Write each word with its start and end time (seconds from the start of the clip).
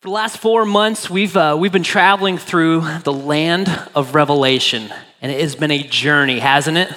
For 0.00 0.08
the 0.08 0.14
last 0.14 0.38
four 0.38 0.64
months, 0.64 1.10
we've, 1.10 1.36
uh, 1.36 1.58
we've 1.60 1.72
been 1.72 1.82
traveling 1.82 2.38
through 2.38 2.80
the 3.04 3.12
land 3.12 3.68
of 3.94 4.14
Revelation, 4.14 4.90
and 5.20 5.30
it 5.30 5.38
has 5.42 5.54
been 5.54 5.70
a 5.70 5.82
journey, 5.82 6.38
hasn't 6.38 6.78
it? 6.78 6.90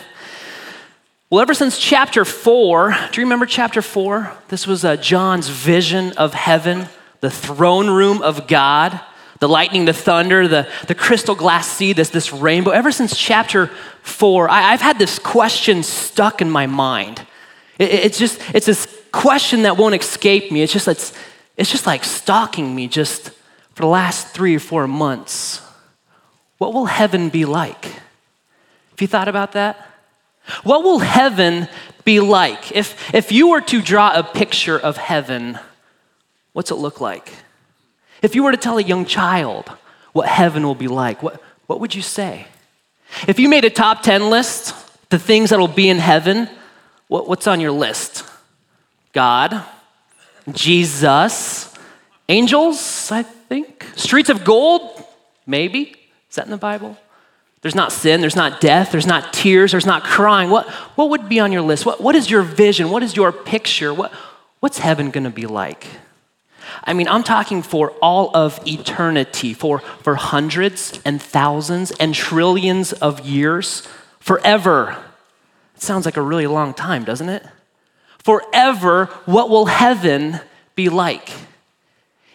Well, 1.30 1.42
ever 1.42 1.54
since 1.54 1.78
chapter 1.78 2.24
four, 2.24 2.96
do 3.12 3.20
you 3.20 3.26
remember 3.26 3.46
chapter 3.46 3.82
four? 3.82 4.32
This 4.48 4.66
was 4.66 4.86
uh, 4.86 4.96
John's 4.96 5.50
vision 5.50 6.14
of 6.14 6.34
heaven, 6.34 6.88
the 7.20 7.30
throne 7.30 7.90
room 7.90 8.22
of 8.22 8.48
God, 8.48 9.02
the 9.42 9.50
lightning, 9.50 9.84
the 9.84 9.92
thunder, 9.92 10.48
the, 10.48 10.70
the 10.88 10.96
crystal 10.96 11.36
glass 11.36 11.68
sea, 11.68 11.92
this, 11.92 12.10
this 12.10 12.32
rainbow. 12.32 12.72
Ever 12.72 12.94
since 12.94 13.18
chapter 13.18 13.68
four, 14.02 14.50
I, 14.50 14.72
have 14.72 14.80
had 14.80 14.98
this 14.98 15.20
question 15.20 15.84
stuck 15.84 16.42
in 16.42 16.50
my 16.50 16.68
mind. 16.68 17.22
It, 17.78 17.92
it's 17.92 18.18
just, 18.18 18.40
it's 18.56 18.66
this 18.66 18.88
question 19.12 19.64
that 19.64 19.76
won't 19.76 19.94
escape 19.94 20.54
me. 20.54 20.62
It's 20.62 20.72
just, 20.72 20.88
it's, 20.88 21.12
it's 21.58 21.72
just 21.72 21.86
like 21.86 22.04
stalking 22.04 22.74
me 22.74 22.88
just 22.88 23.30
for 23.74 23.84
the 23.84 23.88
last 23.88 24.30
three 24.30 24.56
or 24.56 24.60
four 24.60 24.88
months. 24.88 25.62
What 26.58 26.74
will 26.74 26.86
heaven 26.86 27.30
be 27.30 27.46
like? 27.46 27.86
Have 27.86 29.02
you 29.02 29.08
thought 29.08 29.28
about 29.28 29.54
that? 29.54 29.90
What 30.64 30.84
will 30.84 31.00
heaven 31.00 31.68
be 32.04 32.20
like? 32.20 32.72
If, 32.76 33.14
if 33.14 33.32
you 33.32 33.50
were 33.50 33.62
to 33.62 33.82
draw 33.82 34.14
a 34.14 34.24
picture 34.24 34.78
of 34.78 34.98
heaven, 34.98 35.58
what's 36.54 36.72
it 36.72 36.76
look 36.76 37.00
like? 37.00 37.32
If 38.22 38.36
you 38.36 38.44
were 38.44 38.52
to 38.52 38.58
tell 38.58 38.78
a 38.78 38.84
young 38.84 39.06
child 39.06 39.70
what 40.12 40.28
heaven 40.28 40.64
will 40.64 40.76
be 40.76 40.88
like, 40.88 41.24
what, 41.24 41.42
what 41.68 41.80
would 41.80 41.96
you 41.96 42.02
say? 42.02 42.48
If 43.28 43.40
you 43.40 43.50
made 43.50 43.66
a 43.66 43.70
top 43.70 44.02
10 44.04 44.30
list, 44.30 44.76
the 45.10 45.20
things 45.20 45.50
that 45.50 45.60
will 45.60 45.68
be 45.68 45.90
in 45.90 45.98
heaven, 45.98 46.50
what, 47.08 47.28
what's 47.28 47.48
on 47.48 47.60
your 47.60 47.72
list? 47.72 48.26
God, 49.12 49.64
Jesus, 50.52 51.74
angels, 52.28 53.12
I 53.12 53.24
think. 53.24 53.88
Streets 53.96 54.30
of 54.30 54.44
gold, 54.44 55.04
maybe. 55.46 55.96
Is 56.30 56.36
that 56.36 56.46
in 56.46 56.52
the 56.52 56.58
Bible? 56.58 56.98
There's 57.62 57.76
not 57.76 57.94
sin, 57.94 58.20
there's 58.20 58.36
not 58.36 58.60
death, 58.60 58.92
there's 58.92 59.08
not 59.08 59.32
tears, 59.32 59.72
there's 59.72 59.86
not 59.86 60.04
crying. 60.04 60.50
What, 60.50 60.70
what 60.98 61.10
would 61.12 61.30
be 61.30 61.40
on 61.40 61.54
your 61.54 61.62
list? 61.62 61.86
What, 61.86 62.02
what 62.02 62.14
is 62.14 62.30
your 62.30 62.42
vision? 62.42 62.90
What 62.90 63.04
is 63.04 63.16
your 63.16 63.32
picture? 63.32 63.94
What, 63.94 64.12
what's 64.60 64.80
heaven 64.80 65.12
gonna 65.12 65.30
be 65.30 65.46
like? 65.46 65.88
I 66.84 66.92
mean, 66.94 67.08
I'm 67.08 67.24
talking 67.24 67.62
for 67.62 67.92
all 68.02 68.36
of 68.36 68.60
eternity, 68.68 69.54
for, 69.54 69.80
for 69.80 70.16
hundreds 70.16 71.00
and 71.06 71.22
thousands 71.22 71.92
and 71.92 72.14
trillions 72.14 72.92
of 72.92 73.22
years, 73.22 73.88
forever. 74.20 74.98
It 75.76 75.82
sounds 75.82 76.06
like 76.06 76.18
a 76.18 76.22
really 76.22 76.48
long 76.48 76.74
time, 76.74 77.06
doesn't 77.06 77.30
it? 77.30 77.46
Forever, 78.24 79.06
what 79.26 79.50
will 79.50 79.66
heaven 79.66 80.40
be 80.76 80.90
like? 80.90 81.32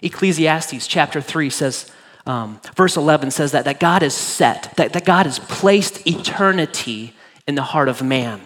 Ecclesiastes 0.03 0.87
chapter 0.87 1.21
3 1.21 1.51
says, 1.51 1.91
um, 2.27 2.61
verse 2.77 2.97
11 2.97 3.31
says 3.31 3.53
that, 3.53 3.65
that 3.65 3.81
God 3.81 4.03
is 4.03 4.15
set, 4.15 4.75
that, 4.77 4.93
that 4.93 5.05
God 5.05 5.27
has 5.27 5.39
placed 5.39 6.07
eternity 6.07 7.15
in 7.47 7.55
the 7.55 7.63
heart 7.63 7.89
of 7.89 8.03
man. 8.03 8.41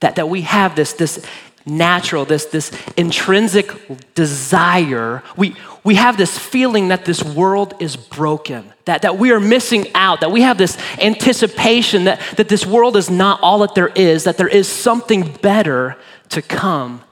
That, 0.00 0.16
that 0.16 0.28
we 0.28 0.42
have 0.42 0.74
this, 0.74 0.94
this 0.94 1.24
natural, 1.66 2.24
this, 2.24 2.46
this 2.46 2.72
intrinsic 2.96 4.14
desire. 4.14 5.22
We, 5.36 5.56
we 5.84 5.96
have 5.96 6.16
this 6.16 6.38
feeling 6.38 6.88
that 6.88 7.04
this 7.04 7.22
world 7.22 7.74
is 7.80 7.96
broken, 7.96 8.72
that, 8.86 9.02
that 9.02 9.18
we 9.18 9.32
are 9.32 9.40
missing 9.40 9.86
out, 9.94 10.20
that 10.20 10.30
we 10.30 10.42
have 10.42 10.58
this 10.58 10.78
anticipation 10.98 12.04
that, 12.04 12.20
that 12.36 12.48
this 12.48 12.64
world 12.64 12.96
is 12.96 13.10
not 13.10 13.40
all 13.42 13.58
that 13.60 13.74
there 13.74 13.88
is, 13.88 14.24
that 14.24 14.38
there 14.38 14.48
is 14.48 14.68
something 14.68 15.30
better 15.42 15.96
to 16.30 16.42
come 16.42 17.02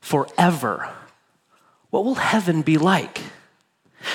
forever. 0.00 0.90
What 1.90 2.04
will 2.04 2.16
heaven 2.16 2.62
be 2.62 2.78
like? 2.78 3.20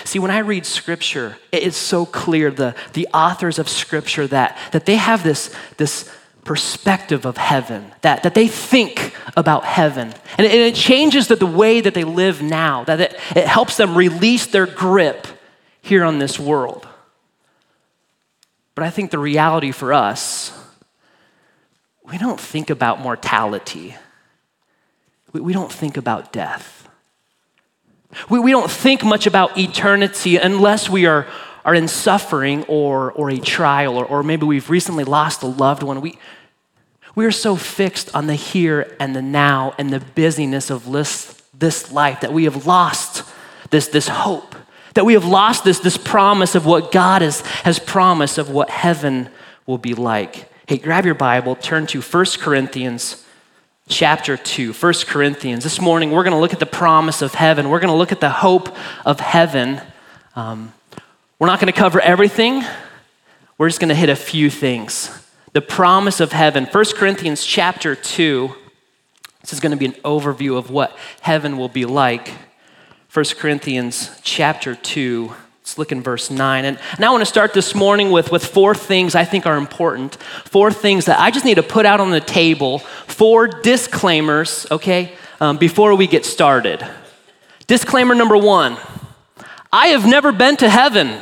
See, 0.03 0.19
when 0.19 0.31
I 0.31 0.39
read 0.39 0.65
scripture, 0.65 1.37
it 1.51 1.63
is 1.63 1.75
so 1.75 2.05
clear, 2.05 2.51
the, 2.51 2.75
the 2.93 3.07
authors 3.13 3.59
of 3.59 3.69
scripture, 3.69 4.27
that, 4.27 4.57
that 4.71 4.85
they 4.85 4.95
have 4.95 5.23
this, 5.23 5.55
this 5.77 6.11
perspective 6.43 7.25
of 7.25 7.37
heaven, 7.37 7.93
that, 8.01 8.23
that 8.23 8.33
they 8.33 8.47
think 8.47 9.13
about 9.35 9.63
heaven. 9.63 10.13
And 10.37 10.45
it, 10.45 10.51
and 10.51 10.61
it 10.61 10.75
changes 10.75 11.27
the, 11.27 11.35
the 11.35 11.45
way 11.45 11.81
that 11.81 11.93
they 11.93 12.03
live 12.03 12.41
now, 12.41 12.83
that 12.85 12.99
it, 12.99 13.19
it 13.35 13.47
helps 13.47 13.77
them 13.77 13.95
release 13.95 14.47
their 14.47 14.65
grip 14.65 15.27
here 15.81 16.03
on 16.03 16.19
this 16.19 16.39
world. 16.39 16.87
But 18.75 18.83
I 18.83 18.89
think 18.89 19.11
the 19.11 19.19
reality 19.19 19.71
for 19.71 19.93
us, 19.93 20.51
we 22.03 22.17
don't 22.17 22.39
think 22.39 22.69
about 22.69 22.99
mortality, 22.99 23.95
we, 25.33 25.41
we 25.41 25.53
don't 25.53 25.71
think 25.71 25.97
about 25.97 26.31
death. 26.31 26.87
We, 28.29 28.39
we 28.39 28.51
don't 28.51 28.71
think 28.71 29.03
much 29.03 29.27
about 29.27 29.57
eternity 29.57 30.37
unless 30.37 30.89
we 30.89 31.05
are, 31.05 31.27
are 31.65 31.75
in 31.75 31.87
suffering 31.87 32.63
or, 32.65 33.11
or 33.11 33.29
a 33.29 33.37
trial, 33.37 33.97
or, 33.97 34.05
or 34.05 34.23
maybe 34.23 34.45
we've 34.45 34.69
recently 34.69 35.03
lost 35.03 35.43
a 35.43 35.47
loved 35.47 35.83
one. 35.83 36.01
We, 36.01 36.17
we 37.15 37.25
are 37.25 37.31
so 37.31 37.55
fixed 37.55 38.13
on 38.15 38.27
the 38.27 38.35
here 38.35 38.95
and 38.99 39.15
the 39.15 39.21
now 39.21 39.73
and 39.77 39.91
the 39.91 39.99
busyness 39.99 40.69
of 40.69 40.91
this, 40.91 41.41
this 41.53 41.91
life 41.91 42.21
that 42.21 42.33
we 42.33 42.45
have 42.45 42.65
lost 42.65 43.23
this, 43.69 43.87
this 43.87 44.07
hope, 44.07 44.55
that 44.93 45.05
we 45.05 45.13
have 45.13 45.25
lost 45.25 45.63
this, 45.63 45.79
this 45.79 45.97
promise 45.97 46.55
of 46.55 46.65
what 46.65 46.91
God 46.91 47.21
has, 47.21 47.41
has 47.41 47.79
promised 47.79 48.37
of 48.37 48.49
what 48.49 48.69
heaven 48.69 49.29
will 49.65 49.77
be 49.77 49.93
like. 49.93 50.49
Hey, 50.67 50.77
grab 50.77 51.05
your 51.05 51.15
Bible, 51.15 51.55
turn 51.55 51.87
to 51.87 52.01
1 52.01 52.25
Corinthians 52.39 53.25
chapter 53.87 54.37
2, 54.37 54.73
1 54.73 54.93
Corinthians. 55.07 55.63
This 55.63 55.79
morning, 55.79 56.11
we're 56.11 56.23
going 56.23 56.33
to 56.33 56.39
look 56.39 56.53
at 56.53 56.59
the 56.59 56.65
promise 56.65 57.21
of 57.21 57.33
heaven. 57.33 57.69
We're 57.69 57.79
going 57.79 57.93
to 57.93 57.97
look 57.97 58.11
at 58.11 58.19
the 58.19 58.29
hope 58.29 58.75
of 59.05 59.19
heaven. 59.19 59.81
Um, 60.35 60.73
we're 61.39 61.47
not 61.47 61.59
going 61.59 61.71
to 61.71 61.77
cover 61.77 61.99
everything, 61.99 62.63
we're 63.57 63.69
just 63.69 63.79
going 63.79 63.89
to 63.89 63.95
hit 63.95 64.09
a 64.09 64.15
few 64.15 64.49
things. 64.49 65.23
The 65.53 65.61
promise 65.61 66.19
of 66.19 66.31
heaven. 66.31 66.65
1 66.65 66.85
Corinthians 66.95 67.43
chapter 67.43 67.95
2. 67.95 68.53
This 69.41 69.53
is 69.53 69.59
going 69.59 69.71
to 69.71 69.77
be 69.77 69.85
an 69.85 69.93
overview 70.03 70.57
of 70.57 70.69
what 70.69 70.95
heaven 71.21 71.57
will 71.57 71.69
be 71.69 71.85
like. 71.85 72.33
1 73.11 73.25
Corinthians 73.39 74.11
chapter 74.21 74.75
2 74.75 75.33
Let's 75.67 75.77
look 75.77 75.91
in 75.91 76.01
verse 76.01 76.31
9. 76.31 76.63
And 76.63 76.79
I 76.97 77.09
want 77.09 77.19
to 77.19 77.25
start 77.25 77.53
this 77.53 77.75
morning 77.75 78.09
with, 78.09 78.31
with 78.31 78.45
four 78.45 78.73
things 78.73 79.15
I 79.15 79.25
think 79.25 79.45
are 79.45 79.57
important. 79.57 80.15
Four 80.45 80.71
things 80.71 81.07
that 81.07 81.19
I 81.19 81.29
just 81.29 81.43
need 81.43 81.55
to 81.55 81.61
put 81.63 81.85
out 81.85 81.99
on 81.99 82.09
the 82.09 82.21
table. 82.21 82.79
Four 82.79 83.49
disclaimers, 83.49 84.65
okay, 84.71 85.11
um, 85.41 85.57
before 85.57 85.93
we 85.95 86.07
get 86.07 86.23
started. 86.23 86.87
Disclaimer 87.67 88.15
number 88.15 88.37
one 88.37 88.77
I 89.69 89.87
have 89.87 90.07
never 90.07 90.31
been 90.31 90.55
to 90.55 90.69
heaven. 90.69 91.21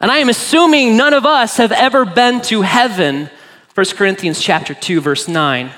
And 0.00 0.08
I 0.08 0.18
am 0.18 0.28
assuming 0.28 0.96
none 0.96 1.12
of 1.12 1.26
us 1.26 1.56
have 1.56 1.72
ever 1.72 2.04
been 2.04 2.40
to 2.42 2.62
heaven. 2.62 3.28
1 3.74 3.86
Corinthians 3.96 4.40
chapter 4.40 4.74
2 4.74 5.00
verse 5.00 5.26
9. 5.26 5.72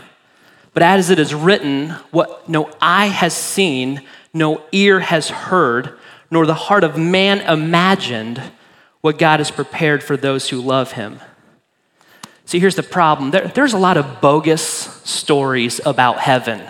But 0.75 0.83
as 0.83 1.09
it 1.09 1.19
is 1.19 1.35
written, 1.35 1.89
what 2.11 2.51
no 2.51 2.71
eye 2.83 3.07
has 3.07 3.33
seen, 3.33 4.03
no 4.35 4.63
ear 4.73 5.01
has 5.01 5.31
heard, 5.31 5.99
nor 6.35 6.47
the 6.47 6.55
heart 6.55 6.83
of 6.83 6.99
man 6.99 7.41
imagined 7.41 8.43
what 9.01 9.19
God 9.19 9.39
has 9.39 9.51
prepared 9.51 10.03
for 10.03 10.17
those 10.17 10.49
who 10.49 10.61
love 10.61 10.93
him. 10.93 11.21
See, 12.45 12.59
here's 12.59 12.75
the 12.75 12.83
problem 12.83 13.31
there, 13.31 13.49
there's 13.49 13.73
a 13.73 13.79
lot 13.79 13.97
of 13.97 14.21
bogus 14.21 14.63
stories 14.63 15.81
about 15.87 16.19
heaven. 16.19 16.61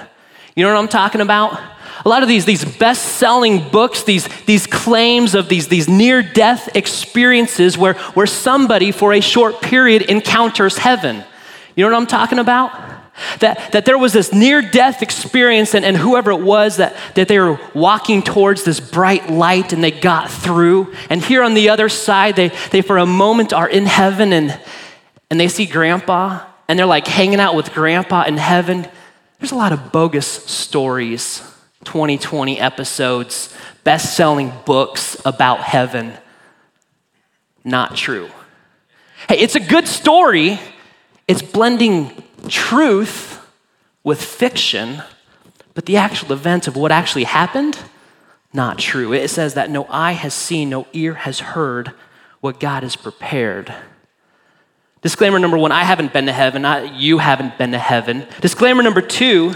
You 0.55 0.65
know 0.65 0.73
what 0.73 0.79
I'm 0.79 0.89
talking 0.89 1.23
about? 1.23 1.59
A 2.05 2.09
lot 2.09 2.23
of 2.23 2.29
these, 2.29 2.45
these 2.45 2.65
best 2.65 3.17
selling 3.17 3.71
books, 3.71 4.03
these, 4.03 4.29
these 4.45 4.67
claims 4.67 5.35
of 5.35 5.49
these, 5.49 5.69
these 5.69 5.89
near 5.89 6.23
death 6.23 6.77
experiences 6.77 7.79
where, 7.79 7.95
where 8.13 8.27
somebody 8.27 8.93
for 8.93 9.15
a 9.15 9.21
short 9.21 9.63
period 9.63 10.03
encounters 10.03 10.77
heaven. 10.77 11.25
You 11.75 11.85
know 11.85 11.91
what 11.91 11.97
I'm 11.97 12.07
talking 12.07 12.39
about? 12.39 12.94
That, 13.39 13.73
that 13.73 13.85
there 13.85 13.97
was 13.97 14.13
this 14.13 14.33
near 14.33 14.61
death 14.61 15.01
experience, 15.01 15.75
and, 15.75 15.85
and 15.85 15.97
whoever 15.97 16.33
it 16.33 16.41
was, 16.41 16.79
that, 16.79 16.97
that 17.15 17.29
they 17.29 17.39
were 17.39 17.61
walking 17.73 18.23
towards 18.23 18.65
this 18.65 18.81
bright 18.81 19.31
light 19.31 19.73
and 19.73 19.85
they 19.85 19.93
got 19.93 20.31
through. 20.31 20.93
And 21.11 21.23
here 21.23 21.43
on 21.43 21.55
the 21.55 21.69
other 21.69 21.89
side, 21.89 22.35
they, 22.35 22.51
they 22.71 22.83
for 22.83 22.99
a 22.99 23.07
moment 23.07 23.53
are 23.53 23.69
in 23.69 23.87
heaven 23.87 24.33
and, 24.33 24.59
and 25.31 25.39
they 25.39 25.49
see 25.49 25.67
grandpa 25.67 26.45
and 26.69 26.79
they're 26.79 26.87
like 26.87 27.07
hanging 27.07 27.41
out 27.41 27.55
with 27.55 27.73
grandpa 27.73 28.25
in 28.25 28.37
heaven. 28.37 28.89
There's 29.39 29.53
a 29.53 29.57
lot 29.57 29.73
of 29.73 29.93
bogus 29.93 30.27
stories, 30.27 31.41
2020 31.85 32.59
episodes, 32.59 33.55
best 33.85 34.17
selling 34.17 34.53
books 34.65 35.17
about 35.25 35.61
heaven. 35.61 36.15
Not 37.63 37.97
true. 37.97 38.29
Hey, 39.29 39.39
it's 39.39 39.55
a 39.55 39.61
good 39.61 39.87
story. 39.87 40.59
It's 41.29 41.43
blending 41.43 42.24
truth 42.49 43.41
with 44.03 44.23
fiction, 44.23 45.03
but 45.75 45.87
the 45.87 45.97
actual 45.97 46.33
event 46.33 46.69
of 46.69 46.77
what 46.77 46.93
actually 46.93 47.25
happened, 47.25 47.79
not 48.53 48.79
true. 48.79 49.13
It 49.13 49.29
says 49.29 49.55
that 49.55 49.71
no 49.71 49.87
eye 49.89 50.13
has 50.13 50.35
seen, 50.35 50.71
no 50.71 50.87
ear 50.93 51.15
has 51.15 51.41
heard 51.41 51.93
what 52.41 52.61
God 52.61 52.83
has 52.83 52.97
prepared. 52.97 53.75
Disclaimer 55.03 55.39
number 55.39 55.59
one 55.59 55.73
I 55.73 55.85
haven't 55.85 56.13
been 56.13 56.27
to 56.27 56.33
heaven, 56.33 56.65
I, 56.65 56.85
you 56.85 57.19
haven't 57.19 57.59
been 57.59 57.73
to 57.73 57.79
heaven. 57.79 58.27
Disclaimer 58.41 58.83
number 58.83 59.01
two 59.01 59.55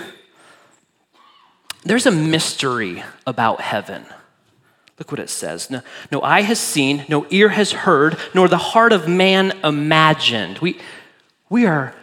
there's 1.85 2.07
a 2.07 2.11
mystery 2.11 3.03
about 3.27 3.61
heaven. 3.61 4.05
Look 4.99 5.13
what 5.13 5.21
it 5.21 5.31
says. 5.31 5.71
No, 5.71 5.81
no 6.11 6.21
eye 6.21 6.43
has 6.43 6.59
seen, 6.59 7.05
no 7.09 7.27
ear 7.31 7.51
has 7.51 7.73
heard, 7.73 8.19
nor 8.35 8.49
the 8.49 8.59
heart 8.59 8.93
of 8.93 9.09
man 9.09 9.53
imagined. 9.63 10.59
We, 10.59 10.79
we, 11.49 11.67
are, 11.67 11.95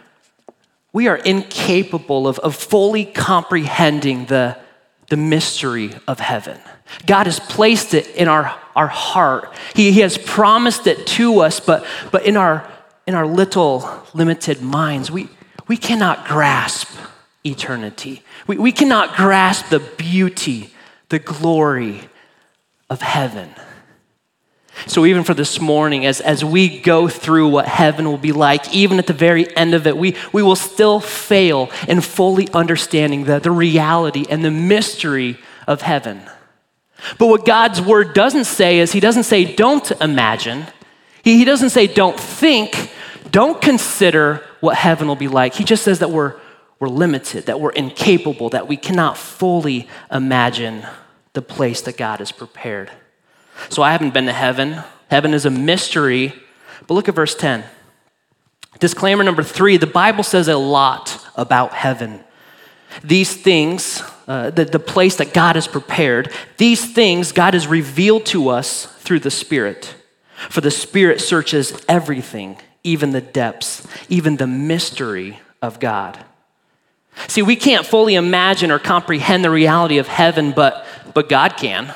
we 0.96 1.08
are 1.08 1.16
incapable 1.16 2.26
of, 2.26 2.38
of 2.38 2.56
fully 2.56 3.04
comprehending 3.04 4.24
the, 4.24 4.56
the 5.10 5.16
mystery 5.18 5.90
of 6.08 6.18
heaven. 6.20 6.58
God 7.04 7.26
has 7.26 7.38
placed 7.38 7.92
it 7.92 8.08
in 8.16 8.28
our, 8.28 8.58
our 8.74 8.86
heart. 8.86 9.54
He, 9.74 9.92
he 9.92 10.00
has 10.00 10.16
promised 10.16 10.86
it 10.86 11.06
to 11.08 11.40
us, 11.40 11.60
but, 11.60 11.84
but 12.10 12.24
in, 12.24 12.38
our, 12.38 12.66
in 13.06 13.14
our 13.14 13.26
little 13.26 14.06
limited 14.14 14.62
minds, 14.62 15.10
we, 15.10 15.28
we 15.68 15.76
cannot 15.76 16.26
grasp 16.26 16.88
eternity. 17.44 18.22
We, 18.46 18.56
we 18.56 18.72
cannot 18.72 19.16
grasp 19.16 19.68
the 19.68 19.80
beauty, 19.80 20.70
the 21.10 21.18
glory 21.18 22.08
of 22.88 23.02
heaven. 23.02 23.50
So, 24.84 25.06
even 25.06 25.24
for 25.24 25.32
this 25.32 25.58
morning, 25.58 26.04
as, 26.04 26.20
as 26.20 26.44
we 26.44 26.80
go 26.80 27.08
through 27.08 27.48
what 27.48 27.66
heaven 27.66 28.04
will 28.04 28.18
be 28.18 28.32
like, 28.32 28.72
even 28.74 28.98
at 28.98 29.06
the 29.06 29.14
very 29.14 29.54
end 29.56 29.74
of 29.74 29.86
it, 29.86 29.96
we, 29.96 30.14
we 30.32 30.42
will 30.42 30.54
still 30.54 31.00
fail 31.00 31.70
in 31.88 32.02
fully 32.02 32.48
understanding 32.52 33.24
the, 33.24 33.38
the 33.38 33.50
reality 33.50 34.26
and 34.28 34.44
the 34.44 34.50
mystery 34.50 35.38
of 35.66 35.80
heaven. 35.80 36.20
But 37.18 37.28
what 37.28 37.46
God's 37.46 37.80
word 37.80 38.14
doesn't 38.14 38.44
say 38.44 38.78
is, 38.78 38.92
He 38.92 39.00
doesn't 39.00 39.24
say, 39.24 39.56
don't 39.56 39.90
imagine. 40.00 40.66
He, 41.24 41.38
he 41.38 41.44
doesn't 41.44 41.70
say, 41.70 41.86
don't 41.86 42.18
think. 42.20 42.92
Don't 43.30 43.60
consider 43.60 44.44
what 44.60 44.76
heaven 44.76 45.08
will 45.08 45.16
be 45.16 45.28
like. 45.28 45.54
He 45.54 45.64
just 45.64 45.82
says 45.84 45.98
that 45.98 46.10
we're, 46.10 46.38
we're 46.78 46.88
limited, 46.88 47.46
that 47.46 47.60
we're 47.60 47.72
incapable, 47.72 48.50
that 48.50 48.68
we 48.68 48.76
cannot 48.76 49.18
fully 49.18 49.88
imagine 50.12 50.86
the 51.32 51.42
place 51.42 51.82
that 51.82 51.96
God 51.96 52.20
has 52.20 52.30
prepared. 52.30 52.90
So 53.68 53.82
I 53.82 53.92
haven't 53.92 54.14
been 54.14 54.26
to 54.26 54.32
heaven. 54.32 54.82
Heaven 55.10 55.34
is 55.34 55.46
a 55.46 55.50
mystery. 55.50 56.34
But 56.86 56.94
look 56.94 57.08
at 57.08 57.14
verse 57.14 57.34
10. 57.34 57.64
Disclaimer 58.78 59.24
number 59.24 59.42
three 59.42 59.76
the 59.76 59.86
Bible 59.86 60.22
says 60.22 60.48
a 60.48 60.56
lot 60.56 61.24
about 61.36 61.72
heaven. 61.72 62.20
These 63.02 63.34
things, 63.34 64.02
uh, 64.26 64.50
the, 64.50 64.64
the 64.64 64.78
place 64.78 65.16
that 65.16 65.34
God 65.34 65.56
has 65.56 65.68
prepared, 65.68 66.32
these 66.56 66.92
things 66.92 67.32
God 67.32 67.54
has 67.54 67.66
revealed 67.66 68.26
to 68.26 68.48
us 68.48 68.86
through 69.00 69.20
the 69.20 69.30
Spirit. 69.30 69.94
For 70.50 70.60
the 70.60 70.70
Spirit 70.70 71.20
searches 71.20 71.78
everything, 71.88 72.58
even 72.84 73.10
the 73.10 73.20
depths, 73.20 73.86
even 74.08 74.36
the 74.36 74.46
mystery 74.46 75.40
of 75.60 75.80
God. 75.80 76.18
See, 77.28 77.42
we 77.42 77.56
can't 77.56 77.86
fully 77.86 78.14
imagine 78.14 78.70
or 78.70 78.78
comprehend 78.78 79.44
the 79.44 79.50
reality 79.50 79.98
of 79.98 80.06
heaven, 80.06 80.52
but, 80.52 80.86
but 81.14 81.28
God 81.28 81.56
can. 81.56 81.94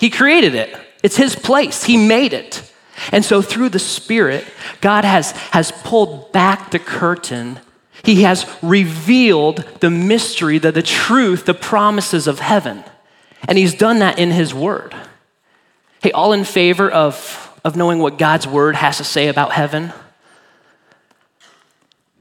He 0.00 0.08
created 0.08 0.54
it, 0.54 0.74
it's 1.02 1.16
His 1.16 1.36
place, 1.36 1.84
He 1.84 1.96
made 1.98 2.32
it. 2.32 2.66
And 3.12 3.24
so, 3.24 3.42
through 3.42 3.68
the 3.68 3.78
Spirit, 3.78 4.44
God 4.80 5.04
has, 5.04 5.32
has 5.52 5.72
pulled 5.72 6.32
back 6.32 6.70
the 6.70 6.78
curtain. 6.78 7.60
He 8.02 8.22
has 8.22 8.46
revealed 8.62 9.58
the 9.80 9.90
mystery, 9.90 10.58
the, 10.58 10.72
the 10.72 10.82
truth, 10.82 11.44
the 11.44 11.54
promises 11.54 12.26
of 12.26 12.40
heaven. 12.40 12.82
And 13.46 13.58
He's 13.58 13.74
done 13.74 13.98
that 13.98 14.18
in 14.18 14.30
His 14.30 14.54
Word. 14.54 14.94
Hey, 16.02 16.12
all 16.12 16.32
in 16.32 16.44
favor 16.44 16.90
of, 16.90 17.58
of 17.62 17.76
knowing 17.76 17.98
what 17.98 18.16
God's 18.18 18.46
Word 18.46 18.76
has 18.76 18.96
to 18.98 19.04
say 19.04 19.28
about 19.28 19.52
heaven? 19.52 19.92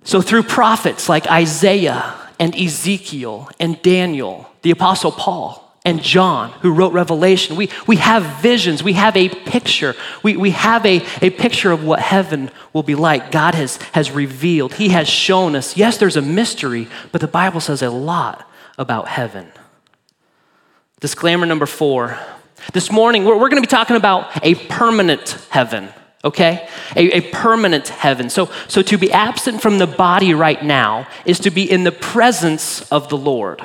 So, 0.03 0.21
through 0.21 0.43
prophets 0.43 1.07
like 1.07 1.27
Isaiah 1.27 2.15
and 2.39 2.55
Ezekiel 2.55 3.49
and 3.59 3.81
Daniel, 3.81 4.49
the 4.63 4.71
Apostle 4.71 5.11
Paul, 5.11 5.68
and 5.85 6.03
John, 6.03 6.51
who 6.61 6.71
wrote 6.71 6.91
Revelation, 6.91 7.55
we, 7.55 7.69
we 7.87 7.95
have 7.97 8.41
visions, 8.41 8.83
we 8.83 8.93
have 8.93 9.15
a 9.15 9.29
picture, 9.29 9.95
we, 10.23 10.35
we 10.35 10.51
have 10.51 10.85
a, 10.85 11.05
a 11.21 11.29
picture 11.29 11.71
of 11.71 11.85
what 11.85 11.99
heaven 11.99 12.51
will 12.73 12.83
be 12.83 12.95
like. 12.95 13.31
God 13.31 13.55
has, 13.55 13.77
has 13.93 14.11
revealed, 14.11 14.73
He 14.73 14.89
has 14.89 15.07
shown 15.07 15.55
us. 15.55 15.77
Yes, 15.77 15.97
there's 15.97 16.17
a 16.17 16.21
mystery, 16.21 16.87
but 17.11 17.21
the 17.21 17.27
Bible 17.27 17.61
says 17.61 17.81
a 17.81 17.89
lot 17.89 18.49
about 18.77 19.07
heaven. 19.07 19.51
Disclaimer 20.99 21.45
number 21.45 21.65
four. 21.65 22.19
This 22.73 22.91
morning, 22.91 23.23
we're, 23.23 23.35
we're 23.35 23.49
going 23.49 23.61
to 23.61 23.67
be 23.67 23.71
talking 23.71 23.95
about 23.95 24.45
a 24.45 24.55
permanent 24.55 25.37
heaven 25.49 25.89
okay? 26.21 26.67
A, 26.97 27.19
a, 27.19 27.21
permanent 27.31 27.87
heaven. 27.87 28.29
So, 28.29 28.51
so 28.67 28.81
to 28.81 28.97
be 28.97 29.09
absent 29.09 29.61
from 29.61 29.77
the 29.77 29.87
body 29.87 30.33
right 30.33 30.61
now 30.61 31.07
is 31.23 31.39
to 31.39 31.49
be 31.49 31.63
in 31.63 31.85
the 31.85 31.93
presence 31.93 32.81
of 32.91 33.07
the 33.07 33.15
Lord. 33.15 33.61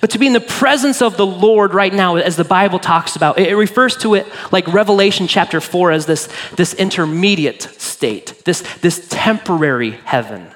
But 0.00 0.10
to 0.10 0.18
be 0.18 0.26
in 0.26 0.32
the 0.32 0.40
presence 0.40 1.02
of 1.02 1.16
the 1.16 1.26
Lord 1.26 1.74
right 1.74 1.92
now, 1.92 2.16
as 2.16 2.36
the 2.36 2.44
Bible 2.44 2.78
talks 2.78 3.14
about, 3.14 3.38
it 3.38 3.54
refers 3.54 3.96
to 3.98 4.14
it 4.14 4.26
like 4.50 4.66
Revelation 4.68 5.26
chapter 5.26 5.60
4 5.60 5.92
as 5.92 6.06
this, 6.06 6.28
this 6.56 6.72
intermediate 6.74 7.62
state, 7.62 8.42
this, 8.44 8.62
this 8.78 9.06
temporary 9.10 9.92
heaven. 10.04 10.50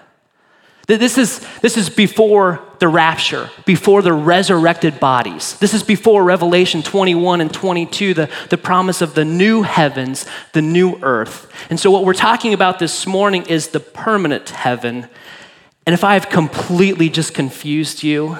This 0.86 1.18
is, 1.18 1.46
this 1.60 1.76
is 1.76 1.88
before 1.88 2.60
the 2.80 2.88
rapture, 2.88 3.48
before 3.64 4.02
the 4.02 4.12
resurrected 4.12 4.98
bodies. 4.98 5.56
This 5.58 5.72
is 5.72 5.84
before 5.84 6.24
Revelation 6.24 6.82
21 6.82 7.40
and 7.40 7.54
22, 7.54 8.14
the, 8.14 8.30
the 8.48 8.58
promise 8.58 9.00
of 9.00 9.14
the 9.14 9.24
new 9.24 9.62
heavens, 9.62 10.26
the 10.52 10.62
new 10.62 10.98
earth. 11.02 11.52
And 11.70 11.78
so, 11.78 11.92
what 11.92 12.04
we're 12.04 12.12
talking 12.14 12.54
about 12.54 12.80
this 12.80 13.06
morning 13.06 13.44
is 13.46 13.68
the 13.68 13.78
permanent 13.78 14.50
heaven. 14.50 15.06
And 15.86 15.94
if 15.94 16.02
I 16.02 16.14
have 16.14 16.28
completely 16.28 17.08
just 17.08 17.34
confused 17.34 18.02
you, 18.02 18.38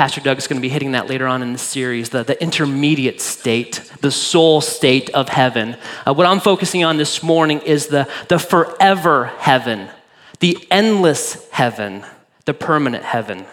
Pastor 0.00 0.22
Doug 0.22 0.38
is 0.38 0.46
going 0.46 0.56
to 0.56 0.62
be 0.62 0.70
hitting 0.70 0.92
that 0.92 1.08
later 1.08 1.26
on 1.26 1.42
in 1.42 1.52
the 1.52 1.58
series 1.58 2.08
the, 2.08 2.22
the 2.22 2.42
intermediate 2.42 3.20
state, 3.20 3.92
the 4.00 4.10
soul 4.10 4.62
state 4.62 5.10
of 5.10 5.28
heaven. 5.28 5.76
Uh, 6.06 6.14
what 6.14 6.26
I'm 6.26 6.40
focusing 6.40 6.84
on 6.84 6.96
this 6.96 7.22
morning 7.22 7.60
is 7.60 7.88
the, 7.88 8.08
the 8.28 8.38
forever 8.38 9.26
heaven 9.26 9.90
the 10.38 10.56
endless 10.70 11.46
heaven, 11.50 12.02
the 12.46 12.54
permanent 12.54 13.04
heaven. 13.04 13.44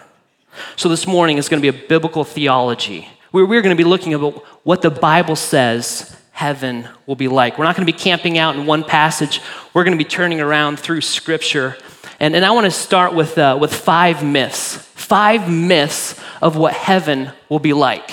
So 0.76 0.88
this 0.88 1.06
morning 1.06 1.36
is 1.36 1.50
going 1.50 1.62
to 1.62 1.70
be 1.70 1.78
a 1.78 1.86
biblical 1.86 2.24
theology. 2.24 3.10
We're, 3.30 3.44
we're 3.44 3.60
going 3.60 3.76
to 3.76 3.84
be 3.84 3.86
looking 3.86 4.14
at 4.14 4.20
what 4.64 4.80
the 4.80 4.90
Bible 4.90 5.36
says 5.36 6.16
heaven 6.32 6.88
will 7.04 7.14
be 7.14 7.28
like. 7.28 7.58
We're 7.58 7.64
not 7.64 7.76
going 7.76 7.86
to 7.86 7.92
be 7.92 7.98
camping 7.98 8.38
out 8.38 8.56
in 8.56 8.64
one 8.64 8.84
passage. 8.84 9.42
We're 9.74 9.84
going 9.84 9.98
to 9.98 10.02
be 10.02 10.08
turning 10.08 10.40
around 10.40 10.78
through 10.80 11.02
Scripture. 11.02 11.76
And, 12.20 12.34
and 12.34 12.44
I 12.44 12.50
want 12.50 12.64
to 12.64 12.70
start 12.70 13.14
with, 13.14 13.38
uh, 13.38 13.56
with 13.60 13.72
five 13.72 14.24
myths. 14.24 14.76
Five 14.76 15.50
myths 15.50 16.18
of 16.42 16.56
what 16.56 16.74
heaven 16.74 17.32
will 17.48 17.60
be 17.60 17.72
like. 17.72 18.10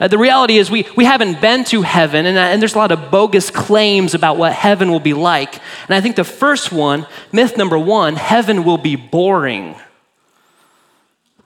Uh, 0.00 0.08
the 0.08 0.18
reality 0.18 0.56
is, 0.56 0.70
we, 0.70 0.86
we 0.96 1.04
haven't 1.04 1.40
been 1.40 1.64
to 1.64 1.82
heaven, 1.82 2.24
and, 2.26 2.36
uh, 2.38 2.40
and 2.40 2.60
there's 2.60 2.74
a 2.74 2.78
lot 2.78 2.90
of 2.90 3.10
bogus 3.10 3.50
claims 3.50 4.14
about 4.14 4.36
what 4.36 4.52
heaven 4.52 4.90
will 4.90 5.00
be 5.00 5.12
like. 5.12 5.54
And 5.86 5.94
I 5.94 6.00
think 6.00 6.16
the 6.16 6.24
first 6.24 6.72
one, 6.72 7.06
myth 7.30 7.56
number 7.56 7.78
one, 7.78 8.16
heaven 8.16 8.64
will 8.64 8.78
be 8.78 8.96
boring. 8.96 9.76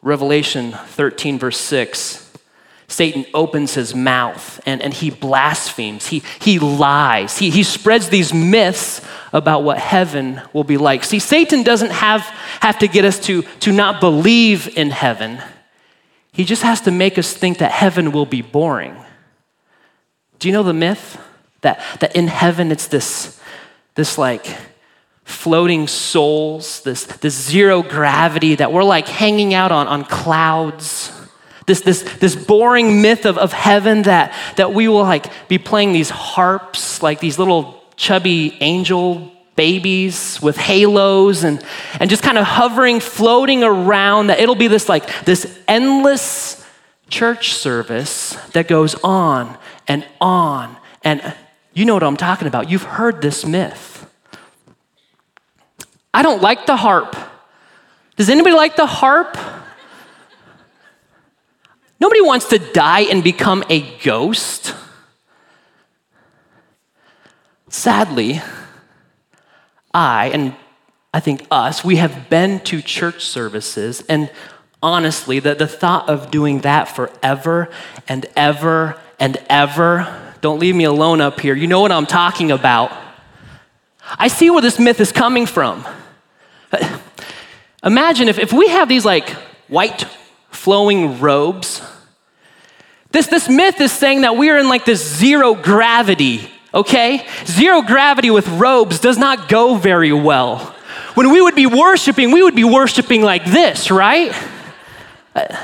Revelation 0.00 0.72
13, 0.72 1.38
verse 1.38 1.58
6. 1.58 2.25
Satan 2.88 3.26
opens 3.34 3.74
his 3.74 3.94
mouth 3.94 4.60
and, 4.64 4.80
and 4.80 4.94
he 4.94 5.10
blasphemes. 5.10 6.06
He, 6.06 6.22
he 6.40 6.58
lies. 6.58 7.36
He, 7.36 7.50
he 7.50 7.62
spreads 7.62 8.08
these 8.08 8.32
myths 8.32 9.04
about 9.32 9.64
what 9.64 9.78
heaven 9.78 10.40
will 10.52 10.64
be 10.64 10.76
like. 10.76 11.02
See, 11.02 11.18
Satan 11.18 11.62
doesn't 11.62 11.90
have, 11.90 12.22
have 12.60 12.78
to 12.78 12.88
get 12.88 13.04
us 13.04 13.18
to, 13.20 13.42
to 13.60 13.72
not 13.72 14.00
believe 14.00 14.76
in 14.78 14.90
heaven. 14.90 15.40
He 16.32 16.44
just 16.44 16.62
has 16.62 16.80
to 16.82 16.90
make 16.90 17.18
us 17.18 17.32
think 17.32 17.58
that 17.58 17.72
heaven 17.72 18.12
will 18.12 18.26
be 18.26 18.42
boring. 18.42 18.96
Do 20.38 20.48
you 20.48 20.52
know 20.52 20.62
the 20.62 20.74
myth? 20.74 21.18
That, 21.62 21.80
that 22.00 22.14
in 22.14 22.28
heaven 22.28 22.70
it's 22.70 22.86
this, 22.86 23.40
this 23.94 24.18
like 24.18 24.46
floating 25.24 25.88
souls, 25.88 26.82
this, 26.82 27.04
this 27.04 27.34
zero 27.34 27.82
gravity, 27.82 28.54
that 28.54 28.72
we're 28.72 28.84
like 28.84 29.08
hanging 29.08 29.54
out 29.54 29.72
on, 29.72 29.88
on 29.88 30.04
clouds. 30.04 31.10
This, 31.66 31.80
this, 31.80 32.02
this 32.18 32.36
boring 32.36 33.02
myth 33.02 33.26
of, 33.26 33.38
of 33.38 33.52
heaven 33.52 34.02
that, 34.02 34.32
that 34.56 34.72
we 34.72 34.86
will 34.86 35.02
like 35.02 35.48
be 35.48 35.58
playing 35.58 35.92
these 35.92 36.10
harps, 36.10 37.02
like 37.02 37.18
these 37.18 37.38
little 37.38 37.82
chubby 37.96 38.56
angel 38.60 39.32
babies 39.56 40.40
with 40.40 40.56
halos 40.56 41.42
and, 41.42 41.64
and 41.98 42.08
just 42.08 42.22
kind 42.22 42.38
of 42.38 42.44
hovering, 42.44 43.00
floating 43.00 43.64
around, 43.64 44.28
that 44.28 44.38
it'll 44.38 44.54
be 44.54 44.68
this 44.68 44.88
like 44.88 45.24
this 45.24 45.58
endless 45.66 46.64
church 47.08 47.54
service 47.54 48.34
that 48.52 48.68
goes 48.68 48.94
on 49.02 49.58
and 49.88 50.06
on. 50.20 50.76
And 51.02 51.34
you 51.72 51.84
know 51.84 51.94
what 51.94 52.02
I'm 52.02 52.16
talking 52.16 52.46
about. 52.46 52.70
You've 52.70 52.82
heard 52.82 53.22
this 53.22 53.44
myth. 53.44 54.08
I 56.12 56.22
don't 56.22 56.42
like 56.42 56.66
the 56.66 56.76
harp. 56.76 57.16
Does 58.16 58.30
anybody 58.30 58.54
like 58.54 58.76
the 58.76 58.86
harp? 58.86 59.36
Nobody 61.98 62.20
wants 62.20 62.48
to 62.50 62.58
die 62.58 63.02
and 63.02 63.24
become 63.24 63.64
a 63.68 63.80
ghost. 63.98 64.74
Sadly, 67.68 68.40
I, 69.92 70.30
and 70.32 70.54
I 71.12 71.20
think 71.20 71.46
us, 71.50 71.84
we 71.84 71.96
have 71.96 72.28
been 72.28 72.60
to 72.60 72.82
church 72.82 73.24
services, 73.24 74.02
and 74.08 74.30
honestly, 74.82 75.40
the, 75.40 75.54
the 75.54 75.66
thought 75.66 76.08
of 76.08 76.30
doing 76.30 76.60
that 76.60 76.84
forever 76.84 77.68
and 78.06 78.26
ever 78.36 79.00
and 79.18 79.38
ever, 79.48 80.34
don't 80.42 80.58
leave 80.60 80.76
me 80.76 80.84
alone 80.84 81.20
up 81.20 81.40
here. 81.40 81.54
You 81.54 81.66
know 81.66 81.80
what 81.80 81.92
I'm 81.92 82.06
talking 82.06 82.50
about. 82.50 82.92
I 84.18 84.28
see 84.28 84.50
where 84.50 84.62
this 84.62 84.78
myth 84.78 85.00
is 85.00 85.10
coming 85.10 85.46
from. 85.46 85.86
Imagine 87.82 88.28
if, 88.28 88.38
if 88.38 88.52
we 88.52 88.68
have 88.68 88.88
these 88.88 89.04
like 89.04 89.30
white 89.68 90.06
flowing 90.66 91.20
robes. 91.20 91.80
This, 93.12 93.28
this 93.28 93.48
myth 93.48 93.80
is 93.80 93.92
saying 93.92 94.22
that 94.22 94.36
we 94.36 94.50
are 94.50 94.58
in 94.58 94.68
like 94.68 94.84
this 94.84 95.00
zero 95.16 95.54
gravity, 95.54 96.50
okay? 96.74 97.24
Zero 97.44 97.82
gravity 97.82 98.30
with 98.30 98.48
robes 98.48 98.98
does 98.98 99.16
not 99.16 99.48
go 99.48 99.76
very 99.76 100.12
well. 100.12 100.74
When 101.14 101.30
we 101.30 101.40
would 101.40 101.54
be 101.54 101.66
worshiping, 101.66 102.32
we 102.32 102.42
would 102.42 102.56
be 102.56 102.64
worshiping 102.64 103.22
like 103.22 103.44
this, 103.44 103.92
right? 103.92 104.34
Uh, 105.36 105.56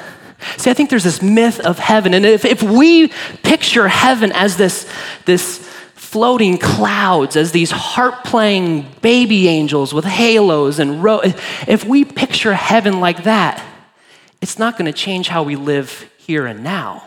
see, 0.57 0.71
I 0.71 0.75
think 0.75 0.89
there's 0.89 1.03
this 1.03 1.21
myth 1.21 1.59
of 1.59 1.81
heaven. 1.81 2.15
And 2.15 2.25
if, 2.25 2.45
if 2.45 2.63
we 2.63 3.09
picture 3.43 3.89
heaven 3.89 4.31
as 4.31 4.57
this, 4.57 4.89
this 5.25 5.59
floating 5.97 6.59
clouds, 6.59 7.35
as 7.35 7.51
these 7.51 7.73
harp 7.73 8.23
playing 8.23 8.87
baby 9.01 9.49
angels 9.49 9.93
with 9.93 10.05
halos 10.05 10.79
and 10.79 11.03
ro- 11.03 11.23
if 11.67 11.85
we 11.85 12.05
picture 12.05 12.55
heaven 12.55 13.01
like 13.01 13.25
that, 13.25 13.61
it's 14.43 14.59
not 14.59 14.77
going 14.77 14.93
to 14.93 14.93
change 14.93 15.29
how 15.29 15.45
we 15.45 15.57
live 15.57 16.11
here 16.19 16.45
and 16.47 16.63
now. 16.63 17.05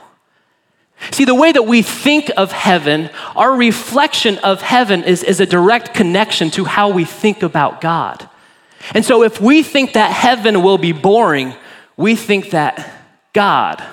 See, 1.11 1.25
the 1.25 1.35
way 1.35 1.51
that 1.51 1.63
we 1.63 1.81
think 1.81 2.31
of 2.37 2.53
heaven, 2.53 3.09
our 3.35 3.53
reflection 3.53 4.37
of 4.39 4.61
heaven 4.61 5.03
is, 5.03 5.21
is 5.23 5.41
a 5.41 5.45
direct 5.45 5.93
connection 5.93 6.49
to 6.51 6.63
how 6.63 6.89
we 6.89 7.03
think 7.03 7.43
about 7.43 7.81
God. 7.81 8.27
And 8.93 9.03
so, 9.03 9.23
if 9.23 9.41
we 9.41 9.61
think 9.61 9.93
that 9.93 10.11
heaven 10.11 10.63
will 10.63 10.77
be 10.77 10.93
boring, 10.93 11.53
we 11.97 12.15
think 12.15 12.51
that 12.51 12.89
God 13.33 13.83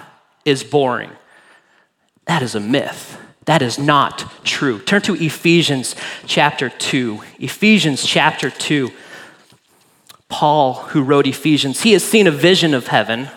is 0.45 0.63
boring. 0.63 1.11
That 2.27 2.43
is 2.43 2.55
a 2.55 2.61
myth. 2.61 3.19
That 3.47 3.63
is 3.63 3.79
not 3.79 4.45
true. 4.45 4.79
Turn 4.81 5.03
to 5.03 5.15
Ephesians 5.15 5.97
chapter 6.27 6.69
2. 6.69 7.21
Ephesians 7.41 8.05
chapter 8.05 8.51
2. 8.51 8.93
Paul, 10.33 10.75
who 10.89 11.03
wrote 11.03 11.27
Ephesians, 11.27 11.83
he 11.83 11.93
has 11.93 12.03
seen 12.03 12.27
a 12.27 12.31
vision 12.33 12.75
of 12.75 12.89
heaven. 12.89 13.29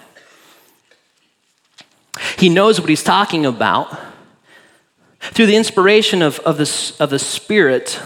He 2.37 2.49
knows 2.49 2.79
what 2.79 2.89
he's 2.89 3.03
talking 3.03 3.45
about. 3.45 3.99
Through 5.19 5.47
the 5.47 5.57
inspiration 5.57 6.21
of, 6.21 6.39
of, 6.39 6.57
the, 6.57 6.95
of 6.99 7.09
the 7.09 7.19
Spirit, 7.19 7.99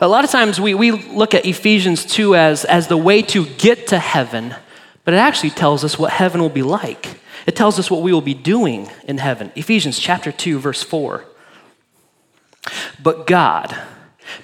a 0.00 0.08
lot 0.08 0.24
of 0.24 0.30
times 0.30 0.60
we, 0.60 0.74
we 0.74 0.90
look 0.90 1.32
at 1.32 1.46
Ephesians 1.46 2.04
2 2.04 2.34
as, 2.34 2.64
as 2.64 2.88
the 2.88 2.96
way 2.96 3.22
to 3.22 3.46
get 3.46 3.86
to 3.88 3.98
heaven, 3.98 4.54
but 5.04 5.14
it 5.14 5.18
actually 5.18 5.50
tells 5.50 5.84
us 5.84 5.98
what 5.98 6.10
heaven 6.10 6.40
will 6.40 6.48
be 6.48 6.62
like. 6.62 7.20
It 7.46 7.54
tells 7.54 7.78
us 7.78 7.90
what 7.90 8.02
we 8.02 8.12
will 8.12 8.20
be 8.20 8.34
doing 8.34 8.90
in 9.04 9.18
heaven. 9.18 9.52
Ephesians 9.54 9.98
chapter 9.98 10.32
2, 10.32 10.58
verse 10.58 10.82
4. 10.82 11.24
But 13.00 13.26
God, 13.26 13.76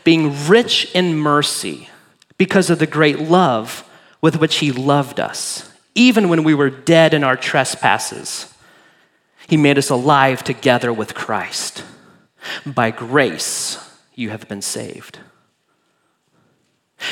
being 0.05 0.47
rich 0.47 0.93
in 0.95 1.17
mercy, 1.17 1.89
because 2.37 2.71
of 2.71 2.79
the 2.79 2.87
great 2.87 3.19
love 3.19 3.89
with 4.21 4.39
which 4.39 4.57
He 4.57 4.73
loved 4.73 5.21
us, 5.21 5.71
even 5.95 6.29
when 6.29 6.45
we 6.45 6.55
were 6.55 6.71
dead 6.71 7.15
in 7.15 7.25
our 7.25 7.37
trespasses, 7.37 8.53
He 9.49 9.57
made 9.57 9.79
us 9.79 9.91
alive 9.91 10.43
together 10.43 10.93
with 10.93 11.15
Christ. 11.15 11.85
By 12.65 12.91
grace, 12.91 13.79
you 14.15 14.31
have 14.31 14.49
been 14.49 14.63
saved. 14.63 15.19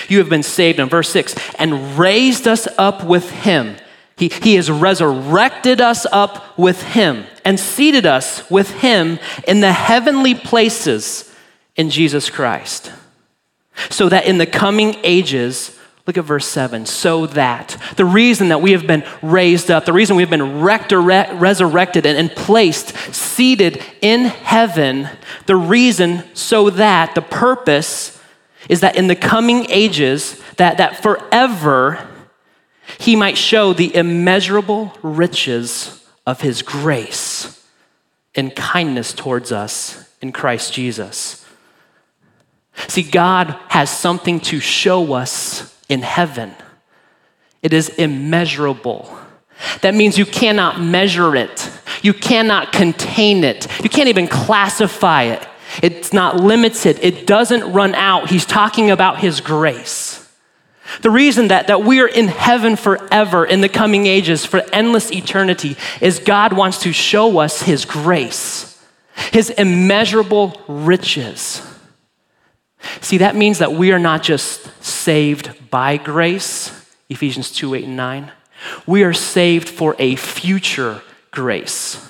You 0.09 0.19
have 0.19 0.29
been 0.29 0.43
saved 0.43 0.79
in 0.79 0.89
verse 0.89 1.11
6 1.11 1.35
and 1.59 1.99
raised 1.99 2.47
us 2.47 2.69
up 2.79 3.05
with 3.05 3.31
Him. 3.31 3.77
He, 4.17 4.29
he 4.29 4.55
has 4.55 4.71
resurrected 4.71 5.81
us 5.81 6.07
up 6.13 6.57
with 6.59 6.83
Him 6.83 7.25
and 7.45 7.59
seated 7.59 8.07
us 8.07 8.49
with 8.51 8.71
Him 8.71 9.19
in 9.49 9.61
the 9.61 9.73
heavenly 9.73 10.35
places 10.35 11.35
in 11.77 11.91
Jesus 11.91 12.31
Christ 12.31 12.93
so 13.89 14.09
that 14.09 14.27
in 14.27 14.39
the 14.39 14.47
coming 14.47 14.97
ages, 15.03 15.77
look 16.07 16.19
at 16.19 16.25
verse 16.25 16.47
7, 16.47 16.87
so 16.87 17.27
that 17.27 17.77
the 17.97 18.05
reason 18.05 18.49
that 18.49 18.61
we 18.61 18.73
have 18.73 18.87
been 18.87 19.05
raised 19.23 19.71
up, 19.71 19.85
the 19.85 19.93
reason 19.93 20.17
we've 20.17 20.31
been 20.31 20.61
resurrected 20.61 22.07
and, 22.07 22.19
and 22.19 22.31
placed, 22.33 22.97
seated 23.15 23.83
in 24.01 24.25
heaven, 24.25 25.09
the 25.47 25.57
reason 25.57 26.25
so 26.35 26.71
that, 26.71 27.15
the 27.15 27.23
purpose 27.23 28.21
is 28.69 28.81
that 28.81 28.97
in 28.97 29.07
the 29.07 29.17
coming 29.17 29.67
ages, 29.71 30.41
that, 30.57 30.79
that 30.79 31.03
forever 31.03 32.07
he 32.99 33.17
might 33.17 33.39
show 33.39 33.73
the 33.73 33.95
immeasurable 33.95 34.93
riches 35.03 36.05
of 36.27 36.41
his 36.41 36.63
grace 36.63 37.67
and 38.35 38.55
kindness 38.55 39.13
towards 39.13 39.53
us 39.53 40.09
in 40.21 40.33
Christ 40.33 40.73
Jesus. 40.73 41.40
See, 42.89 43.03
God 43.03 43.57
has 43.69 43.91
something 43.91 44.41
to 44.41 44.61
show 44.61 45.13
us 45.13 45.77
in 45.89 46.03
heaven. 46.03 46.55
It 47.63 47.73
is 47.73 47.89
immeasurable. 47.91 49.17
That 49.83 49.95
means 49.95 50.17
you 50.17 50.27
cannot 50.27 50.81
measure 50.81 51.37
it, 51.37 51.71
you 52.03 52.15
cannot 52.15 52.73
contain 52.73 53.45
it, 53.45 53.67
you 53.83 53.91
can't 53.91 54.09
even 54.09 54.27
classify 54.27 55.25
it. 55.25 55.47
It's 55.83 56.13
not 56.13 56.37
limited, 56.37 56.99
it 57.03 57.27
doesn't 57.27 57.73
run 57.73 57.95
out. 57.95 58.31
He's 58.31 58.47
talking 58.47 58.91
about 58.91 59.19
His 59.19 59.41
grace. 59.41 60.17
The 61.03 61.11
reason 61.11 61.49
that, 61.49 61.69
that 61.69 61.85
we 61.85 62.01
are 62.01 62.09
in 62.09 62.27
heaven 62.29 62.75
forever 62.75 63.45
in 63.45 63.61
the 63.61 63.69
coming 63.69 64.07
ages 64.07 64.45
for 64.45 64.63
endless 64.73 65.13
eternity 65.13 65.77
is 66.01 66.19
God 66.19 66.53
wants 66.53 66.79
to 66.79 66.93
show 66.93 67.39
us 67.39 67.63
His 67.63 67.85
grace, 67.85 68.83
His 69.31 69.51
immeasurable 69.51 70.61
riches. 70.67 71.63
See, 73.01 73.19
that 73.19 73.37
means 73.37 73.59
that 73.59 73.73
we 73.73 73.93
are 73.93 73.99
not 73.99 74.23
just 74.23 74.85
saved 74.85 75.71
by 75.71 75.97
grace, 75.97 76.87
Ephesians 77.09 77.51
2 77.53 77.75
8 77.75 77.85
and 77.85 77.97
9. 77.97 78.33
We 78.87 79.03
are 79.05 79.13
saved 79.13 79.69
for 79.69 79.97
a 79.99 80.17
future 80.17 81.03
grace. 81.31 82.07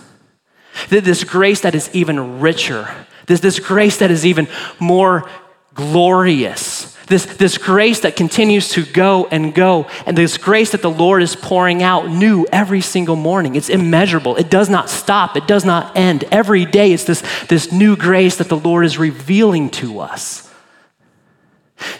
This 0.88 1.24
grace 1.24 1.60
that 1.60 1.74
is 1.74 1.90
even 1.92 2.40
richer, 2.40 2.88
this, 3.26 3.40
this 3.40 3.58
grace 3.58 3.98
that 3.98 4.10
is 4.10 4.24
even 4.24 4.48
more 4.78 5.28
glorious, 5.74 6.96
this, 7.06 7.26
this 7.26 7.58
grace 7.58 8.00
that 8.00 8.16
continues 8.16 8.68
to 8.70 8.84
go 8.84 9.26
and 9.26 9.52
go, 9.52 9.88
and 10.06 10.16
this 10.16 10.38
grace 10.38 10.70
that 10.72 10.82
the 10.82 10.90
Lord 10.90 11.22
is 11.22 11.36
pouring 11.36 11.82
out 11.82 12.08
new 12.08 12.46
every 12.52 12.80
single 12.80 13.16
morning. 13.16 13.56
It's 13.56 13.68
immeasurable. 13.68 14.36
It 14.36 14.48
does 14.48 14.68
not 14.68 14.88
stop, 14.88 15.36
it 15.36 15.46
does 15.46 15.64
not 15.64 15.96
end. 15.96 16.24
Every 16.30 16.64
day, 16.64 16.92
it's 16.92 17.04
this, 17.04 17.22
this 17.48 17.72
new 17.72 17.96
grace 17.96 18.36
that 18.36 18.48
the 18.48 18.56
Lord 18.56 18.84
is 18.84 18.96
revealing 18.96 19.70
to 19.70 20.00
us. 20.00 20.49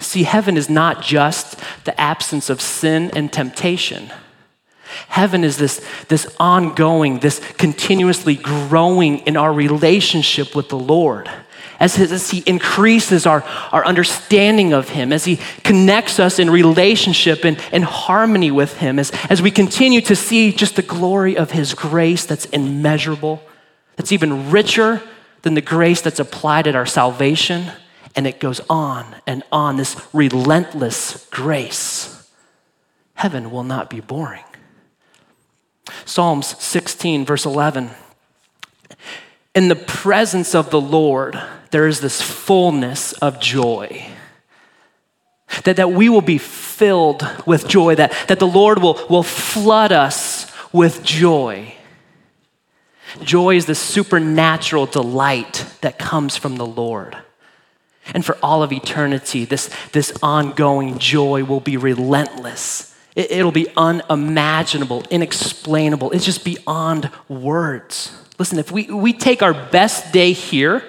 See, 0.01 0.25
heaven 0.25 0.57
is 0.57 0.69
not 0.69 1.03
just 1.03 1.59
the 1.85 1.99
absence 2.01 2.51
of 2.51 2.61
sin 2.61 3.11
and 3.15 3.33
temptation. 3.33 4.11
Heaven 5.09 5.45
is 5.45 5.57
this, 5.57 5.85
this 6.09 6.35
ongoing, 6.39 7.21
this 7.21 7.41
continuously 7.57 8.35
growing 8.35 9.19
in 9.19 9.37
our 9.37 9.53
relationship 9.53 10.55
with 10.55 10.69
the 10.69 10.79
Lord. 10.79 11.31
As, 11.79 11.99
as 11.99 12.31
He 12.31 12.43
increases 12.45 13.25
our, 13.25 13.43
our 13.73 13.85
understanding 13.85 14.73
of 14.73 14.91
Him, 14.91 15.13
as 15.13 15.25
He 15.25 15.39
connects 15.65 16.19
us 16.19 16.39
in 16.39 16.51
relationship 16.51 17.45
and, 17.45 17.59
and 17.73 17.85
harmony 17.85 18.51
with 18.51 18.79
Him, 18.79 18.99
as, 18.99 19.13
as 19.31 19.41
we 19.41 19.51
continue 19.51 20.01
to 20.03 20.17
see 20.17 20.53
just 20.53 20.77
the 20.77 20.83
glory 20.83 21.37
of 21.37 21.53
His 21.53 21.73
grace 21.73 22.27
that's 22.27 22.47
immeasurable, 22.47 23.41
that's 23.97 24.13
even 24.13 24.51
richer 24.51 25.03
than 25.43 25.55
the 25.55 25.61
grace 25.61 26.01
that's 26.01 26.21
applied 26.21 26.67
at 26.67 26.77
our 26.77 26.87
salvation 26.87 27.71
and 28.17 28.27
it 28.27 28.41
goes 28.41 28.61
on 28.69 29.17
and 29.27 29.43
on, 29.53 29.77
this 29.77 30.01
relentless 30.13 31.27
grace. 31.31 32.29
Heaven 33.15 33.51
will 33.51 33.65
not 33.65 33.91
be 33.91 34.01
boring. 34.01 34.45
Psalms 36.05 36.57
16, 36.63 37.25
verse 37.25 37.45
11. 37.45 37.91
In 39.55 39.69
the 39.69 39.77
presence 39.77 40.55
of 40.55 40.71
the 40.71 40.81
Lord, 40.81 41.41
there 41.71 41.87
is 41.87 42.01
this 42.01 42.23
fullness 42.23 43.13
of 43.15 43.41
joy. 43.41 44.07
That, 45.65 45.77
that 45.77 45.91
we 45.91 46.09
will 46.09 46.21
be 46.21 46.39
filled 46.39 47.27
with 47.47 47.69
joy, 47.69 47.97
that, 47.97 48.13
that 48.29 48.39
the 48.39 48.47
Lord 48.47 48.81
will, 48.81 49.05
will 49.11 49.25
flood 49.25 49.93
us 49.93 50.51
with 50.73 51.03
joy. 51.03 51.75
Joy 53.23 53.57
is 53.57 53.67
the 53.67 53.75
supernatural 53.75 54.87
delight 54.87 55.67
that 55.81 55.99
comes 55.99 56.37
from 56.37 56.57
the 56.57 56.67
Lord. 56.67 57.17
And 58.15 58.25
for 58.25 58.37
all 58.43 58.63
of 58.63 58.73
eternity, 58.73 59.45
this, 59.45 59.71
this 59.93 60.13
ongoing 60.23 60.99
joy 60.99 61.45
will 61.45 61.61
be 61.61 61.77
relentless. 61.77 62.97
It, 63.15 63.31
it'll 63.31 63.53
be 63.53 63.69
unimaginable, 63.77 65.05
inexplainable. 65.11 66.13
It's 66.13 66.25
just 66.25 66.45
beyond 66.45 67.11
words. 67.29 68.13
Listen, 68.39 68.59
if 68.59 68.73
we, 68.73 68.85
we 68.85 69.13
take 69.13 69.43
our 69.43 69.53
best 69.53 70.13
day 70.13 70.33
here, 70.33 70.83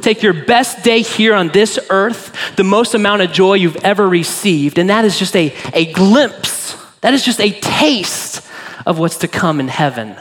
take 0.00 0.22
your 0.22 0.32
best 0.32 0.84
day 0.84 1.02
here 1.02 1.34
on 1.34 1.48
this 1.48 1.78
earth, 1.90 2.56
the 2.56 2.64
most 2.64 2.94
amount 2.94 3.22
of 3.22 3.32
joy 3.32 3.54
you've 3.54 3.84
ever 3.84 4.08
received, 4.08 4.78
and 4.78 4.88
that 4.90 5.04
is 5.04 5.18
just 5.18 5.34
a, 5.36 5.54
a 5.74 5.92
glimpse, 5.92 6.76
that 7.00 7.12
is 7.12 7.24
just 7.24 7.40
a 7.40 7.50
taste 7.50 8.46
of 8.86 8.98
what's 8.98 9.18
to 9.18 9.28
come 9.28 9.60
in 9.60 9.68
heaven 9.68 10.16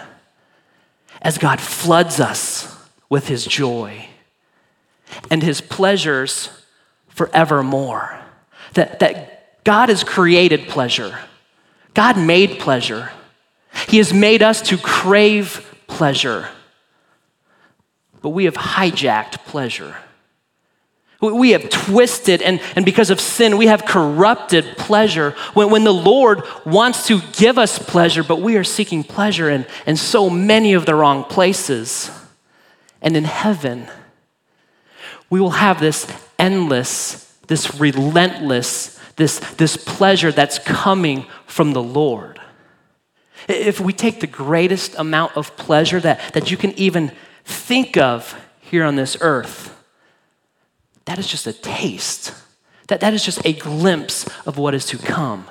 as 1.21 1.37
God 1.37 1.61
floods 1.61 2.19
us 2.19 2.75
with 3.09 3.27
his 3.27 3.45
joy 3.45 4.07
and 5.29 5.43
his 5.43 5.61
pleasures 5.61 6.49
forevermore. 7.07 8.19
That, 8.73 8.99
that 8.99 9.63
God 9.63 9.89
has 9.89 10.03
created 10.03 10.67
pleasure, 10.67 11.17
God 11.93 12.17
made 12.17 12.59
pleasure. 12.59 13.11
He 13.87 13.97
has 13.97 14.13
made 14.13 14.43
us 14.43 14.61
to 14.63 14.77
crave 14.77 15.75
pleasure, 15.87 16.47
but 18.21 18.29
we 18.29 18.45
have 18.45 18.55
hijacked 18.55 19.45
pleasure. 19.45 19.95
We 21.21 21.51
have 21.51 21.69
twisted, 21.69 22.41
and, 22.41 22.59
and 22.75 22.83
because 22.83 23.09
of 23.09 23.21
sin, 23.21 23.57
we 23.57 23.67
have 23.67 23.85
corrupted 23.85 24.77
pleasure. 24.77 25.31
When, 25.53 25.69
when 25.69 25.85
the 25.85 25.93
Lord 25.93 26.43
wants 26.65 27.07
to 27.07 27.21
give 27.31 27.57
us 27.57 27.79
pleasure, 27.79 28.23
but 28.23 28.41
we 28.41 28.57
are 28.57 28.63
seeking 28.65 29.05
pleasure 29.05 29.49
in, 29.49 29.65
in 29.87 29.95
so 29.95 30.29
many 30.29 30.73
of 30.73 30.85
the 30.85 30.95
wrong 30.95 31.23
places. 31.23 32.11
And 33.01 33.15
in 33.15 33.23
heaven, 33.23 33.87
we 35.33 35.39
will 35.39 35.49
have 35.49 35.79
this 35.79 36.05
endless, 36.37 37.25
this 37.47 37.79
relentless, 37.79 38.99
this, 39.15 39.39
this 39.55 39.75
pleasure 39.75 40.31
that's 40.31 40.59
coming 40.59 41.25
from 41.47 41.73
the 41.73 41.81
Lord. 41.81 42.39
If 43.47 43.79
we 43.79 43.93
take 43.93 44.19
the 44.19 44.27
greatest 44.27 44.93
amount 44.93 45.35
of 45.35 45.57
pleasure 45.57 45.99
that, 46.01 46.33
that 46.35 46.51
you 46.51 46.55
can 46.55 46.71
even 46.73 47.11
think 47.45 47.97
of 47.97 48.39
here 48.61 48.83
on 48.83 48.95
this 48.95 49.17
earth, 49.21 49.75
that 51.05 51.17
is 51.17 51.27
just 51.27 51.47
a 51.47 51.53
taste. 51.53 52.35
That, 52.87 52.99
that 52.99 53.15
is 53.15 53.25
just 53.25 53.43
a 53.43 53.53
glimpse 53.53 54.29
of 54.45 54.59
what 54.59 54.75
is 54.75 54.85
to 54.85 54.99
come. 54.99 55.47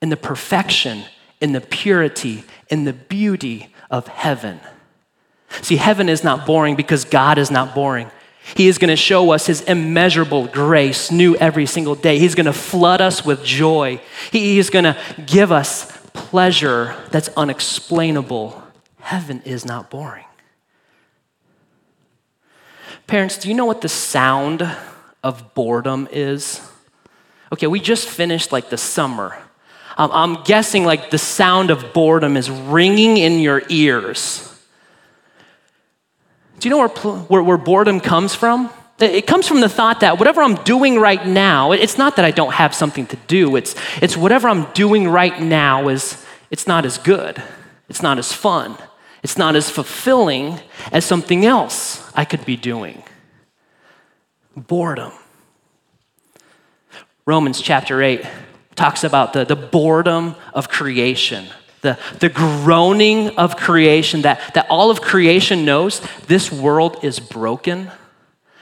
In 0.00 0.08
the 0.08 0.16
perfection, 0.16 1.04
in 1.42 1.52
the 1.52 1.60
purity, 1.60 2.44
in 2.70 2.84
the 2.84 2.94
beauty 2.94 3.74
of 3.90 4.08
heaven. 4.08 4.60
See, 5.60 5.76
heaven 5.76 6.08
is 6.08 6.24
not 6.24 6.46
boring 6.46 6.74
because 6.74 7.04
God 7.04 7.36
is 7.36 7.50
not 7.50 7.74
boring. 7.74 8.10
He 8.54 8.68
is 8.68 8.78
going 8.78 8.90
to 8.90 8.96
show 8.96 9.32
us 9.32 9.46
His 9.46 9.62
immeasurable 9.62 10.46
grace 10.46 11.10
new 11.10 11.34
every 11.36 11.66
single 11.66 11.94
day. 11.94 12.18
He's 12.18 12.34
going 12.34 12.46
to 12.46 12.52
flood 12.52 13.00
us 13.00 13.24
with 13.24 13.42
joy. 13.44 14.00
He 14.30 14.58
is 14.58 14.70
going 14.70 14.84
to 14.84 14.96
give 15.26 15.50
us 15.50 15.90
pleasure 16.12 16.96
that's 17.10 17.28
unexplainable. 17.36 18.62
Heaven 19.00 19.42
is 19.44 19.64
not 19.64 19.90
boring. 19.90 20.24
Parents, 23.06 23.38
do 23.38 23.48
you 23.48 23.54
know 23.54 23.66
what 23.66 23.82
the 23.82 23.88
sound 23.88 24.68
of 25.22 25.54
boredom 25.54 26.08
is? 26.10 26.60
Okay, 27.52 27.66
we 27.66 27.78
just 27.78 28.08
finished 28.08 28.50
like 28.50 28.70
the 28.70 28.76
summer. 28.76 29.36
Um, 29.96 30.10
I'm 30.12 30.42
guessing 30.42 30.84
like 30.84 31.10
the 31.10 31.18
sound 31.18 31.70
of 31.70 31.92
boredom 31.92 32.36
is 32.36 32.50
ringing 32.50 33.16
in 33.16 33.38
your 33.38 33.62
ears. 33.68 34.55
Do 36.58 36.68
you 36.68 36.70
know 36.70 36.78
where, 36.78 36.88
where, 36.88 37.42
where 37.42 37.58
boredom 37.58 38.00
comes 38.00 38.34
from? 38.34 38.70
It 38.98 39.26
comes 39.26 39.46
from 39.46 39.60
the 39.60 39.68
thought 39.68 40.00
that 40.00 40.18
whatever 40.18 40.42
I'm 40.42 40.54
doing 40.64 40.98
right 40.98 41.24
now, 41.26 41.72
it's 41.72 41.98
not 41.98 42.16
that 42.16 42.24
I 42.24 42.30
don't 42.30 42.54
have 42.54 42.74
something 42.74 43.06
to 43.08 43.16
do. 43.26 43.56
It's, 43.56 43.74
it's 44.00 44.16
whatever 44.16 44.48
I'm 44.48 44.72
doing 44.72 45.08
right 45.08 45.38
now 45.40 45.88
is 45.88 46.24
it's 46.50 46.66
not 46.66 46.86
as 46.86 46.96
good. 46.96 47.42
It's 47.90 48.02
not 48.02 48.18
as 48.18 48.32
fun. 48.32 48.76
It's 49.22 49.36
not 49.36 49.54
as 49.54 49.68
fulfilling 49.68 50.60
as 50.92 51.04
something 51.04 51.44
else 51.44 52.10
I 52.14 52.24
could 52.24 52.46
be 52.46 52.56
doing. 52.56 53.02
Boredom. 54.56 55.12
Romans 57.26 57.60
chapter 57.60 58.02
8 58.02 58.24
talks 58.76 59.04
about 59.04 59.32
the, 59.32 59.44
the 59.44 59.56
boredom 59.56 60.36
of 60.54 60.68
creation, 60.68 61.46
the, 61.86 61.98
the 62.18 62.28
groaning 62.28 63.30
of 63.36 63.56
creation, 63.56 64.22
that, 64.22 64.54
that 64.54 64.66
all 64.68 64.90
of 64.90 65.00
creation 65.00 65.64
knows 65.64 66.00
this 66.26 66.52
world 66.52 67.02
is 67.02 67.18
broken 67.18 67.90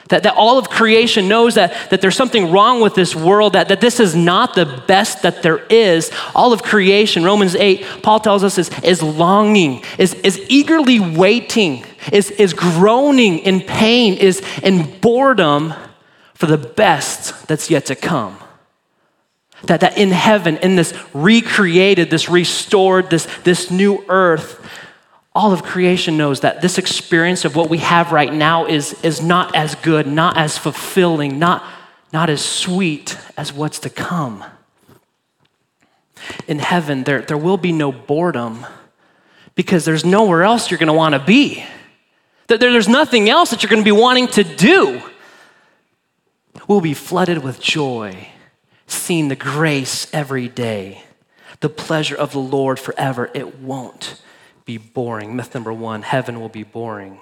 that, 0.09 0.23
that 0.25 0.35
all 0.37 0.59
of 0.59 0.69
creation 0.69 1.29
knows 1.29 1.55
that, 1.55 1.91
that 1.91 2.01
there's 2.01 2.17
something 2.17 2.51
wrong 2.51 2.81
with 2.81 2.95
this 2.95 3.17
world, 3.17 3.55
that, 3.55 3.69
that 3.69 3.81
this 3.81 4.01
is 4.01 4.15
not 4.15 4.55
the 4.55 4.83
best 4.87 5.23
that 5.23 5.43
there 5.43 5.65
is. 5.67 6.11
All 6.35 6.53
of 6.53 6.63
creation, 6.63 7.25
Romans 7.25 7.55
8, 7.55 7.85
Paul 8.03 8.21
tells 8.21 8.45
us, 8.45 8.59
is, 8.59 8.71
is 8.81 9.03
longing, 9.03 9.83
is, 9.99 10.15
is 10.15 10.45
eagerly 10.49 11.01
waiting, 11.01 11.85
is, 12.13 12.31
is 12.33 12.53
groaning 12.53 13.39
in 13.39 13.63
pain, 13.63 14.15
is 14.15 14.43
in 14.63 15.01
boredom 15.01 15.73
for 16.35 16.47
the 16.47 16.59
best 16.59 17.49
that's 17.49 17.71
yet 17.71 17.87
to 17.87 17.95
come. 17.95 18.37
That, 19.67 19.81
that 19.81 19.97
in 19.97 20.11
heaven, 20.11 20.59
in 20.59 20.77
this 20.77 20.93
recreated, 21.13 22.11
this 22.11 22.29
restored, 22.29 23.11
this, 23.11 23.27
this 23.45 23.71
new 23.71 24.05
earth, 24.09 24.61
all 25.35 25.53
of 25.53 25.63
creation 25.63 26.17
knows 26.17 26.41
that 26.41 26.61
this 26.61 26.79
experience 26.79 27.45
of 27.45 27.57
what 27.57 27.69
we 27.69 27.79
have 27.79 28.13
right 28.13 28.33
now 28.33 28.67
is, 28.67 28.93
is 29.03 29.21
not 29.21 29.55
as 29.57 29.75
good, 29.77 30.07
not 30.07 30.37
as 30.37 30.57
fulfilling, 30.57 31.39
not, 31.39 31.65
not 32.13 32.31
as 32.31 32.45
sweet 32.45 33.19
as 33.37 33.53
what's 33.53 33.81
to 33.81 33.91
come. 33.91 34.45
In 36.47 36.59
heaven, 36.59 37.05
there, 37.05 37.23
there 37.23 37.37
will 37.37 37.57
be 37.57 37.73
no 37.73 37.91
boredom 37.91 38.65
because 39.55 39.85
there's 39.85 40.05
nowhere 40.05 40.43
else 40.43 40.71
you're 40.71 40.79
going 40.79 40.87
to 40.87 40.93
want 40.93 41.15
to 41.15 41.19
be. 41.19 41.65
There, 42.47 42.59
there's 42.59 42.89
nothing 42.89 43.29
else 43.29 43.51
that 43.51 43.63
you're 43.63 43.71
going 43.71 43.83
to 43.83 43.85
be 43.85 43.93
wanting 43.93 44.29
to 44.29 44.45
do. 44.45 45.03
We'll 46.69 46.81
be 46.81 46.95
flooded 46.95 47.43
with 47.43 47.61
joy, 47.61 48.29
seeing 48.87 49.29
the 49.29 49.37
grace 49.37 50.13
every 50.13 50.49
day, 50.49 51.05
the 51.61 51.69
pleasure 51.69 52.17
of 52.17 52.33
the 52.33 52.39
Lord 52.39 52.79
forever. 52.79 53.31
It 53.35 53.59
won't 53.61 54.21
be 54.65 54.79
boring. 54.79 55.37
Myth 55.37 55.55
number 55.55 55.73
one 55.73 56.03
heaven 56.03 56.41
will 56.41 56.49
be 56.49 56.63
boring. 56.63 57.21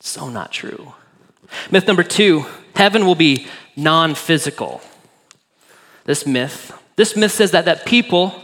So 0.00 0.28
not 0.28 0.52
true. 0.52 0.94
Myth 1.70 1.86
number 1.86 2.02
two 2.02 2.46
heaven 2.74 3.06
will 3.06 3.14
be 3.14 3.46
non 3.76 4.14
physical. 4.14 4.80
This 6.04 6.26
myth, 6.26 6.72
this 6.96 7.16
myth 7.16 7.32
says 7.32 7.50
that, 7.52 7.66
that 7.66 7.84
people, 7.84 8.34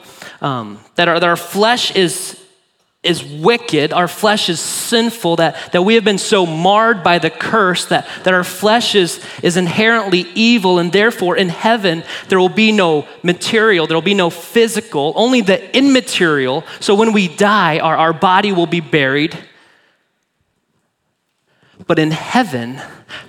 um, 0.41 0.81
that, 0.97 1.09
are, 1.09 1.19
that 1.19 1.29
our 1.29 1.37
flesh 1.37 1.95
is 1.97 2.41
is 3.07 3.25
wicked, 3.25 3.93
our 3.93 4.09
flesh 4.09 4.49
is 4.49 4.61
sinful, 4.61 5.37
that, 5.37 5.73
that 5.73 5.83
we 5.83 5.95
have 5.95 6.05
been 6.05 6.19
so 6.19 6.45
marred 6.45 7.03
by 7.03 7.19
the 7.19 7.31
curse 7.31 7.87
that, 7.87 8.07
that 8.25 8.35
our 8.35 8.45
flesh 8.45 8.95
is, 8.95 9.25
is 9.43 9.57
inherently 9.57 10.27
evil, 10.35 10.79
and 10.79 10.93
therefore 10.93 11.37
in 11.37 11.49
heaven 11.49 12.05
there 12.29 12.39
will 12.39 12.49
be 12.49 12.73
no 12.73 13.07
material, 13.23 13.87
there 13.87 13.97
will 13.97 14.03
be 14.03 14.15
no 14.15 14.31
physical, 14.31 15.13
only 15.17 15.41
the 15.41 15.77
immaterial. 15.77 16.65
So 16.81 16.95
when 16.95 17.13
we 17.13 17.29
die, 17.29 17.79
our, 17.79 17.97
our 17.97 18.13
body 18.13 18.53
will 18.53 18.67
be 18.67 18.81
buried. 18.81 19.37
But 21.87 21.99
in 21.99 22.11
heaven, 22.11 22.81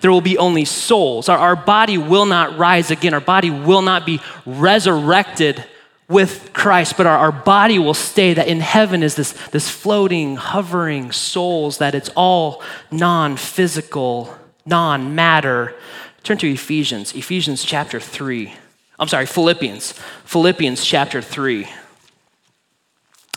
there 0.02 0.12
will 0.12 0.22
be 0.22 0.38
only 0.38 0.66
souls. 0.66 1.30
Our, 1.30 1.38
our 1.38 1.56
body 1.56 1.98
will 1.98 2.26
not 2.26 2.58
rise 2.58 2.92
again, 2.92 3.14
our 3.14 3.22
body 3.22 3.50
will 3.50 3.82
not 3.82 4.06
be 4.06 4.20
resurrected 4.46 5.64
with 6.10 6.52
Christ, 6.54 6.96
but 6.96 7.06
our, 7.06 7.18
our 7.18 7.32
body 7.32 7.80
will 7.80 7.94
stay. 7.94 8.34
That 8.34 8.48
in 8.48 8.60
heaven 8.60 9.04
is 9.04 9.16
this, 9.16 9.34
this 9.50 9.70
floating, 9.70 10.36
hovering 10.36 11.12
souls, 11.12 11.80
that 11.80 11.96
it's 11.96 12.10
all 12.16 12.64
non 12.92 13.38
physical, 13.38 14.36
non 14.66 15.16
matter. 15.16 15.76
Turn 16.24 16.38
to 16.40 16.52
Ephesians, 16.52 17.14
Ephesians 17.16 17.64
chapter 17.64 18.00
3. 18.00 18.54
I'm 19.00 19.08
sorry, 19.08 19.26
Philippians, 19.26 19.94
Philippians 20.26 20.84
chapter 20.84 21.22
3. 21.22 21.68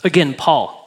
Again, 0.03 0.33
Paul. 0.33 0.77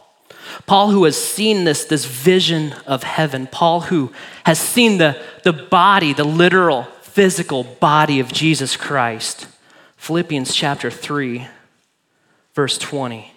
Paul, 0.66 0.90
who 0.90 1.04
has 1.04 1.16
seen 1.16 1.64
this, 1.64 1.84
this 1.84 2.04
vision 2.04 2.74
of 2.86 3.02
heaven, 3.02 3.46
Paul, 3.46 3.82
who 3.82 4.12
has 4.44 4.58
seen 4.58 4.98
the, 4.98 5.20
the 5.42 5.52
body, 5.52 6.12
the 6.12 6.24
literal, 6.24 6.84
physical 7.02 7.64
body 7.64 8.20
of 8.20 8.32
Jesus 8.32 8.76
Christ. 8.76 9.46
Philippians 9.96 10.54
chapter 10.54 10.90
3, 10.90 11.46
verse 12.54 12.78
20. 12.78 13.32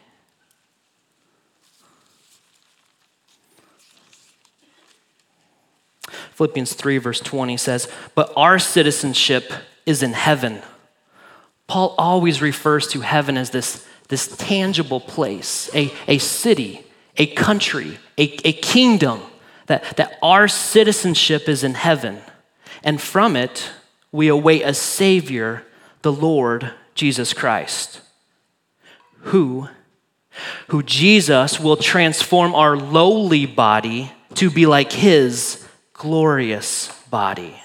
Philippians 6.34 6.74
3, 6.74 7.00
verse 7.00 7.20
20 7.20 7.58
says, 7.58 7.92
But 8.14 8.32
our 8.38 8.60
citizenship 8.60 9.52
is 9.88 10.04
in 10.04 10.14
heaven. 10.14 10.62
Paul 11.66 11.96
always 11.98 12.42
refers 12.44 12.88
to 12.90 13.02
heaven 13.02 13.38
as 13.38 13.50
this, 13.50 13.88
this 14.08 14.36
tangible 14.38 15.00
place, 15.00 15.70
a, 15.74 15.92
a 16.08 16.20
city, 16.20 16.86
a 17.18 17.26
country, 17.26 17.98
a, 18.20 18.48
a 18.48 18.54
kingdom, 18.54 19.22
that, 19.66 19.98
that 19.98 20.20
our 20.22 20.48
citizenship 20.48 21.50
is 21.50 21.64
in 21.64 21.74
heaven. 21.74 22.20
And 22.84 23.02
from 23.02 23.36
it, 23.36 23.72
we 24.12 24.28
await 24.28 24.62
a 24.62 24.76
Savior, 24.76 25.66
the 26.04 26.14
Lord 26.14 26.72
Jesus 26.94 27.34
Christ 27.34 28.02
who 29.22 29.70
who 30.68 30.84
Jesus 30.84 31.60
will 31.60 31.78
transform 31.78 32.54
our 32.54 32.78
lowly 32.78 33.46
body 33.48 34.12
to 34.36 34.52
be 34.52 34.68
like 34.68 34.92
his 34.92 35.66
glorious 35.94 36.92
body. 37.10 37.56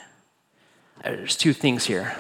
There's 1.04 1.36
two 1.36 1.52
things 1.52 1.84
here. 1.84 2.16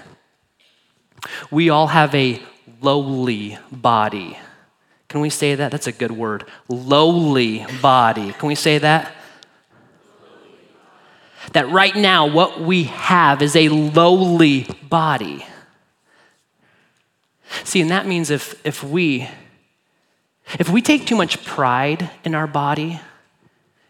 We 1.50 1.70
all 1.70 1.86
have 1.86 2.14
a 2.14 2.42
lowly 2.82 3.58
body 3.70 4.36
Can 5.12 5.20
we 5.20 5.28
say 5.28 5.54
that? 5.56 5.70
That's 5.70 5.86
a 5.86 5.92
good 5.92 6.10
word. 6.10 6.46
Lowly 6.68 7.66
body. 7.82 8.32
Can 8.32 8.48
we 8.48 8.54
say 8.54 8.78
that? 8.78 9.12
That 11.52 11.68
right 11.68 11.94
now, 11.94 12.28
what 12.28 12.62
we 12.62 12.84
have 12.84 13.42
is 13.42 13.54
a 13.54 13.68
lowly 13.68 14.66
body. 14.88 15.44
See, 17.64 17.80
and 17.80 17.90
that 17.90 18.06
means 18.06 18.30
if, 18.30 18.60
if 18.66 18.82
we 18.82 19.28
if 20.58 20.68
we 20.68 20.82
take 20.82 21.06
too 21.06 21.16
much 21.16 21.44
pride 21.44 22.10
in 22.24 22.34
our 22.34 22.46
body, 22.46 23.00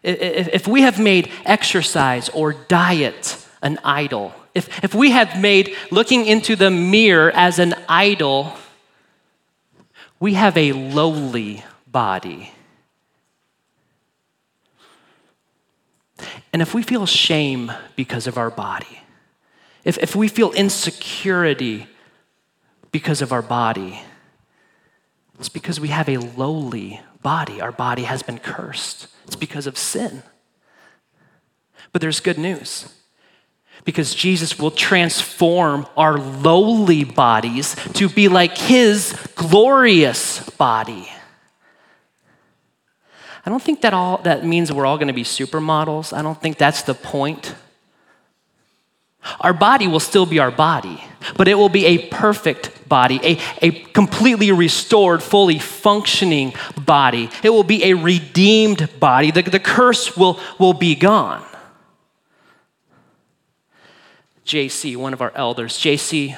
if, 0.01 0.47
if 0.49 0.67
we 0.67 0.81
have 0.81 0.99
made 0.99 1.31
exercise 1.45 2.29
or 2.29 2.53
diet 2.53 3.37
an 3.61 3.79
idol, 3.83 4.33
if, 4.53 4.83
if 4.83 4.93
we 4.93 5.11
have 5.11 5.39
made 5.39 5.75
looking 5.91 6.25
into 6.25 6.55
the 6.55 6.69
mirror 6.69 7.31
as 7.33 7.59
an 7.59 7.73
idol, 7.89 8.53
we 10.19 10.33
have 10.35 10.57
a 10.57 10.73
lowly 10.73 11.63
body. 11.87 12.51
And 16.51 16.61
if 16.61 16.73
we 16.73 16.83
feel 16.83 17.05
shame 17.05 17.71
because 17.95 18.27
of 18.27 18.37
our 18.37 18.51
body, 18.51 19.01
if, 19.83 19.97
if 19.97 20.15
we 20.15 20.27
feel 20.27 20.51
insecurity 20.51 21.87
because 22.93 23.21
of 23.21 23.33
our 23.33 23.41
body, 23.41 24.01
it's 25.37 25.49
because 25.49 25.79
we 25.79 25.89
have 25.89 26.07
a 26.07 26.17
lowly 26.17 27.01
body. 27.21 27.59
Our 27.59 27.71
body 27.71 28.03
has 28.03 28.23
been 28.23 28.37
cursed. 28.37 29.07
It's 29.25 29.35
because 29.35 29.67
of 29.67 29.77
sin. 29.77 30.23
But 31.91 32.01
there's 32.01 32.21
good 32.21 32.37
news 32.37 32.93
because 33.83 34.13
Jesus 34.13 34.59
will 34.59 34.71
transform 34.71 35.87
our 35.97 36.17
lowly 36.17 37.03
bodies 37.03 37.75
to 37.93 38.07
be 38.07 38.27
like 38.27 38.57
his 38.57 39.13
glorious 39.35 40.49
body. 40.51 41.09
I 43.45 43.49
don't 43.49 43.61
think 43.61 43.81
that 43.81 43.93
all 43.93 44.19
that 44.19 44.45
means 44.45 44.71
we're 44.71 44.85
all 44.85 44.97
going 44.97 45.07
to 45.07 45.13
be 45.13 45.23
supermodels. 45.23 46.15
I 46.15 46.21
don't 46.21 46.41
think 46.41 46.57
that's 46.57 46.83
the 46.83 46.93
point. 46.93 47.55
Our 49.41 49.53
body 49.53 49.87
will 49.87 49.99
still 49.99 50.25
be 50.25 50.39
our 50.39 50.51
body, 50.51 51.03
but 51.35 51.47
it 51.47 51.55
will 51.55 51.69
be 51.69 51.85
a 51.85 52.07
perfect 52.09 52.72
body, 52.93 53.19
a, 53.23 53.39
a 53.63 53.71
completely 53.71 54.51
restored, 54.51 55.23
fully 55.23 55.57
functioning 55.57 56.53
body. 56.85 57.27
It 57.41 57.49
will 57.49 57.63
be 57.63 57.85
a 57.85 57.95
redeemed 57.95 58.87
body. 58.99 59.31
The, 59.31 59.41
the 59.41 59.59
curse 59.59 60.15
will, 60.15 60.39
will 60.59 60.73
be 60.73 60.93
gone. 60.93 61.43
JC, 64.45 64.95
one 64.95 65.11
of 65.11 65.21
our 65.23 65.31
elders, 65.33 65.73
JC, 65.79 66.37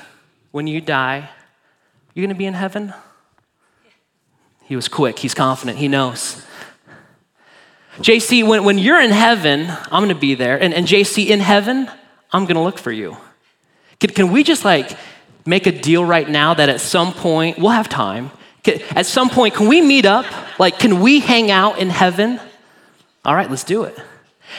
when 0.52 0.66
you 0.66 0.80
die, 0.80 1.30
you're 2.14 2.26
going 2.26 2.34
to 2.34 2.40
be 2.40 2.46
in 2.46 2.54
heaven? 2.54 2.94
He 4.64 4.78
was 4.78 4.88
quick, 4.88 5.20
he's 5.20 5.34
confident, 5.34 5.78
he 5.78 5.90
knows. 5.90 6.42
JC, 7.98 8.48
when, 8.48 8.64
when 8.64 8.78
you're 8.78 9.02
in 9.02 9.12
heaven, 9.12 9.68
I'm 9.92 10.04
going 10.04 10.08
to 10.08 10.16
be 10.16 10.36
there. 10.36 10.58
And, 10.62 10.74
and 10.74 10.88
JC, 10.88 11.28
in 11.28 11.42
heaven, 11.42 11.92
I'm 12.32 12.46
going 12.46 12.56
to 12.56 12.62
look 12.62 12.78
for 12.78 12.94
you. 12.94 13.18
Can, 14.00 14.12
can 14.12 14.32
we 14.32 14.42
just 14.42 14.64
like 14.64 14.98
make 15.46 15.68
a 15.68 15.72
deal 15.72 16.04
right 16.04 16.28
now 16.28 16.54
that 16.54 16.70
at 16.70 16.82
some 16.82 17.14
point, 17.14 17.60
we'll 17.60 17.72
have 17.72 17.90
time. 17.90 18.32
At 18.92 19.06
some 19.06 19.30
point, 19.30 19.54
can 19.54 19.68
we 19.68 19.82
meet 19.82 20.06
up? 20.06 20.26
Like, 20.60 20.80
can 20.80 21.02
we 21.02 21.20
hang 21.20 21.52
out 21.52 21.78
in 21.78 21.90
heaven? 21.90 22.40
All 23.24 23.36
right, 23.36 23.50
let's 23.50 23.64
do 23.64 23.84
it. 23.84 23.98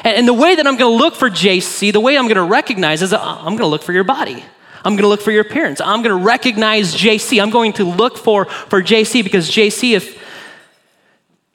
And, 0.04 0.28
the 0.28 0.34
way 0.34 0.54
that 0.54 0.66
I'm 0.66 0.76
going 0.76 0.92
to 0.92 1.04
look 1.04 1.14
for 1.14 1.30
JC, 1.30 1.92
the 1.92 2.00
way 2.00 2.16
I'm 2.16 2.24
going 2.24 2.36
to 2.36 2.42
recognize 2.42 3.02
is 3.02 3.12
uh, 3.12 3.20
I'm 3.20 3.56
going 3.56 3.58
to 3.58 3.66
look 3.66 3.82
for 3.82 3.92
your 3.92 4.04
body. 4.04 4.44
I'm 4.84 4.92
going 4.92 5.02
to 5.02 5.08
look 5.08 5.22
for 5.22 5.32
your 5.32 5.40
appearance. 5.40 5.80
I'm 5.80 6.02
going 6.02 6.16
to 6.16 6.24
recognize 6.24 6.94
JC. 6.94 7.42
I'm 7.42 7.50
going 7.50 7.72
to 7.74 7.84
look 7.84 8.16
for, 8.18 8.44
for 8.44 8.82
JC 8.82 9.24
because 9.24 9.50
JC, 9.50 9.96
if, 9.96 10.22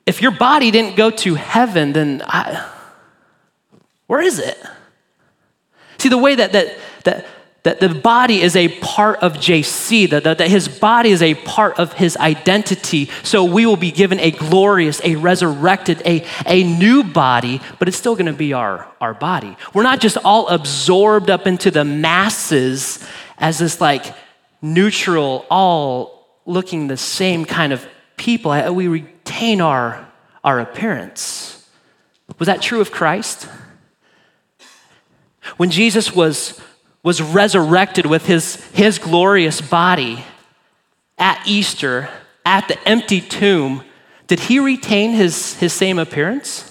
if 0.06 0.22
your 0.22 0.32
body 0.32 0.72
didn't 0.72 0.96
go 0.96 1.12
to 1.12 1.36
heaven, 1.36 1.94
then 1.94 2.22
I, 2.26 2.70
where 4.08 4.22
is 4.22 4.40
it? 4.40 4.58
See, 5.98 6.10
the 6.10 6.18
way 6.18 6.36
that, 6.36 6.52
that, 6.54 6.78
that, 7.04 7.26
that 7.64 7.80
the 7.80 7.90
body 7.90 8.42
is 8.42 8.56
a 8.56 8.70
part 8.80 9.20
of 9.20 9.34
JC, 9.34 10.10
that, 10.10 10.24
that, 10.24 10.40
that 10.40 10.50
his 10.50 10.68
body 10.68 11.12
is 11.12 11.22
a 11.22 11.36
part 11.36 11.78
of 11.78 11.94
his 11.94 12.18
identity. 12.18 13.10
So 13.24 13.44
we 13.44 13.68
will 13.68 13.78
be 13.78 13.92
given 13.92 14.20
a 14.20 14.32
glorious, 14.32 15.00
a 15.04 15.16
resurrected, 15.16 16.02
a, 16.04 16.26
a 16.48 16.64
new 16.64 17.04
body, 17.04 17.62
but 17.78 17.88
it's 17.88 17.98
still 17.98 18.16
gonna 18.16 18.34
be 18.34 18.54
our, 18.54 18.88
our 19.00 19.14
body. 19.14 19.56
We're 19.74 19.84
not 19.84 20.00
just 20.00 20.18
all 20.24 20.48
absorbed 20.48 21.30
up 21.30 21.46
into 21.46 21.70
the 21.70 21.86
masses 21.86 23.06
as 23.38 23.60
this 23.60 23.80
like 23.80 24.16
neutral, 24.62 25.46
all 25.50 26.28
looking 26.48 26.88
the 26.88 26.98
same 26.98 27.46
kind 27.46 27.74
of 27.74 27.88
people. 28.18 28.52
Uh, 28.52 28.72
we 28.72 28.88
retain 28.88 29.62
our, 29.62 30.08
our 30.44 30.60
appearance. 30.60 31.70
Was 32.40 32.48
that 32.48 32.62
true 32.62 32.82
of 32.82 32.92
Christ? 32.92 33.48
When 35.58 35.70
Jesus 35.70 36.16
was, 36.16 36.60
was 37.04 37.22
resurrected 37.22 38.06
with 38.06 38.26
his, 38.26 38.56
his 38.72 39.00
glorious 39.00 39.62
body 39.62 40.24
at 41.18 41.42
Easter, 41.46 42.10
at 42.46 42.68
the 42.68 42.88
empty 42.88 43.22
tomb, 43.22 43.84
did 44.28 44.40
he 44.40 44.60
retain 44.60 45.12
his, 45.12 45.56
his 45.56 45.74
same 45.74 46.00
appearance? 46.00 46.68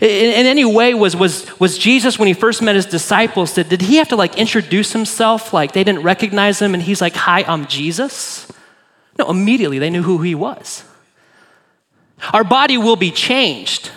In, 0.00 0.08
in, 0.08 0.46
any 0.46 0.64
way, 0.64 0.94
was, 0.94 1.16
was, 1.16 1.58
was 1.60 1.78
Jesus, 1.78 2.18
when 2.18 2.28
he 2.28 2.34
first 2.34 2.60
met 2.62 2.74
his 2.74 2.86
disciples, 2.86 3.54
did, 3.54 3.68
did 3.68 3.82
he 3.82 3.96
have 3.96 4.08
to 4.08 4.16
like 4.16 4.36
introduce 4.36 4.92
himself 4.92 5.52
like 5.52 5.72
they 5.72 5.84
didn't 5.84 6.02
recognize 6.02 6.60
him 6.60 6.74
and 6.74 6.82
he's 6.82 7.00
like, 7.00 7.14
Hi, 7.14 7.42
I'm 7.42 7.66
Jesus? 7.66 8.50
No, 9.18 9.30
immediately 9.30 9.78
they 9.78 9.90
knew 9.90 10.02
who 10.02 10.18
he 10.18 10.34
was. 10.34 10.84
Our 12.32 12.44
body 12.44 12.76
will 12.78 12.96
be 12.96 13.10
changed. 13.10 13.90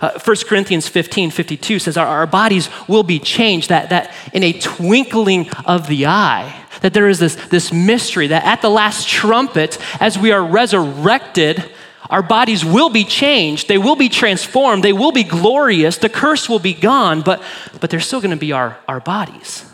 Uh, 0.00 0.18
1 0.18 0.36
Corinthians 0.46 0.88
15 0.88 1.30
52 1.30 1.78
says 1.78 1.96
our, 1.96 2.06
our 2.06 2.26
bodies 2.26 2.68
will 2.88 3.02
be 3.02 3.18
changed, 3.18 3.68
that, 3.68 3.90
that 3.90 4.14
in 4.32 4.42
a 4.42 4.52
twinkling 4.52 5.48
of 5.64 5.86
the 5.86 6.06
eye, 6.06 6.64
that 6.80 6.94
there 6.94 7.08
is 7.08 7.18
this, 7.18 7.36
this 7.48 7.72
mystery 7.72 8.26
that 8.28 8.44
at 8.44 8.62
the 8.62 8.70
last 8.70 9.08
trumpet, 9.08 9.78
as 10.00 10.18
we 10.18 10.32
are 10.32 10.44
resurrected, 10.44 11.70
our 12.10 12.22
bodies 12.22 12.64
will 12.64 12.90
be 12.90 13.04
changed, 13.04 13.68
they 13.68 13.78
will 13.78 13.96
be 13.96 14.08
transformed, 14.08 14.84
they 14.84 14.92
will 14.92 15.12
be 15.12 15.24
glorious, 15.24 15.96
the 15.96 16.08
curse 16.08 16.48
will 16.48 16.58
be 16.58 16.74
gone, 16.74 17.22
but, 17.22 17.42
but 17.80 17.90
they're 17.90 18.00
still 18.00 18.20
going 18.20 18.30
to 18.30 18.36
be 18.36 18.52
our, 18.52 18.78
our 18.86 19.00
bodies. 19.00 19.64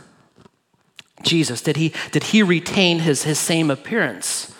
Jesus, 1.22 1.60
did 1.60 1.76
he, 1.76 1.92
did 2.12 2.24
he 2.24 2.42
retain 2.42 3.00
his, 3.00 3.24
his 3.24 3.38
same 3.38 3.70
appearance? 3.70 4.54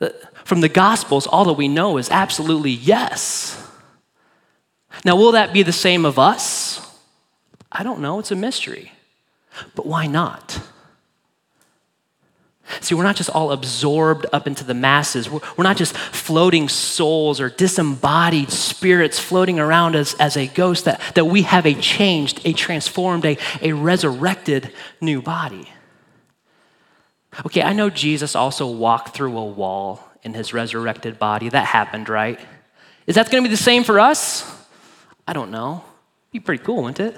Uh, 0.00 0.10
from 0.44 0.60
the 0.60 0.68
Gospels, 0.68 1.26
all 1.26 1.44
that 1.46 1.54
we 1.54 1.66
know 1.66 1.96
is 1.96 2.10
absolutely 2.10 2.70
yes. 2.70 3.65
Now, 5.04 5.16
will 5.16 5.32
that 5.32 5.52
be 5.52 5.62
the 5.62 5.72
same 5.72 6.04
of 6.04 6.18
us? 6.18 6.80
I 7.70 7.82
don't 7.82 8.00
know. 8.00 8.18
It's 8.18 8.30
a 8.30 8.36
mystery. 8.36 8.92
But 9.74 9.86
why 9.86 10.06
not? 10.06 10.60
See, 12.80 12.94
we're 12.94 13.04
not 13.04 13.16
just 13.16 13.30
all 13.30 13.52
absorbed 13.52 14.26
up 14.32 14.46
into 14.46 14.64
the 14.64 14.74
masses. 14.74 15.30
We're, 15.30 15.40
not 15.58 15.76
just 15.76 15.96
floating 15.96 16.68
souls 16.68 17.40
or 17.40 17.48
disembodied 17.48 18.50
spirits 18.50 19.18
floating 19.18 19.60
around 19.60 19.94
us 19.94 20.14
as 20.14 20.36
a 20.36 20.48
ghost, 20.48 20.84
that, 20.86 21.00
that 21.14 21.26
we 21.26 21.42
have 21.42 21.64
a 21.64 21.74
changed, 21.74 22.40
a 22.44 22.52
transformed, 22.52 23.24
a, 23.24 23.38
a 23.62 23.72
resurrected 23.72 24.72
new 25.00 25.22
body. 25.22 25.68
Okay, 27.44 27.62
I 27.62 27.72
know 27.72 27.88
Jesus 27.88 28.34
also 28.34 28.66
walked 28.66 29.14
through 29.14 29.36
a 29.36 29.44
wall 29.44 30.02
in 30.22 30.34
his 30.34 30.52
resurrected 30.52 31.18
body. 31.18 31.48
That 31.48 31.66
happened, 31.66 32.08
right? 32.08 32.40
Is 33.06 33.14
that 33.14 33.30
going 33.30 33.44
to 33.44 33.48
be 33.48 33.54
the 33.54 33.62
same 33.62 33.84
for 33.84 34.00
us? 34.00 34.55
I 35.26 35.32
don't 35.32 35.50
know. 35.50 35.84
Be 36.32 36.40
pretty 36.40 36.62
cool, 36.62 36.82
wouldn't 36.82 37.00
it? 37.00 37.16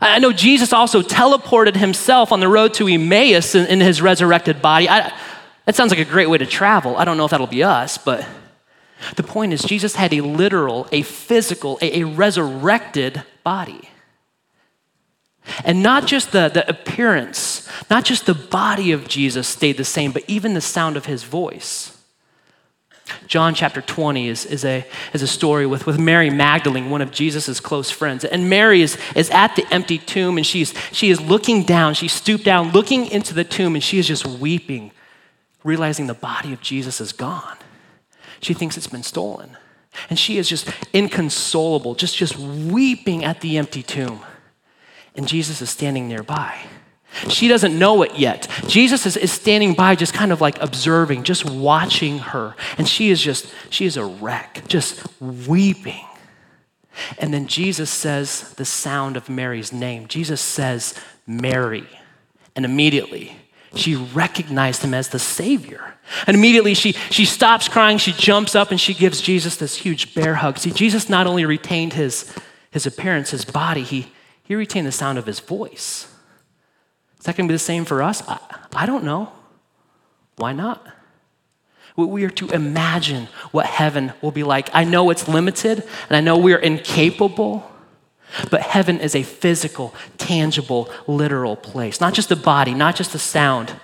I 0.00 0.18
know 0.18 0.32
Jesus 0.32 0.72
also 0.72 1.00
teleported 1.00 1.76
himself 1.76 2.30
on 2.32 2.40
the 2.40 2.48
road 2.48 2.74
to 2.74 2.86
Emmaus 2.86 3.54
in, 3.54 3.66
in 3.66 3.80
his 3.80 4.02
resurrected 4.02 4.60
body. 4.60 4.88
I, 4.88 5.12
that 5.64 5.74
sounds 5.74 5.90
like 5.90 6.00
a 6.00 6.04
great 6.04 6.28
way 6.28 6.38
to 6.38 6.46
travel. 6.46 6.96
I 6.96 7.04
don't 7.04 7.16
know 7.16 7.24
if 7.24 7.30
that'll 7.30 7.46
be 7.46 7.62
us, 7.62 7.96
but 7.96 8.26
the 9.16 9.22
point 9.22 9.52
is, 9.52 9.62
Jesus 9.62 9.96
had 9.96 10.12
a 10.12 10.20
literal, 10.20 10.86
a 10.92 11.02
physical, 11.02 11.78
a, 11.80 12.00
a 12.00 12.04
resurrected 12.04 13.22
body. 13.42 13.88
And 15.64 15.82
not 15.82 16.06
just 16.06 16.32
the, 16.32 16.48
the 16.48 16.68
appearance, 16.68 17.68
not 17.88 18.04
just 18.04 18.26
the 18.26 18.34
body 18.34 18.92
of 18.92 19.08
Jesus 19.08 19.46
stayed 19.46 19.76
the 19.76 19.84
same, 19.84 20.12
but 20.12 20.24
even 20.26 20.54
the 20.54 20.60
sound 20.60 20.96
of 20.96 21.06
his 21.06 21.22
voice. 21.22 21.95
John 23.26 23.54
chapter 23.54 23.80
20 23.80 24.28
is, 24.28 24.44
is, 24.46 24.64
a, 24.64 24.84
is 25.12 25.22
a 25.22 25.26
story 25.26 25.66
with, 25.66 25.86
with 25.86 25.98
Mary 25.98 26.30
Magdalene, 26.30 26.90
one 26.90 27.02
of 27.02 27.10
Jesus' 27.10 27.60
close 27.60 27.90
friends. 27.90 28.24
And 28.24 28.50
Mary 28.50 28.82
is, 28.82 28.98
is 29.14 29.30
at 29.30 29.54
the 29.56 29.66
empty 29.72 29.98
tomb 29.98 30.36
and 30.36 30.46
she's, 30.46 30.74
she 30.92 31.10
is 31.10 31.20
looking 31.20 31.62
down. 31.62 31.94
She 31.94 32.08
stooped 32.08 32.44
down, 32.44 32.70
looking 32.70 33.06
into 33.06 33.34
the 33.34 33.44
tomb, 33.44 33.74
and 33.74 33.82
she 33.82 33.98
is 33.98 34.06
just 34.06 34.26
weeping, 34.26 34.90
realizing 35.62 36.06
the 36.06 36.14
body 36.14 36.52
of 36.52 36.60
Jesus 36.60 37.00
is 37.00 37.12
gone. 37.12 37.56
She 38.40 38.54
thinks 38.54 38.76
it's 38.76 38.86
been 38.86 39.02
stolen. 39.02 39.56
And 40.10 40.18
she 40.18 40.38
is 40.38 40.48
just 40.48 40.68
inconsolable, 40.92 41.94
just, 41.94 42.16
just 42.16 42.36
weeping 42.36 43.24
at 43.24 43.40
the 43.40 43.56
empty 43.56 43.82
tomb. 43.82 44.20
And 45.14 45.26
Jesus 45.26 45.62
is 45.62 45.70
standing 45.70 46.08
nearby. 46.08 46.58
She 47.28 47.48
doesn't 47.48 47.78
know 47.78 48.02
it 48.02 48.16
yet. 48.16 48.48
Jesus 48.66 49.06
is, 49.06 49.16
is 49.16 49.32
standing 49.32 49.74
by, 49.74 49.94
just 49.94 50.12
kind 50.12 50.32
of 50.32 50.40
like 50.40 50.60
observing, 50.60 51.22
just 51.22 51.48
watching 51.48 52.18
her. 52.18 52.54
And 52.76 52.86
she 52.86 53.10
is 53.10 53.22
just, 53.22 53.52
she 53.70 53.86
is 53.86 53.96
a 53.96 54.04
wreck, 54.04 54.64
just 54.68 55.06
weeping. 55.20 56.04
And 57.18 57.32
then 57.32 57.46
Jesus 57.46 57.90
says 57.90 58.54
the 58.54 58.64
sound 58.64 59.16
of 59.16 59.28
Mary's 59.28 59.72
name. 59.72 60.08
Jesus 60.08 60.40
says, 60.40 60.94
Mary. 61.26 61.86
And 62.54 62.64
immediately, 62.64 63.36
she 63.74 63.94
recognized 63.94 64.82
him 64.82 64.94
as 64.94 65.08
the 65.08 65.18
Savior. 65.18 65.94
And 66.26 66.36
immediately 66.36 66.74
she, 66.74 66.92
she 67.10 67.24
stops 67.24 67.68
crying, 67.68 67.98
she 67.98 68.12
jumps 68.12 68.54
up, 68.54 68.70
and 68.70 68.80
she 68.80 68.94
gives 68.94 69.20
Jesus 69.20 69.56
this 69.56 69.76
huge 69.76 70.14
bear 70.14 70.36
hug. 70.36 70.58
See, 70.58 70.70
Jesus 70.70 71.08
not 71.08 71.26
only 71.26 71.44
retained 71.44 71.94
his, 71.94 72.32
his 72.70 72.86
appearance, 72.86 73.30
his 73.30 73.44
body, 73.44 73.82
he, 73.82 74.12
he 74.42 74.54
retained 74.54 74.86
the 74.86 74.92
sound 74.92 75.18
of 75.18 75.26
his 75.26 75.40
voice. 75.40 76.12
Is 77.26 77.28
that 77.28 77.36
going 77.36 77.48
to 77.48 77.52
be 77.52 77.56
the 77.56 77.58
same 77.58 77.84
for 77.84 78.04
us? 78.04 78.22
I, 78.28 78.38
I 78.76 78.86
don't 78.86 79.02
know. 79.02 79.32
Why 80.36 80.52
not? 80.52 80.86
We 81.96 82.22
are 82.22 82.30
to 82.30 82.48
imagine 82.50 83.26
what 83.50 83.66
heaven 83.66 84.12
will 84.22 84.30
be 84.30 84.44
like. 84.44 84.70
I 84.72 84.84
know 84.84 85.10
it's 85.10 85.26
limited, 85.26 85.82
and 86.08 86.16
I 86.16 86.20
know 86.20 86.38
we're 86.38 86.56
incapable. 86.56 87.68
But 88.48 88.60
heaven 88.60 89.00
is 89.00 89.16
a 89.16 89.24
physical, 89.24 89.92
tangible, 90.18 90.88
literal 91.08 91.56
place. 91.56 92.00
Not 92.00 92.14
just 92.14 92.30
a 92.30 92.36
body, 92.36 92.74
not 92.74 92.94
just 92.94 93.12
a 93.12 93.18
sound, 93.18 93.74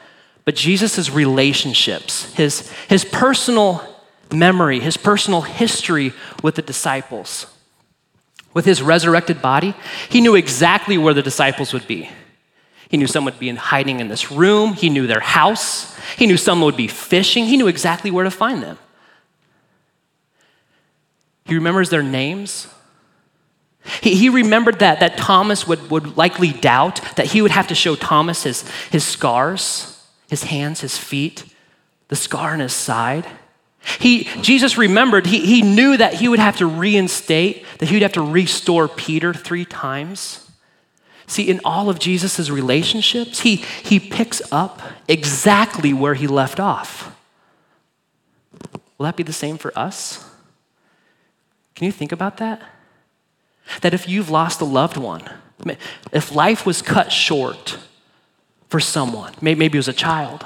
but 0.44 0.54
Jesus' 0.54 1.10
relationships, 1.10 2.32
his, 2.34 2.70
his 2.86 3.04
personal 3.04 3.82
memory, 4.32 4.78
his 4.78 4.96
personal 4.96 5.40
history 5.40 6.12
with 6.44 6.54
the 6.54 6.62
disciples. 6.62 7.46
With 8.54 8.66
his 8.66 8.82
resurrected 8.82 9.42
body, 9.42 9.74
he 10.08 10.20
knew 10.20 10.36
exactly 10.36 10.96
where 10.96 11.12
the 11.12 11.22
disciples 11.22 11.72
would 11.72 11.88
be. 11.88 12.08
He 12.92 12.98
knew 12.98 13.06
some 13.06 13.24
would 13.24 13.38
be 13.38 13.48
in 13.48 13.56
hiding 13.56 14.00
in 14.00 14.08
this 14.08 14.30
room. 14.30 14.74
He 14.74 14.90
knew 14.90 15.06
their 15.06 15.18
house. 15.18 15.96
He 16.18 16.26
knew 16.26 16.36
some 16.36 16.60
would 16.60 16.76
be 16.76 16.88
fishing. 16.88 17.46
He 17.46 17.56
knew 17.56 17.66
exactly 17.66 18.10
where 18.10 18.24
to 18.24 18.30
find 18.30 18.62
them. 18.62 18.78
He 21.46 21.54
remembers 21.54 21.88
their 21.88 22.02
names. 22.02 22.68
He, 24.02 24.14
he 24.14 24.28
remembered 24.28 24.80
that, 24.80 25.00
that 25.00 25.16
Thomas 25.16 25.66
would, 25.66 25.90
would 25.90 26.18
likely 26.18 26.52
doubt, 26.52 27.00
that 27.16 27.28
he 27.28 27.40
would 27.40 27.50
have 27.50 27.68
to 27.68 27.74
show 27.74 27.96
Thomas 27.96 28.42
his, 28.42 28.68
his 28.90 29.04
scars, 29.04 30.06
his 30.28 30.44
hands, 30.44 30.82
his 30.82 30.98
feet, 30.98 31.46
the 32.08 32.14
scar 32.14 32.52
on 32.52 32.60
his 32.60 32.74
side. 32.74 33.26
He, 34.00 34.24
Jesus 34.42 34.76
remembered, 34.76 35.26
he, 35.26 35.40
he 35.46 35.62
knew 35.62 35.96
that 35.96 36.12
he 36.12 36.28
would 36.28 36.38
have 36.38 36.58
to 36.58 36.66
reinstate, 36.66 37.64
that 37.78 37.88
he 37.88 37.96
would 37.96 38.02
have 38.02 38.12
to 38.12 38.22
restore 38.22 38.86
Peter 38.86 39.32
three 39.32 39.64
times. 39.64 40.41
See, 41.26 41.48
in 41.48 41.60
all 41.64 41.88
of 41.88 41.98
Jesus' 41.98 42.50
relationships, 42.50 43.40
he, 43.40 43.56
he 43.56 44.00
picks 44.00 44.42
up 44.52 44.82
exactly 45.08 45.92
where 45.92 46.14
he 46.14 46.26
left 46.26 46.60
off. 46.60 47.16
Will 48.98 49.04
that 49.04 49.16
be 49.16 49.22
the 49.22 49.32
same 49.32 49.58
for 49.58 49.76
us? 49.76 50.28
Can 51.74 51.86
you 51.86 51.92
think 51.92 52.12
about 52.12 52.36
that? 52.36 52.62
That 53.80 53.94
if 53.94 54.08
you've 54.08 54.30
lost 54.30 54.60
a 54.60 54.64
loved 54.64 54.96
one, 54.96 55.28
if 56.12 56.34
life 56.34 56.66
was 56.66 56.82
cut 56.82 57.10
short 57.12 57.78
for 58.68 58.80
someone, 58.80 59.32
maybe 59.40 59.64
it 59.64 59.74
was 59.74 59.88
a 59.88 59.92
child, 59.92 60.44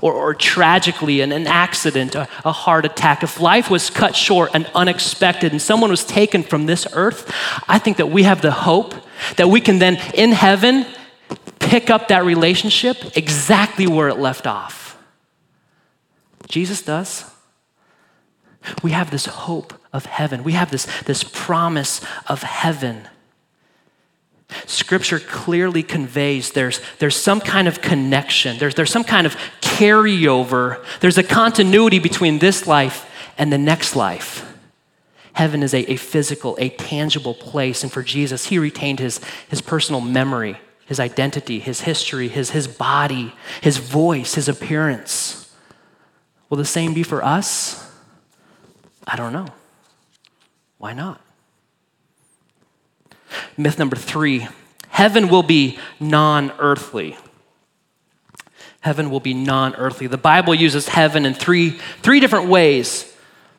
or, 0.00 0.12
or 0.12 0.34
tragically 0.34 1.20
in 1.20 1.32
an 1.32 1.46
accident, 1.46 2.14
a, 2.14 2.28
a 2.44 2.52
heart 2.52 2.84
attack, 2.84 3.22
if 3.22 3.40
life 3.40 3.70
was 3.70 3.90
cut 3.90 4.16
short 4.16 4.50
and 4.54 4.70
unexpected 4.74 5.52
and 5.52 5.62
someone 5.62 5.90
was 5.90 6.04
taken 6.04 6.42
from 6.42 6.66
this 6.66 6.86
earth, 6.94 7.32
I 7.68 7.78
think 7.78 7.96
that 7.98 8.10
we 8.10 8.24
have 8.24 8.42
the 8.42 8.50
hope 8.50 8.94
that 9.36 9.48
we 9.48 9.60
can 9.60 9.78
then 9.78 9.96
in 10.14 10.32
heaven 10.32 10.86
pick 11.58 11.90
up 11.90 12.08
that 12.08 12.24
relationship 12.24 13.16
exactly 13.16 13.86
where 13.86 14.08
it 14.08 14.18
left 14.18 14.46
off. 14.46 14.98
Jesus 16.48 16.82
does. 16.82 17.30
We 18.82 18.92
have 18.92 19.10
this 19.10 19.26
hope 19.26 19.74
of 19.92 20.06
heaven. 20.06 20.44
We 20.44 20.52
have 20.52 20.70
this, 20.70 20.86
this 21.02 21.24
promise 21.24 22.00
of 22.26 22.42
heaven. 22.42 23.08
Scripture 24.66 25.18
clearly 25.18 25.82
conveys 25.82 26.52
there's, 26.52 26.80
there's 26.98 27.16
some 27.16 27.40
kind 27.40 27.66
of 27.66 27.80
connection, 27.80 28.58
there's, 28.58 28.74
there's 28.74 28.90
some 28.90 29.04
kind 29.04 29.26
of 29.26 29.36
carryover, 29.60 30.84
there's 31.00 31.18
a 31.18 31.22
continuity 31.22 31.98
between 31.98 32.38
this 32.38 32.66
life 32.66 33.10
and 33.36 33.52
the 33.52 33.58
next 33.58 33.96
life. 33.96 34.53
Heaven 35.34 35.62
is 35.62 35.74
a, 35.74 35.90
a 35.92 35.96
physical, 35.96 36.56
a 36.60 36.70
tangible 36.70 37.34
place, 37.34 37.82
and 37.82 37.92
for 37.92 38.02
Jesus, 38.02 38.46
he 38.46 38.58
retained 38.58 39.00
his, 39.00 39.20
his 39.48 39.60
personal 39.60 40.00
memory, 40.00 40.58
his 40.86 41.00
identity, 41.00 41.58
his 41.58 41.82
history, 41.82 42.28
his, 42.28 42.50
his 42.50 42.68
body, 42.68 43.34
his 43.60 43.78
voice, 43.78 44.34
his 44.34 44.48
appearance. 44.48 45.52
Will 46.48 46.56
the 46.56 46.64
same 46.64 46.94
be 46.94 47.02
for 47.02 47.24
us? 47.24 47.90
I 49.06 49.16
don't 49.16 49.32
know. 49.32 49.48
Why 50.78 50.92
not? 50.92 51.20
Myth 53.56 53.78
number 53.78 53.96
three 53.96 54.48
heaven 54.88 55.28
will 55.28 55.42
be 55.42 55.78
non 55.98 56.52
earthly. 56.60 57.16
Heaven 58.80 59.10
will 59.10 59.18
be 59.18 59.34
non 59.34 59.74
earthly. 59.74 60.06
The 60.06 60.16
Bible 60.16 60.54
uses 60.54 60.88
heaven 60.88 61.26
in 61.26 61.34
three, 61.34 61.70
three 62.02 62.20
different 62.20 62.48
ways. 62.48 63.13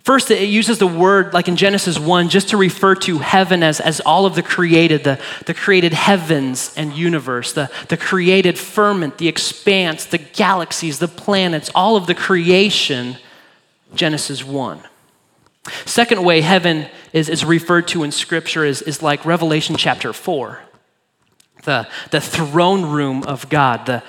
First, 0.05 0.29
it 0.29 0.47
uses 0.47 0.77
the 0.77 0.85
word, 0.85 1.33
like 1.33 1.47
in 1.47 1.55
Genesis 1.55 1.97
1, 1.97 2.29
just 2.29 2.49
to 2.49 2.57
refer 2.57 2.93
to 2.93 3.17
heaven 3.17 3.63
as, 3.63 3.79
as 3.79 4.01
all 4.01 4.27
of 4.27 4.35
the 4.35 4.43
created, 4.43 5.03
the, 5.03 5.19
the 5.47 5.53
created 5.55 5.93
heavens 5.93 6.71
and 6.77 6.93
universe, 6.93 7.53
the, 7.53 7.71
the 7.89 7.97
created 7.97 8.59
firmament, 8.59 9.17
the 9.17 9.27
expanse, 9.27 10.05
the 10.05 10.19
galaxies, 10.19 10.99
the 10.99 11.07
planets, 11.07 11.71
all 11.73 11.95
of 11.95 12.05
the 12.05 12.13
creation, 12.13 13.17
Genesis 13.95 14.43
1. 14.43 14.79
Second 15.85 16.23
way 16.23 16.41
heaven 16.41 16.85
is, 17.11 17.27
is 17.27 17.43
referred 17.43 17.87
to 17.87 18.03
in 18.03 18.11
Scripture 18.11 18.63
is, 18.63 18.83
is 18.83 19.01
like 19.01 19.25
Revelation 19.25 19.75
chapter 19.75 20.13
4, 20.13 20.59
the, 21.63 21.87
the 22.11 22.21
throne 22.21 22.85
room 22.85 23.23
of 23.23 23.49
God, 23.49 23.87
the, 23.87 24.03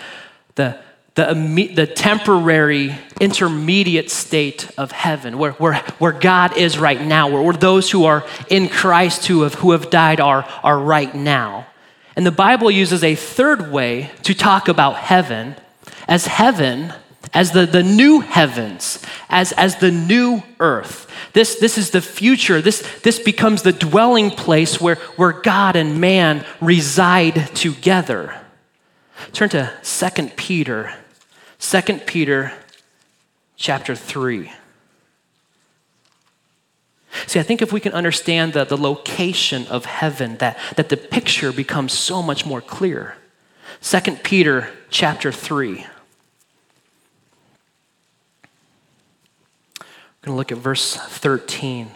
the, 0.57 0.79
the, 1.16 1.72
the 1.74 1.87
temporary 1.87 2.94
intermediate 3.20 4.11
state 4.11 4.70
of 4.79 4.92
heaven, 4.92 5.38
where, 5.38 5.52
where, 5.52 5.76
where 5.98 6.12
God 6.12 6.57
is 6.57 6.79
right 6.79 7.00
now, 7.00 7.29
where, 7.29 7.42
where 7.42 7.55
those 7.55 7.90
who 7.90 8.05
are 8.05 8.24
in 8.48 8.68
Christ 8.68 9.26
who 9.26 9.42
have, 9.42 9.55
who 9.55 9.72
have 9.72 9.90
died 9.90 10.20
are, 10.20 10.46
are 10.62 10.79
right 10.79 11.14
now. 11.14 11.66
And 12.14 12.24
the 12.24 12.31
Bible 12.31 12.70
uses 12.70 13.02
a 13.02 13.14
third 13.14 13.72
way 13.72 14.11
to 14.22 14.35
talk 14.35 14.68
about 14.68 14.96
heaven 14.96 15.57
as 16.07 16.26
heaven 16.26 16.92
as 17.35 17.52
the, 17.52 17.66
the 17.66 17.83
new 17.83 18.20
heavens, 18.20 19.02
as, 19.29 19.52
as 19.52 19.76
the 19.76 19.90
new 19.90 20.42
earth. 20.61 21.11
This, 21.33 21.57
this 21.57 21.76
is 21.76 21.90
the 21.90 22.00
future. 22.00 22.62
This, 22.62 22.81
this 23.02 23.18
becomes 23.18 23.62
the 23.62 23.72
dwelling 23.72 24.31
place 24.31 24.81
where, 24.81 24.96
where 25.16 25.33
God 25.33 25.76
and 25.76 26.00
man 26.00 26.44
reside 26.61 27.55
together. 27.55 28.38
Turn 29.33 29.48
to 29.50 29.72
2 29.83 30.29
Peter, 30.37 30.94
2 31.59 31.83
Peter 32.07 32.53
chapter 33.57 33.95
3. 33.95 34.53
See, 37.27 37.40
I 37.40 37.42
think 37.42 37.62
if 37.62 37.73
we 37.73 37.81
can 37.81 37.92
understand 37.92 38.53
the, 38.53 38.64
the 38.64 38.77
location 38.77 39.66
of 39.69 39.87
heaven, 39.87 40.37
that, 40.37 40.59
that 40.77 40.90
the 40.90 40.97
picture 40.97 41.53
becomes 41.53 41.92
so 41.92 42.23
much 42.23 42.45
more 42.45 42.61
clear. 42.61 43.16
2 43.81 44.16
Peter 44.23 44.71
chapter 44.90 45.33
3. 45.33 45.71
We're 45.77 45.87
going 50.23 50.35
to 50.35 50.38
look 50.38 50.53
at 50.53 50.59
verse 50.59 50.97
13. 50.97 51.90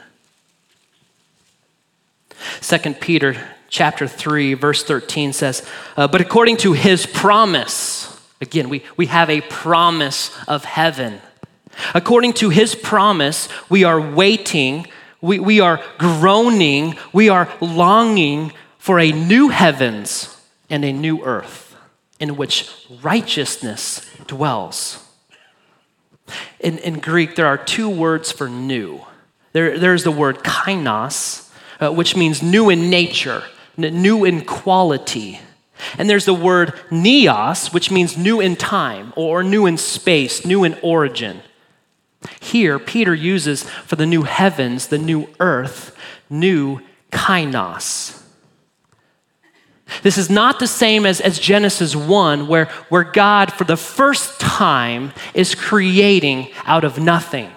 2 2.60 2.94
Peter 2.94 3.36
chapter 3.68 4.06
3, 4.06 4.54
verse 4.54 4.84
13 4.84 5.32
says, 5.32 5.66
uh, 5.96 6.08
But 6.08 6.20
according 6.20 6.56
to 6.58 6.72
his 6.72 7.06
promise, 7.06 8.09
again, 8.40 8.68
we, 8.68 8.82
we 8.96 9.06
have 9.06 9.30
a 9.30 9.40
promise 9.42 10.30
of 10.48 10.64
heaven. 10.64 11.20
According 11.94 12.34
to 12.34 12.50
his 12.50 12.74
promise, 12.74 13.48
we 13.68 13.84
are 13.84 14.00
waiting, 14.00 14.86
we, 15.20 15.38
we 15.38 15.60
are 15.60 15.82
groaning, 15.98 16.96
we 17.12 17.28
are 17.28 17.52
longing 17.60 18.52
for 18.78 18.98
a 18.98 19.12
new 19.12 19.48
heavens 19.48 20.36
and 20.68 20.84
a 20.84 20.92
new 20.92 21.22
earth 21.24 21.76
in 22.18 22.36
which 22.36 22.70
righteousness 23.02 24.08
dwells. 24.26 25.06
In, 26.60 26.78
in 26.78 27.00
Greek, 27.00 27.34
there 27.34 27.46
are 27.46 27.58
two 27.58 27.88
words 27.88 28.30
for 28.30 28.48
new. 28.48 29.00
There, 29.52 29.78
there's 29.78 30.04
the 30.04 30.12
word 30.12 30.38
kainos, 30.38 31.50
uh, 31.80 31.92
which 31.92 32.14
means 32.14 32.42
new 32.42 32.70
in 32.70 32.88
nature, 32.88 33.42
new 33.76 34.24
in 34.24 34.44
quality. 34.44 35.40
And 35.98 36.08
there's 36.08 36.24
the 36.24 36.34
word 36.34 36.74
neos, 36.90 37.72
which 37.72 37.90
means 37.90 38.16
new 38.16 38.40
in 38.40 38.56
time 38.56 39.12
or 39.16 39.42
new 39.42 39.66
in 39.66 39.76
space, 39.76 40.44
new 40.44 40.64
in 40.64 40.78
origin. 40.82 41.42
Here, 42.40 42.78
Peter 42.78 43.14
uses 43.14 43.62
for 43.62 43.96
the 43.96 44.06
new 44.06 44.22
heavens, 44.22 44.88
the 44.88 44.98
new 44.98 45.28
earth, 45.38 45.96
new 46.28 46.80
kainos. 47.10 48.20
This 50.02 50.18
is 50.18 50.30
not 50.30 50.58
the 50.58 50.66
same 50.66 51.04
as, 51.04 51.20
as 51.20 51.38
Genesis 51.38 51.96
1, 51.96 52.46
where, 52.46 52.66
where 52.88 53.04
God, 53.04 53.52
for 53.52 53.64
the 53.64 53.76
first 53.76 54.40
time, 54.40 55.12
is 55.34 55.54
creating 55.54 56.48
out 56.64 56.84
of 56.84 56.98
nothing. 56.98 57.50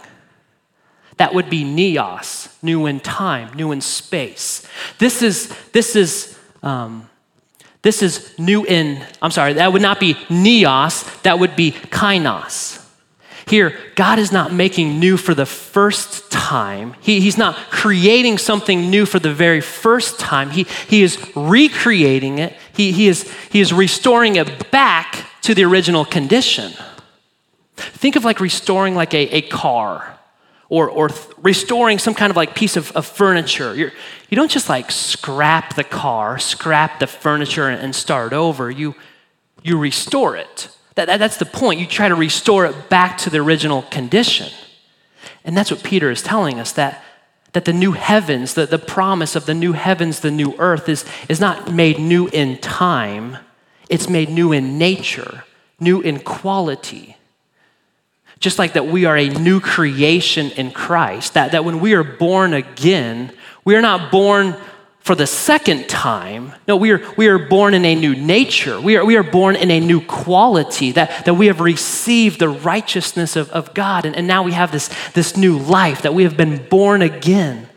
That 1.17 1.33
would 1.33 1.49
be 1.49 1.63
neos, 1.63 2.51
new 2.63 2.85
in 2.85 2.99
time, 2.99 3.55
new 3.55 3.71
in 3.71 3.81
space. 3.81 4.67
This 4.97 5.21
is, 5.21 5.53
this 5.71 5.95
is, 5.95 6.37
um, 6.63 7.09
this 7.83 8.01
is 8.01 8.33
new 8.39 8.65
in, 8.65 9.05
I'm 9.21 9.31
sorry, 9.31 9.53
that 9.53 9.71
would 9.71 9.81
not 9.81 9.99
be 9.99 10.15
neos, 10.29 11.21
that 11.23 11.37
would 11.37 11.55
be 11.55 11.71
kainos. 11.71 12.79
Here, 13.45 13.77
God 13.95 14.19
is 14.19 14.31
not 14.31 14.53
making 14.53 14.99
new 14.99 15.17
for 15.17 15.35
the 15.35 15.45
first 15.45 16.31
time. 16.31 16.95
He, 17.01 17.19
he's 17.19 17.37
not 17.37 17.55
creating 17.69 18.37
something 18.37 18.89
new 18.89 19.05
for 19.05 19.19
the 19.19 19.33
very 19.33 19.59
first 19.59 20.17
time. 20.17 20.49
He, 20.49 20.63
he 20.87 21.03
is 21.03 21.19
recreating 21.35 22.39
it, 22.39 22.55
he, 22.73 22.93
he, 22.93 23.07
is, 23.07 23.29
he 23.51 23.59
is 23.59 23.73
restoring 23.73 24.37
it 24.37 24.71
back 24.71 25.25
to 25.41 25.53
the 25.53 25.65
original 25.65 26.05
condition. 26.05 26.71
Think 27.75 28.15
of 28.15 28.23
like 28.23 28.39
restoring 28.39 28.95
like 28.95 29.13
a, 29.13 29.27
a 29.35 29.41
car 29.41 30.12
or, 30.73 30.89
or 30.89 31.09
th- 31.09 31.27
restoring 31.37 31.99
some 31.99 32.15
kind 32.15 32.31
of 32.31 32.35
like 32.35 32.55
piece 32.55 32.75
of, 32.75 32.91
of 32.93 33.05
furniture. 33.05 33.75
You're, 33.75 33.91
you 34.31 34.35
don't 34.35 34.49
just 34.49 34.69
like 34.69 34.89
scrap 34.89 35.75
the 35.75 35.83
car, 35.83 36.39
scrap 36.39 36.99
the 36.99 37.05
furniture 37.05 37.69
and, 37.69 37.79
and 37.79 37.95
start 37.95 38.33
over. 38.33 38.71
You, 38.71 38.95
you 39.61 39.77
restore 39.77 40.35
it. 40.35 40.75
That, 40.95 41.05
that, 41.05 41.17
that's 41.17 41.37
the 41.37 41.45
point. 41.45 41.79
You 41.79 41.85
try 41.85 42.07
to 42.07 42.15
restore 42.15 42.65
it 42.65 42.89
back 42.89 43.19
to 43.19 43.29
the 43.29 43.37
original 43.37 43.83
condition. 43.83 44.51
And 45.45 45.55
that's 45.55 45.69
what 45.69 45.83
Peter 45.83 46.09
is 46.09 46.23
telling 46.23 46.59
us 46.59 46.71
that, 46.71 47.03
that 47.51 47.65
the 47.65 47.73
new 47.73 47.91
heavens, 47.91 48.55
the, 48.55 48.65
the 48.65 48.79
promise 48.79 49.35
of 49.35 49.45
the 49.45 49.53
new 49.53 49.73
heavens, 49.73 50.21
the 50.21 50.31
new 50.31 50.55
earth, 50.57 50.89
is, 50.89 51.05
is 51.29 51.39
not 51.39 51.71
made 51.71 51.99
new 51.99 52.29
in 52.29 52.57
time, 52.57 53.37
it's 53.89 54.09
made 54.09 54.29
new 54.29 54.51
in 54.51 54.79
nature, 54.79 55.43
new 55.79 56.01
in 56.01 56.17
quality. 56.17 57.15
Just 58.43 58.59
like 58.59 58.73
that, 58.73 58.87
we 58.87 59.05
are 59.05 59.15
a 59.15 59.29
new 59.29 59.61
creation 59.61 60.51
in 60.51 60.71
Christ, 60.71 61.35
that, 61.35 61.53
that 61.53 61.63
when 61.63 61.79
we 61.79 61.93
are 61.93 62.03
born 62.03 62.53
again, 62.53 63.31
we 63.63 63.73
are 63.73 63.81
not 63.81 64.11
born 64.11 64.57
for 64.99 65.15
the 65.15 65.25
second 65.25 65.87
time. 65.87 66.51
No, 66.67 66.75
we 66.75 66.91
are, 66.91 67.01
we 67.15 67.27
are 67.27 67.39
born 67.39 67.73
in 67.73 67.85
a 67.85 67.95
new 67.95 68.13
nature. 68.13 68.81
We 68.81 68.97
are, 68.97 69.05
we 69.05 69.15
are 69.15 69.23
born 69.23 69.55
in 69.55 69.71
a 69.71 69.79
new 69.79 70.01
quality, 70.01 70.91
that, 70.91 71.23
that 71.23 71.35
we 71.35 71.47
have 71.47 71.61
received 71.61 72.39
the 72.39 72.49
righteousness 72.49 73.37
of, 73.37 73.49
of 73.51 73.73
God. 73.73 74.03
And, 74.03 74.13
and 74.13 74.27
now 74.27 74.43
we 74.43 74.51
have 74.51 74.73
this, 74.73 74.89
this 75.13 75.37
new 75.37 75.57
life, 75.57 76.01
that 76.01 76.13
we 76.13 76.23
have 76.23 76.35
been 76.35 76.67
born 76.67 77.01
again. 77.01 77.69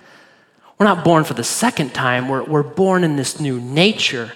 We're 0.79 0.87
not 0.87 1.05
born 1.05 1.23
for 1.23 1.35
the 1.35 1.45
second 1.45 1.95
time, 1.95 2.29
we're, 2.29 2.43
we're 2.43 2.65
born 2.65 3.05
in 3.05 3.15
this 3.15 3.39
new 3.39 3.61
nature. 3.61 4.33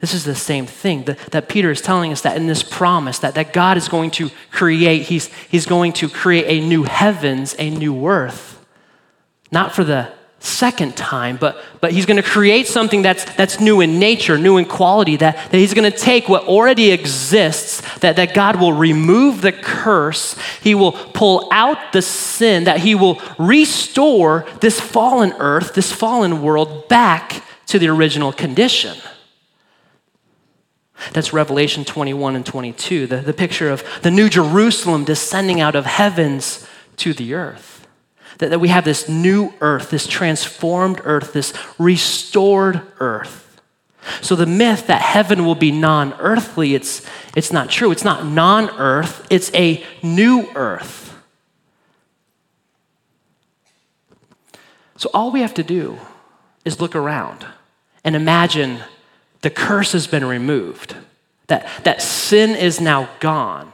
This 0.00 0.14
is 0.14 0.24
the 0.24 0.34
same 0.34 0.66
thing 0.66 1.04
that, 1.04 1.18
that 1.30 1.48
Peter 1.48 1.70
is 1.70 1.82
telling 1.82 2.10
us 2.10 2.22
that 2.22 2.36
in 2.36 2.46
this 2.46 2.62
promise 2.62 3.18
that, 3.18 3.34
that 3.34 3.52
God 3.52 3.76
is 3.76 3.88
going 3.88 4.10
to 4.12 4.30
create, 4.50 5.02
he's, 5.02 5.26
he's 5.50 5.66
going 5.66 5.92
to 5.94 6.08
create 6.08 6.46
a 6.46 6.66
new 6.66 6.84
heavens, 6.84 7.54
a 7.58 7.68
new 7.68 8.06
earth. 8.06 8.64
Not 9.52 9.74
for 9.74 9.84
the 9.84 10.10
second 10.38 10.96
time, 10.96 11.36
but, 11.36 11.62
but 11.82 11.92
he's 11.92 12.06
going 12.06 12.16
to 12.16 12.22
create 12.22 12.66
something 12.66 13.02
that's, 13.02 13.26
that's 13.34 13.60
new 13.60 13.82
in 13.82 13.98
nature, 13.98 14.38
new 14.38 14.56
in 14.56 14.64
quality, 14.64 15.16
that, 15.16 15.36
that 15.36 15.58
he's 15.58 15.74
going 15.74 15.90
to 15.90 15.96
take 15.96 16.30
what 16.30 16.44
already 16.44 16.92
exists, 16.92 17.82
that, 17.98 18.16
that 18.16 18.32
God 18.32 18.58
will 18.58 18.72
remove 18.72 19.42
the 19.42 19.52
curse, 19.52 20.34
he 20.62 20.74
will 20.74 20.92
pull 20.92 21.46
out 21.52 21.92
the 21.92 22.00
sin, 22.00 22.64
that 22.64 22.78
he 22.78 22.94
will 22.94 23.20
restore 23.38 24.46
this 24.62 24.80
fallen 24.80 25.34
earth, 25.38 25.74
this 25.74 25.92
fallen 25.92 26.40
world 26.40 26.88
back 26.88 27.44
to 27.66 27.78
the 27.78 27.88
original 27.88 28.32
condition. 28.32 28.96
That's 31.12 31.32
Revelation 31.32 31.84
21 31.84 32.36
and 32.36 32.46
22, 32.46 33.06
the, 33.06 33.16
the 33.18 33.32
picture 33.32 33.70
of 33.70 33.84
the 34.02 34.10
new 34.10 34.28
Jerusalem 34.28 35.04
descending 35.04 35.60
out 35.60 35.74
of 35.74 35.86
heavens 35.86 36.66
to 36.96 37.14
the 37.14 37.34
earth 37.34 37.70
that, 38.40 38.50
that 38.50 38.58
we 38.58 38.68
have 38.68 38.84
this 38.84 39.08
new 39.08 39.52
earth, 39.60 39.90
this 39.90 40.06
transformed 40.06 41.00
earth, 41.04 41.32
this 41.32 41.52
restored 41.78 42.82
earth. 42.98 43.60
So 44.22 44.34
the 44.34 44.46
myth 44.46 44.86
that 44.86 45.02
heaven 45.02 45.44
will 45.44 45.54
be 45.54 45.70
non 45.70 46.14
earthly, 46.14 46.74
it's, 46.74 47.06
it's 47.36 47.52
not 47.52 47.68
true. 47.68 47.90
It's 47.90 48.04
not 48.04 48.24
non 48.24 48.70
earth, 48.70 49.26
it's 49.30 49.52
a 49.54 49.84
new 50.02 50.48
earth. 50.54 51.14
So 54.96 55.10
all 55.14 55.30
we 55.30 55.40
have 55.40 55.54
to 55.54 55.62
do 55.62 55.98
is 56.64 56.80
look 56.80 56.94
around 56.94 57.46
and 58.04 58.16
imagine 58.16 58.80
the 59.42 59.50
curse 59.50 59.92
has 59.92 60.06
been 60.06 60.24
removed, 60.24 60.96
that, 61.46 61.68
that 61.84 62.02
sin 62.02 62.50
is 62.50 62.80
now 62.80 63.08
gone 63.20 63.72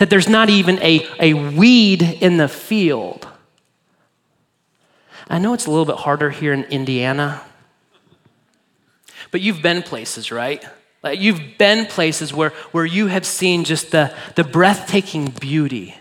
that 0.00 0.08
there's 0.08 0.30
not 0.30 0.48
even 0.48 0.78
a, 0.82 1.06
a 1.20 1.34
weed 1.34 2.02
in 2.02 2.38
the 2.38 2.48
field. 2.48 3.28
I 5.28 5.38
know 5.38 5.52
it's 5.52 5.66
a 5.66 5.70
little 5.70 5.84
bit 5.84 5.96
harder 5.96 6.30
here 6.30 6.54
in 6.54 6.64
Indiana, 6.64 7.42
but 9.30 9.42
you've 9.42 9.60
been 9.60 9.82
places, 9.82 10.32
right? 10.32 10.64
Like 11.02 11.20
you've 11.20 11.58
been 11.58 11.84
places 11.84 12.32
where, 12.32 12.48
where 12.72 12.86
you 12.86 13.08
have 13.08 13.26
seen 13.26 13.62
just 13.64 13.90
the, 13.90 14.14
the 14.36 14.42
breathtaking 14.42 15.26
beauty. 15.26 15.94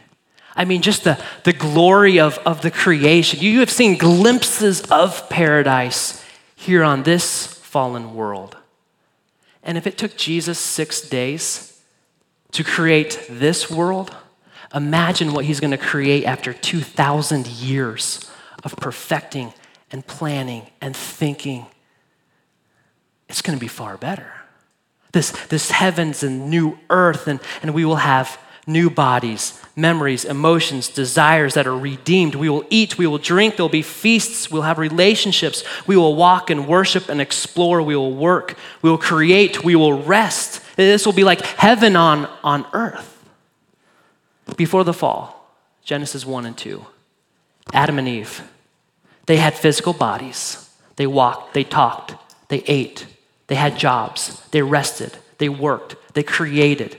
I 0.56 0.64
mean, 0.64 0.82
just 0.82 1.04
the, 1.04 1.22
the 1.44 1.54
glory 1.54 2.22
of, 2.22 2.38
of 2.40 2.62
the 2.62 2.72
creation. 2.72 3.42
You 3.42 3.60
have 3.60 3.70
seen 3.70 3.98
glimpses 3.98 4.82
of 4.90 5.30
paradise 5.30 6.24
here 6.56 6.86
on 6.86 7.04
this 7.04 7.59
fallen 7.70 8.16
world. 8.16 8.58
And 9.62 9.78
if 9.78 9.86
it 9.86 9.96
took 9.96 10.18
Jesus 10.18 10.58
six 10.58 11.02
days 11.02 11.80
to 12.52 12.64
create 12.64 13.28
this 13.30 13.70
world, 13.70 14.16
imagine 14.74 15.34
what 15.34 15.46
he's 15.46 15.60
going 15.60 15.70
to 15.70 15.78
create 15.78 16.26
after 16.26 16.52
2,000 16.52 17.46
years 17.46 18.28
of 18.64 18.76
perfecting 18.78 19.54
and 19.92 20.06
planning 20.08 20.66
and 20.82 20.96
thinking. 20.96 21.68
It's 23.28 23.44
going 23.44 23.56
to 23.56 23.62
be 23.62 23.68
far 23.68 23.98
better. 23.98 24.34
This, 25.12 25.30
this 25.50 25.70
heavens 25.70 26.24
and 26.24 26.50
new 26.50 26.80
earth, 26.90 27.28
and, 27.28 27.40
and 27.62 27.76
we 27.76 27.86
will 27.86 27.98
have 27.98 28.40
new 28.70 28.90
bodies, 28.90 29.60
memories, 29.76 30.24
emotions, 30.24 30.88
desires 30.88 31.56
that 31.56 31.68
are 31.68 31.78
redeemed. 31.78 32.36
We 32.36 32.50
will 32.50 32.64
eat, 32.70 32.98
we 32.98 33.08
will 33.08 33.18
drink, 33.18 33.56
there'll 33.56 33.68
be 33.68 33.82
feasts, 33.82 34.52
we'll 34.52 34.62
have 34.62 34.78
relationships, 34.78 35.64
we 35.88 35.98
will 35.98 36.16
walk 36.16 36.50
and 36.50 36.68
worship 36.68 37.10
and 37.10 37.20
explore, 37.20 37.82
we 37.82 37.96
will 37.96 38.14
work, 38.14 38.56
we 38.82 38.90
will 38.90 38.98
create, 38.98 39.64
we 39.64 39.76
will 39.76 40.02
rest. 40.02 40.62
This 40.76 41.06
will 41.06 41.14
be 41.14 41.24
like 41.24 41.42
heaven 41.42 41.96
on, 41.96 42.30
on 42.44 42.66
earth. 42.72 43.08
Before 44.56 44.84
the 44.84 44.94
fall, 44.94 45.52
Genesis 45.84 46.26
1 46.26 46.46
and 46.46 46.58
2, 46.58 46.86
Adam 47.74 47.98
and 47.98 48.08
Eve, 48.08 48.44
they 49.26 49.38
had 49.38 49.56
physical 49.56 49.94
bodies. 49.94 50.70
They 50.96 51.08
walked, 51.08 51.54
they 51.54 51.64
talked, 51.64 52.14
they 52.50 52.60
ate, 52.68 53.06
they 53.48 53.56
had 53.56 53.78
jobs, 53.78 54.42
they 54.52 54.62
rested, 54.62 55.18
they 55.38 55.50
worked, 55.50 55.96
they 56.14 56.24
created. 56.24 56.98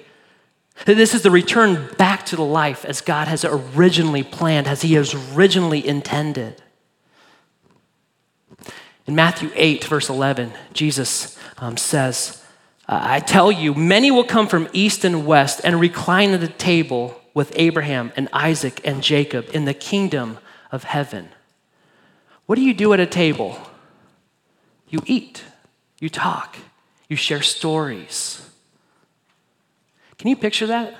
This 0.86 1.14
is 1.14 1.22
the 1.22 1.30
return 1.30 1.88
back 1.98 2.24
to 2.26 2.36
the 2.36 2.44
life 2.44 2.84
as 2.84 3.00
God 3.00 3.28
has 3.28 3.44
originally 3.44 4.22
planned, 4.22 4.66
as 4.66 4.82
He 4.82 4.94
has 4.94 5.14
originally 5.14 5.86
intended. 5.86 6.62
In 9.06 9.14
Matthew 9.14 9.50
8, 9.54 9.84
verse 9.84 10.08
11, 10.08 10.52
Jesus 10.72 11.38
um, 11.58 11.76
says, 11.76 12.42
I 12.88 13.20
tell 13.20 13.52
you, 13.52 13.74
many 13.74 14.10
will 14.10 14.24
come 14.24 14.48
from 14.48 14.68
east 14.72 15.04
and 15.04 15.26
west 15.26 15.60
and 15.62 15.78
recline 15.78 16.30
at 16.30 16.40
the 16.40 16.48
table 16.48 17.20
with 17.34 17.52
Abraham 17.54 18.12
and 18.16 18.28
Isaac 18.32 18.80
and 18.84 19.02
Jacob 19.02 19.48
in 19.54 19.64
the 19.64 19.74
kingdom 19.74 20.38
of 20.72 20.84
heaven. 20.84 21.28
What 22.46 22.56
do 22.56 22.62
you 22.62 22.74
do 22.74 22.92
at 22.92 23.00
a 23.00 23.06
table? 23.06 23.56
You 24.88 25.02
eat, 25.06 25.44
you 26.00 26.08
talk, 26.08 26.56
you 27.08 27.14
share 27.14 27.42
stories. 27.42 28.49
Can 30.20 30.28
you 30.28 30.36
picture 30.36 30.66
that? 30.66 30.94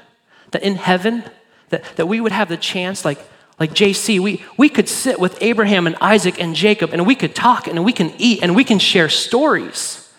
That 0.53 0.62
in 0.62 0.77
heaven, 0.77 1.25
that, 1.68 1.85
that 1.97 2.07
we 2.07 2.23
would 2.23 2.33
have 2.33 2.49
the 2.49 2.57
chance, 2.57 3.05
like, 3.05 3.18
like 3.59 3.75
JC, 3.75 4.18
we, 4.18 4.43
we 4.57 4.71
could 4.71 4.89
sit 4.89 5.21
with 5.21 5.37
Abraham 5.43 5.87
and 5.87 5.95
Isaac 6.01 6.41
and 6.41 6.57
Jacob 6.57 6.95
and 6.95 7.07
we 7.07 7.14
could 7.14 7.35
talk 7.35 7.66
and 7.66 7.85
we 7.85 7.93
can 7.93 8.14
eat 8.16 8.43
and 8.43 8.57
we 8.57 8.64
can 8.64 8.79
share 8.79 9.11
stories. 9.11 10.11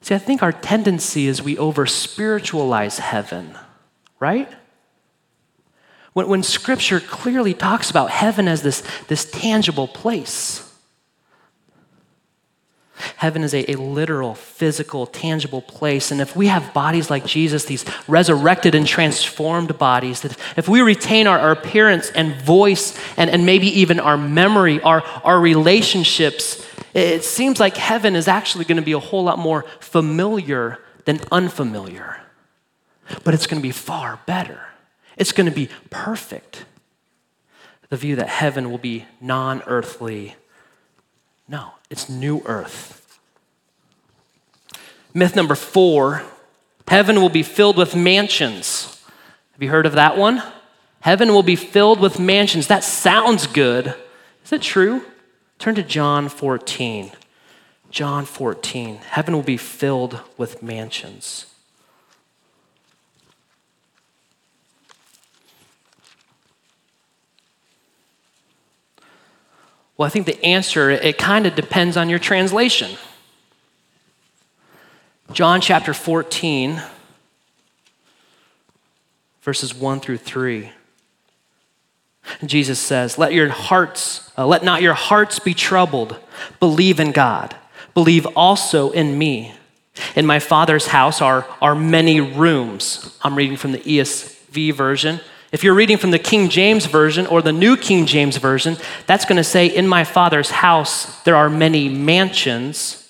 See, 0.00 0.12
I 0.12 0.18
think 0.18 0.42
our 0.42 0.50
tendency 0.50 1.28
is 1.28 1.40
we 1.40 1.56
over 1.56 1.86
spiritualize 1.86 2.98
heaven, 2.98 3.56
right? 4.18 4.50
When, 6.14 6.26
when 6.26 6.42
scripture 6.42 6.98
clearly 6.98 7.54
talks 7.54 7.90
about 7.90 8.10
heaven 8.10 8.48
as 8.48 8.62
this, 8.62 8.82
this 9.06 9.24
tangible 9.30 9.86
place. 9.86 10.67
Heaven 13.16 13.42
is 13.42 13.54
a, 13.54 13.70
a, 13.72 13.76
literal, 13.76 14.34
physical, 14.34 15.06
tangible 15.06 15.62
place. 15.62 16.10
And 16.10 16.20
if 16.20 16.36
we 16.36 16.46
have 16.48 16.74
bodies 16.74 17.10
like 17.10 17.24
Jesus, 17.24 17.64
these 17.64 17.84
resurrected 18.06 18.74
and 18.74 18.86
transformed 18.86 19.78
bodies, 19.78 20.20
that 20.22 20.36
if 20.56 20.68
we 20.68 20.80
retain 20.80 21.26
our, 21.26 21.38
our 21.38 21.50
appearance 21.52 22.10
and 22.10 22.34
voice 22.42 22.98
and, 23.16 23.30
and 23.30 23.46
maybe 23.46 23.66
even 23.80 24.00
our 24.00 24.16
memory, 24.16 24.80
our, 24.82 25.02
our 25.24 25.40
relationships, 25.40 26.64
it 26.94 27.24
seems 27.24 27.60
like 27.60 27.76
heaven 27.76 28.16
is 28.16 28.28
actually 28.28 28.64
going 28.64 28.76
to 28.76 28.82
be 28.82 28.92
a 28.92 28.98
whole 28.98 29.24
lot 29.24 29.38
more 29.38 29.64
familiar 29.80 30.78
than 31.04 31.20
unfamiliar. 31.30 32.20
But 33.24 33.34
it's 33.34 33.46
going 33.46 33.60
to 33.60 33.66
be 33.66 33.72
far 33.72 34.20
better. 34.26 34.60
It's 35.16 35.32
going 35.32 35.48
to 35.48 35.54
be 35.54 35.68
perfect. 35.90 36.64
The 37.88 37.96
view 37.96 38.16
that 38.16 38.28
heaven 38.28 38.70
will 38.70 38.78
be 38.78 39.06
non 39.20 39.62
earthly. 39.66 40.36
No, 41.48 41.72
it's 41.90 42.08
new 42.08 42.42
earth. 42.44 43.18
Myth 45.14 45.34
number 45.34 45.54
four 45.54 46.22
heaven 46.86 47.20
will 47.20 47.28
be 47.28 47.42
filled 47.42 47.76
with 47.76 47.94
mansions. 47.94 49.02
Have 49.52 49.62
you 49.62 49.70
heard 49.70 49.86
of 49.86 49.92
that 49.92 50.16
one? 50.16 50.42
Heaven 51.00 51.32
will 51.32 51.42
be 51.42 51.56
filled 51.56 52.00
with 52.00 52.18
mansions. 52.18 52.66
That 52.66 52.84
sounds 52.84 53.46
good. 53.46 53.94
Is 54.44 54.52
it 54.52 54.62
true? 54.62 55.04
Turn 55.58 55.74
to 55.74 55.82
John 55.82 56.28
14. 56.28 57.12
John 57.90 58.24
14. 58.24 58.96
Heaven 58.96 59.34
will 59.34 59.42
be 59.42 59.56
filled 59.56 60.20
with 60.36 60.62
mansions. 60.62 61.46
Well, 69.98 70.06
I 70.06 70.10
think 70.10 70.26
the 70.26 70.42
answer, 70.44 70.90
it 70.90 71.18
kind 71.18 71.44
of 71.44 71.56
depends 71.56 71.96
on 71.96 72.08
your 72.08 72.20
translation. 72.20 72.96
John 75.32 75.60
chapter 75.60 75.92
14, 75.92 76.80
verses 79.42 79.74
1 79.74 80.00
through 80.00 80.18
3. 80.18 80.70
Jesus 82.46 82.78
says, 82.78 83.18
Let 83.18 83.32
your 83.32 83.48
hearts, 83.48 84.30
uh, 84.38 84.46
let 84.46 84.62
not 84.62 84.82
your 84.82 84.94
hearts 84.94 85.40
be 85.40 85.52
troubled. 85.52 86.16
Believe 86.60 87.00
in 87.00 87.10
God. 87.10 87.56
Believe 87.92 88.24
also 88.36 88.90
in 88.90 89.18
me. 89.18 89.52
In 90.14 90.26
my 90.26 90.38
Father's 90.38 90.86
house 90.86 91.20
are, 91.20 91.44
are 91.60 91.74
many 91.74 92.20
rooms. 92.20 93.18
I'm 93.22 93.34
reading 93.34 93.56
from 93.56 93.72
the 93.72 93.78
ESV 93.78 94.74
version. 94.74 95.18
If 95.50 95.64
you're 95.64 95.74
reading 95.74 95.96
from 95.96 96.10
the 96.10 96.18
King 96.18 96.50
James 96.50 96.86
Version 96.86 97.26
or 97.26 97.40
the 97.40 97.52
New 97.52 97.76
King 97.76 98.04
James 98.04 98.36
Version, 98.36 98.76
that's 99.06 99.24
going 99.24 99.38
to 99.38 99.44
say, 99.44 99.66
In 99.66 99.88
my 99.88 100.04
Father's 100.04 100.50
house 100.50 101.22
there 101.22 101.36
are 101.36 101.48
many 101.48 101.88
mansions. 101.88 103.08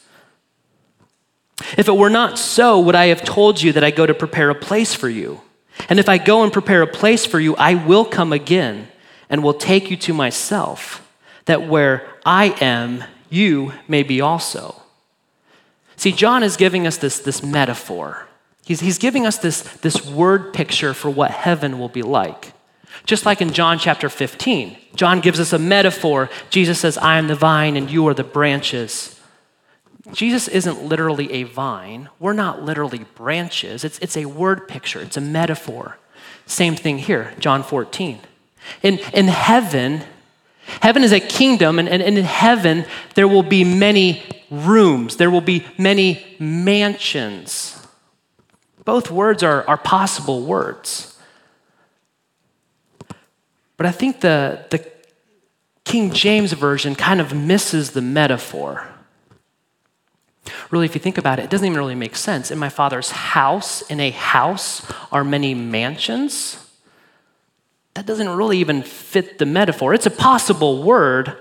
If 1.76 1.88
it 1.88 1.96
were 1.96 2.10
not 2.10 2.38
so, 2.38 2.78
would 2.78 2.94
I 2.94 3.06
have 3.06 3.24
told 3.24 3.60
you 3.60 3.72
that 3.72 3.82
I 3.82 3.90
go 3.90 4.06
to 4.06 4.14
prepare 4.14 4.50
a 4.50 4.54
place 4.54 4.94
for 4.94 5.08
you? 5.08 5.40
And 5.88 5.98
if 5.98 6.08
I 6.08 6.18
go 6.18 6.44
and 6.44 6.52
prepare 6.52 6.82
a 6.82 6.86
place 6.86 7.26
for 7.26 7.40
you, 7.40 7.56
I 7.56 7.74
will 7.74 8.04
come 8.04 8.32
again 8.32 8.88
and 9.28 9.42
will 9.42 9.54
take 9.54 9.90
you 9.90 9.96
to 9.96 10.14
myself, 10.14 11.06
that 11.46 11.66
where 11.66 12.08
I 12.24 12.56
am, 12.60 13.02
you 13.30 13.72
may 13.88 14.04
be 14.04 14.20
also. 14.20 14.80
See, 15.96 16.12
John 16.12 16.44
is 16.44 16.56
giving 16.56 16.86
us 16.86 16.96
this, 16.96 17.18
this 17.18 17.42
metaphor. 17.42 18.27
He's, 18.68 18.80
he's 18.80 18.98
giving 18.98 19.24
us 19.24 19.38
this, 19.38 19.62
this 19.78 20.04
word 20.04 20.52
picture 20.52 20.92
for 20.92 21.08
what 21.08 21.30
heaven 21.30 21.78
will 21.78 21.88
be 21.88 22.02
like. 22.02 22.52
Just 23.06 23.24
like 23.24 23.40
in 23.40 23.54
John 23.54 23.78
chapter 23.78 24.10
15, 24.10 24.76
John 24.94 25.20
gives 25.20 25.40
us 25.40 25.54
a 25.54 25.58
metaphor. 25.58 26.28
Jesus 26.50 26.78
says, 26.78 26.98
I 26.98 27.16
am 27.16 27.28
the 27.28 27.34
vine 27.34 27.78
and 27.78 27.90
you 27.90 28.06
are 28.08 28.12
the 28.12 28.24
branches. 28.24 29.18
Jesus 30.12 30.48
isn't 30.48 30.84
literally 30.84 31.32
a 31.32 31.44
vine. 31.44 32.10
We're 32.20 32.34
not 32.34 32.62
literally 32.62 33.06
branches. 33.14 33.84
It's, 33.84 33.98
it's 34.00 34.18
a 34.18 34.26
word 34.26 34.68
picture, 34.68 35.00
it's 35.00 35.16
a 35.16 35.22
metaphor. 35.22 35.96
Same 36.44 36.76
thing 36.76 36.98
here, 36.98 37.32
John 37.38 37.62
14. 37.62 38.18
In, 38.82 38.98
in 39.14 39.28
heaven, 39.28 40.02
heaven 40.82 41.02
is 41.02 41.12
a 41.12 41.20
kingdom, 41.20 41.78
and, 41.78 41.88
and, 41.88 42.02
and 42.02 42.18
in 42.18 42.24
heaven, 42.26 42.84
there 43.14 43.28
will 43.28 43.42
be 43.42 43.64
many 43.64 44.22
rooms, 44.50 45.16
there 45.16 45.30
will 45.30 45.40
be 45.40 45.66
many 45.78 46.36
mansions. 46.38 47.77
Both 48.88 49.10
words 49.10 49.42
are, 49.42 49.68
are 49.68 49.76
possible 49.76 50.40
words. 50.40 51.14
But 53.76 53.84
I 53.84 53.90
think 53.90 54.22
the, 54.22 54.64
the 54.70 54.82
King 55.84 56.10
James 56.10 56.54
Version 56.54 56.94
kind 56.94 57.20
of 57.20 57.34
misses 57.34 57.90
the 57.90 58.00
metaphor. 58.00 58.88
Really, 60.70 60.86
if 60.86 60.94
you 60.94 61.02
think 61.02 61.18
about 61.18 61.38
it, 61.38 61.42
it 61.42 61.50
doesn't 61.50 61.66
even 61.66 61.76
really 61.76 61.94
make 61.96 62.16
sense. 62.16 62.50
In 62.50 62.58
my 62.58 62.70
father's 62.70 63.10
house, 63.10 63.82
in 63.90 64.00
a 64.00 64.08
house, 64.08 64.90
are 65.12 65.22
many 65.22 65.52
mansions. 65.52 66.56
That 67.92 68.06
doesn't 68.06 68.30
really 68.30 68.56
even 68.56 68.82
fit 68.82 69.36
the 69.36 69.44
metaphor. 69.44 69.92
It's 69.92 70.06
a 70.06 70.10
possible 70.10 70.82
word, 70.82 71.36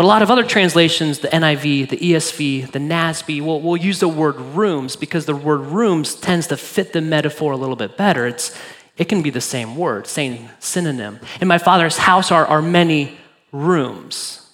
but 0.00 0.06
a 0.06 0.08
lot 0.08 0.22
of 0.22 0.30
other 0.30 0.44
translations, 0.44 1.18
the 1.18 1.28
NIV, 1.28 1.90
the 1.90 1.96
ESV, 1.98 2.72
the 2.72 2.78
NASB, 2.78 3.42
will, 3.42 3.60
will 3.60 3.76
use 3.76 4.00
the 4.00 4.08
word 4.08 4.36
rooms 4.40 4.96
because 4.96 5.26
the 5.26 5.36
word 5.36 5.58
rooms 5.58 6.14
tends 6.14 6.46
to 6.46 6.56
fit 6.56 6.94
the 6.94 7.02
metaphor 7.02 7.52
a 7.52 7.56
little 7.58 7.76
bit 7.76 7.98
better. 7.98 8.26
It's, 8.26 8.58
it 8.96 9.10
can 9.10 9.20
be 9.20 9.28
the 9.28 9.42
same 9.42 9.76
word, 9.76 10.06
same 10.06 10.48
synonym. 10.58 11.20
In 11.42 11.48
my 11.48 11.58
father's 11.58 11.98
house 11.98 12.32
are, 12.32 12.46
are 12.46 12.62
many 12.62 13.18
rooms. 13.52 14.50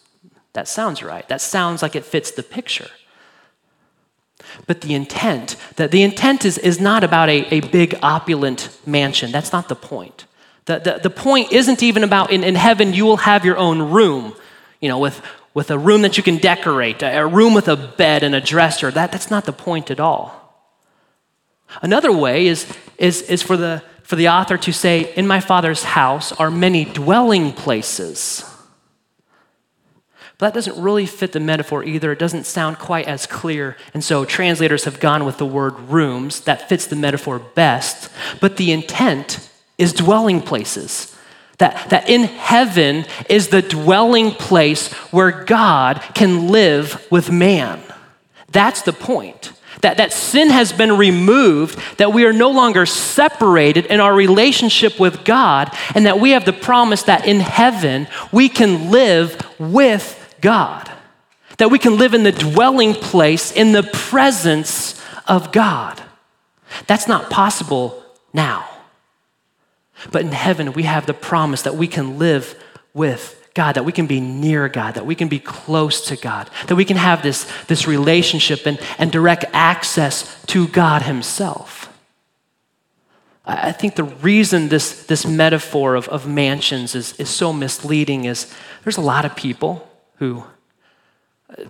That 0.54 0.66
sounds 0.66 1.00
right. 1.00 1.28
That 1.28 1.40
sounds 1.40 1.80
like 1.80 1.94
it 1.94 2.04
fits 2.04 2.32
the 2.32 2.42
picture. 2.42 2.90
But 4.66 4.80
the 4.80 4.94
intent, 4.94 5.54
that 5.76 5.92
the 5.92 6.02
intent 6.02 6.44
is, 6.44 6.58
is 6.58 6.80
not 6.80 7.04
about 7.04 7.28
a, 7.28 7.54
a 7.54 7.60
big 7.60 7.96
opulent 8.02 8.76
mansion. 8.84 9.30
That's 9.30 9.52
not 9.52 9.68
the 9.68 9.76
point. 9.76 10.24
The, 10.64 10.80
the, 10.80 11.00
the 11.04 11.10
point 11.10 11.52
isn't 11.52 11.84
even 11.84 12.02
about 12.02 12.32
in, 12.32 12.42
in 12.42 12.56
heaven 12.56 12.92
you 12.92 13.04
will 13.04 13.18
have 13.18 13.44
your 13.44 13.58
own 13.58 13.92
room 13.92 14.34
you 14.86 14.88
know, 14.88 15.00
with, 15.00 15.20
with 15.52 15.72
a 15.72 15.76
room 15.76 16.02
that 16.02 16.16
you 16.16 16.22
can 16.22 16.36
decorate, 16.36 17.02
a 17.02 17.26
room 17.26 17.54
with 17.54 17.66
a 17.66 17.76
bed 17.76 18.22
and 18.22 18.36
a 18.36 18.40
dresser. 18.40 18.88
That, 18.88 19.10
that's 19.10 19.32
not 19.32 19.44
the 19.44 19.52
point 19.52 19.90
at 19.90 19.98
all. 19.98 20.64
Another 21.82 22.12
way 22.12 22.46
is, 22.46 22.72
is, 22.96 23.22
is 23.22 23.42
for, 23.42 23.56
the, 23.56 23.82
for 24.04 24.14
the 24.14 24.28
author 24.28 24.56
to 24.56 24.72
say, 24.72 25.12
In 25.14 25.26
my 25.26 25.40
Father's 25.40 25.82
house 25.82 26.30
are 26.30 26.52
many 26.52 26.84
dwelling 26.84 27.52
places. 27.52 28.44
But 30.38 30.46
that 30.46 30.54
doesn't 30.54 30.80
really 30.80 31.06
fit 31.06 31.32
the 31.32 31.40
metaphor 31.40 31.82
either. 31.82 32.12
It 32.12 32.20
doesn't 32.20 32.46
sound 32.46 32.78
quite 32.78 33.08
as 33.08 33.26
clear. 33.26 33.76
And 33.92 34.04
so 34.04 34.24
translators 34.24 34.84
have 34.84 35.00
gone 35.00 35.24
with 35.24 35.38
the 35.38 35.46
word 35.46 35.76
rooms. 35.80 36.42
That 36.42 36.68
fits 36.68 36.86
the 36.86 36.94
metaphor 36.94 37.40
best. 37.40 38.08
But 38.40 38.56
the 38.56 38.70
intent 38.70 39.50
is 39.78 39.92
dwelling 39.92 40.42
places. 40.42 41.15
That, 41.58 41.88
that 41.90 42.08
in 42.08 42.24
heaven 42.24 43.06
is 43.30 43.48
the 43.48 43.62
dwelling 43.62 44.30
place 44.32 44.92
where 45.10 45.44
God 45.44 46.02
can 46.14 46.48
live 46.48 47.06
with 47.10 47.30
man. 47.30 47.82
That's 48.52 48.82
the 48.82 48.92
point. 48.92 49.52
That, 49.82 49.98
that 49.98 50.12
sin 50.12 50.50
has 50.50 50.72
been 50.72 50.96
removed, 50.96 51.78
that 51.98 52.12
we 52.12 52.24
are 52.24 52.32
no 52.32 52.50
longer 52.50 52.86
separated 52.86 53.86
in 53.86 54.00
our 54.00 54.14
relationship 54.14 54.98
with 54.98 55.24
God, 55.24 55.70
and 55.94 56.06
that 56.06 56.18
we 56.20 56.30
have 56.30 56.44
the 56.44 56.52
promise 56.52 57.02
that 57.04 57.26
in 57.26 57.40
heaven 57.40 58.06
we 58.32 58.48
can 58.48 58.90
live 58.90 59.40
with 59.58 60.34
God. 60.40 60.90
That 61.58 61.70
we 61.70 61.78
can 61.78 61.98
live 61.98 62.14
in 62.14 62.22
the 62.22 62.32
dwelling 62.32 62.94
place, 62.94 63.52
in 63.52 63.72
the 63.72 63.82
presence 63.82 65.00
of 65.26 65.52
God. 65.52 66.02
That's 66.86 67.08
not 67.08 67.30
possible 67.30 68.02
now. 68.32 68.68
But 70.10 70.22
in 70.22 70.32
heaven, 70.32 70.72
we 70.72 70.84
have 70.84 71.06
the 71.06 71.14
promise 71.14 71.62
that 71.62 71.76
we 71.76 71.88
can 71.88 72.18
live 72.18 72.54
with 72.94 73.36
God, 73.56 73.76
that 73.76 73.86
we 73.86 73.92
can 73.92 74.06
be 74.06 74.20
near 74.20 74.68
God, 74.68 74.94
that 74.94 75.06
we 75.06 75.14
can 75.14 75.28
be 75.28 75.38
close 75.38 76.06
to 76.08 76.16
God, 76.16 76.50
that 76.66 76.76
we 76.76 76.84
can 76.84 76.98
have 76.98 77.22
this, 77.22 77.50
this 77.68 77.88
relationship 77.88 78.66
and, 78.66 78.78
and 78.98 79.10
direct 79.10 79.46
access 79.54 80.44
to 80.46 80.68
God 80.68 81.02
Himself. 81.02 81.90
I 83.46 83.72
think 83.72 83.94
the 83.94 84.04
reason 84.04 84.68
this, 84.68 85.04
this 85.06 85.26
metaphor 85.26 85.94
of, 85.94 86.06
of 86.08 86.26
mansions 86.26 86.94
is, 86.94 87.14
is 87.14 87.30
so 87.30 87.50
misleading 87.52 88.26
is 88.26 88.52
there's 88.84 88.98
a 88.98 89.02
lot 89.02 89.24
of 89.24 89.34
people 89.34 89.88
who 90.16 90.44
uh, 91.48 91.64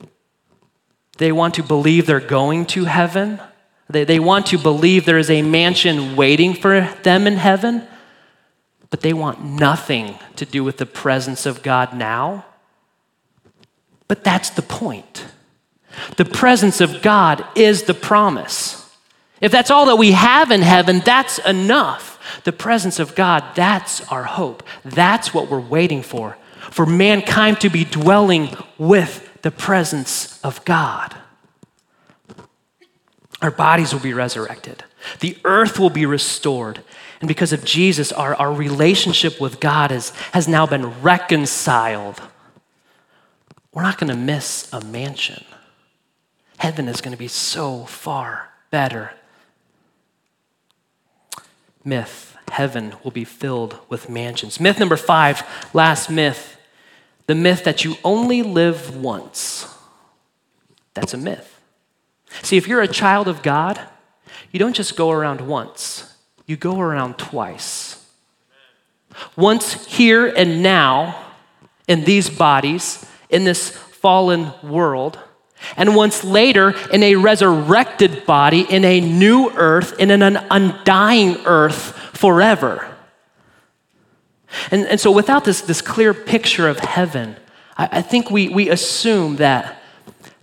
they 1.18 1.30
want 1.30 1.54
to 1.54 1.62
believe 1.62 2.06
they're 2.06 2.18
going 2.18 2.66
to 2.66 2.84
heaven. 2.86 3.40
They, 3.88 4.04
they 4.04 4.18
want 4.18 4.46
to 4.46 4.58
believe 4.58 5.04
there 5.04 5.18
is 5.18 5.30
a 5.30 5.42
mansion 5.42 6.16
waiting 6.16 6.54
for 6.54 6.80
them 7.02 7.26
in 7.26 7.36
heaven 7.36 7.86
but 8.90 9.00
they 9.00 9.12
want 9.12 9.44
nothing 9.44 10.18
to 10.36 10.44
do 10.44 10.62
with 10.62 10.78
the 10.78 10.86
presence 10.86 11.46
of 11.46 11.62
God 11.62 11.94
now. 11.94 12.44
But 14.08 14.22
that's 14.22 14.50
the 14.50 14.62
point. 14.62 15.24
The 16.16 16.24
presence 16.24 16.80
of 16.80 17.02
God 17.02 17.44
is 17.54 17.84
the 17.84 17.94
promise. 17.94 18.82
If 19.40 19.52
that's 19.52 19.70
all 19.70 19.86
that 19.86 19.96
we 19.96 20.12
have 20.12 20.50
in 20.50 20.62
heaven, 20.62 21.00
that's 21.04 21.38
enough. 21.40 22.42
The 22.44 22.52
presence 22.52 22.98
of 22.98 23.14
God, 23.14 23.44
that's 23.54 24.06
our 24.10 24.24
hope. 24.24 24.62
That's 24.84 25.34
what 25.34 25.50
we're 25.50 25.60
waiting 25.60 26.02
for. 26.02 26.36
For 26.70 26.86
mankind 26.86 27.60
to 27.60 27.68
be 27.68 27.84
dwelling 27.84 28.54
with 28.78 29.22
the 29.42 29.50
presence 29.50 30.40
of 30.42 30.64
God. 30.64 31.16
Our 33.42 33.50
bodies 33.50 33.92
will 33.92 34.00
be 34.00 34.14
resurrected. 34.14 34.84
The 35.20 35.38
earth 35.44 35.78
will 35.78 35.90
be 35.90 36.06
restored. 36.06 36.80
And 37.20 37.28
because 37.28 37.52
of 37.52 37.64
Jesus, 37.64 38.12
our, 38.12 38.34
our 38.34 38.52
relationship 38.52 39.40
with 39.40 39.60
God 39.60 39.90
is, 39.90 40.10
has 40.32 40.46
now 40.46 40.66
been 40.66 41.00
reconciled. 41.02 42.20
we're 43.72 43.82
not 43.82 43.98
going 43.98 44.10
to 44.10 44.16
miss 44.16 44.72
a 44.72 44.80
mansion. 44.82 45.44
Heaven 46.58 46.88
is 46.88 47.00
going 47.00 47.12
to 47.12 47.18
be 47.18 47.28
so 47.28 47.84
far 47.84 48.50
better. 48.70 49.12
Myth 51.84 52.36
heaven 52.50 52.94
will 53.02 53.10
be 53.10 53.24
filled 53.24 53.78
with 53.88 54.08
mansions. 54.08 54.60
Myth 54.60 54.78
number 54.78 54.96
five, 54.96 55.42
last 55.74 56.08
myth 56.08 56.56
the 57.26 57.34
myth 57.34 57.64
that 57.64 57.84
you 57.84 57.96
only 58.04 58.42
live 58.42 58.96
once. 58.96 59.66
That's 60.94 61.12
a 61.12 61.18
myth. 61.18 61.60
See, 62.42 62.56
if 62.56 62.68
you're 62.68 62.82
a 62.82 62.88
child 62.88 63.28
of 63.28 63.42
God, 63.42 63.80
you 64.52 64.58
don't 64.58 64.76
just 64.76 64.96
go 64.96 65.10
around 65.10 65.40
once, 65.40 66.14
you 66.46 66.56
go 66.56 66.80
around 66.80 67.18
twice. 67.18 68.04
Once 69.36 69.86
here 69.86 70.26
and 70.26 70.62
now 70.62 71.24
in 71.88 72.04
these 72.04 72.28
bodies, 72.28 73.04
in 73.30 73.44
this 73.44 73.70
fallen 73.70 74.52
world, 74.62 75.18
and 75.76 75.96
once 75.96 76.22
later 76.22 76.74
in 76.92 77.02
a 77.02 77.16
resurrected 77.16 78.26
body, 78.26 78.60
in 78.60 78.84
a 78.84 79.00
new 79.00 79.50
earth, 79.50 79.98
in 79.98 80.10
an 80.10 80.22
undying 80.22 81.36
earth 81.46 81.92
forever. 82.16 82.94
And, 84.70 84.86
and 84.86 85.00
so, 85.00 85.10
without 85.10 85.44
this, 85.44 85.62
this 85.62 85.80
clear 85.80 86.14
picture 86.14 86.68
of 86.68 86.78
heaven, 86.78 87.36
I, 87.76 87.88
I 87.92 88.02
think 88.02 88.30
we, 88.30 88.48
we 88.48 88.68
assume 88.68 89.36
that, 89.36 89.82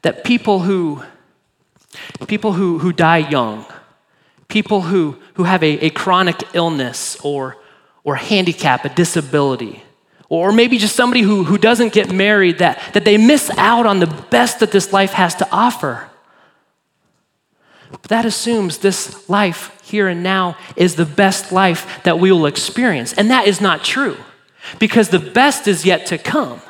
that 0.01 0.23
people 0.23 0.59
who 0.59 1.03
people 2.27 2.53
who, 2.53 2.79
who 2.79 2.91
die 2.91 3.17
young, 3.17 3.65
people 4.47 4.81
who, 4.81 5.17
who 5.33 5.43
have 5.43 5.63
a, 5.63 5.85
a 5.85 5.89
chronic 5.89 6.43
illness 6.53 7.17
or, 7.23 7.57
or 8.03 8.15
handicap, 8.15 8.85
a 8.85 8.89
disability, 8.89 9.83
or 10.29 10.51
maybe 10.51 10.77
just 10.77 10.95
somebody 10.95 11.21
who, 11.21 11.43
who 11.43 11.57
doesn't 11.57 11.93
get 11.93 12.11
married, 12.11 12.59
that, 12.59 12.81
that 12.93 13.05
they 13.05 13.17
miss 13.17 13.49
out 13.57 13.85
on 13.85 13.99
the 13.99 14.07
best 14.07 14.59
that 14.59 14.71
this 14.71 14.91
life 14.91 15.13
has 15.13 15.35
to 15.35 15.47
offer. 15.51 16.09
But 17.91 18.03
that 18.03 18.25
assumes 18.25 18.79
this 18.79 19.29
life 19.29 19.79
here 19.83 20.07
and 20.07 20.23
now 20.23 20.57
is 20.75 20.95
the 20.95 21.05
best 21.05 21.51
life 21.51 22.01
that 22.03 22.19
we 22.19 22.31
will 22.31 22.47
experience. 22.47 23.13
And 23.13 23.29
that 23.29 23.47
is 23.47 23.61
not 23.61 23.83
true 23.83 24.17
because 24.79 25.09
the 25.09 25.19
best 25.19 25.67
is 25.67 25.85
yet 25.85 26.07
to 26.07 26.17
come. 26.17 26.61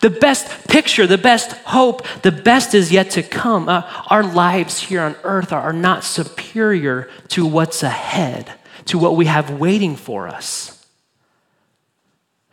The 0.00 0.10
best 0.10 0.68
picture, 0.68 1.06
the 1.06 1.18
best 1.18 1.52
hope, 1.64 2.06
the 2.22 2.30
best 2.30 2.74
is 2.74 2.92
yet 2.92 3.10
to 3.10 3.22
come. 3.22 3.68
Uh, 3.68 3.82
our 4.08 4.22
lives 4.22 4.80
here 4.80 5.00
on 5.00 5.16
earth 5.24 5.52
are, 5.52 5.60
are 5.60 5.72
not 5.72 6.04
superior 6.04 7.08
to 7.28 7.44
what's 7.44 7.82
ahead, 7.82 8.52
to 8.86 8.98
what 8.98 9.16
we 9.16 9.26
have 9.26 9.58
waiting 9.58 9.96
for 9.96 10.28
us. 10.28 10.86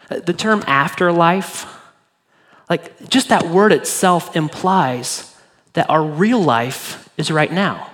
Uh, 0.10 0.20
the 0.20 0.34
term 0.34 0.64
afterlife, 0.68 1.66
like 2.70 3.08
just 3.10 3.30
that 3.30 3.48
word 3.48 3.72
itself 3.72 4.36
implies 4.36 5.36
that 5.74 5.90
our 5.90 6.04
real 6.04 6.42
life 6.42 7.10
is 7.18 7.30
right 7.30 7.52
now. 7.52 7.92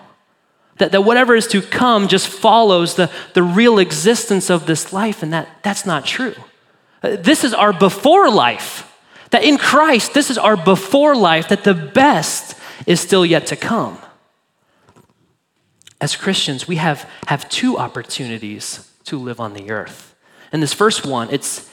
That, 0.77 0.91
that 0.93 1.01
whatever 1.01 1.36
is 1.36 1.47
to 1.47 1.61
come 1.61 2.07
just 2.07 2.27
follows 2.27 2.95
the, 2.95 3.11
the 3.34 3.43
real 3.43 3.77
existence 3.77 4.49
of 4.49 4.65
this 4.65 4.93
life, 4.93 5.21
and 5.21 5.34
that, 5.34 5.49
that's 5.63 5.86
not 5.86 6.05
true. 6.05 6.36
Uh, 7.03 7.17
this 7.17 7.43
is 7.43 7.53
our 7.53 7.73
before 7.73 8.29
life. 8.31 8.89
That 9.34 9.43
in 9.43 9.57
Christ, 9.57 10.13
this 10.13 10.29
is 10.29 10.38
our 10.38 10.55
before 10.55 11.15
life, 11.15 11.47
that 11.47 11.63
the 11.63 11.73
best 11.73 12.55
is 12.86 13.01
still 13.01 13.25
yet 13.25 13.47
to 13.47 13.55
come. 13.55 13.97
As 15.99 16.15
Christians, 16.15 16.67
we 16.67 16.75
have, 16.75 17.09
have 17.25 17.49
two 17.49 17.79
opportunities 17.79 18.91
to 19.05 19.17
live 19.17 19.39
on 19.39 19.53
the 19.53 19.71
earth. 19.71 20.13
And 20.51 20.61
this 20.61 20.71
first 20.71 21.03
one, 21.03 21.29
it's, 21.31 21.67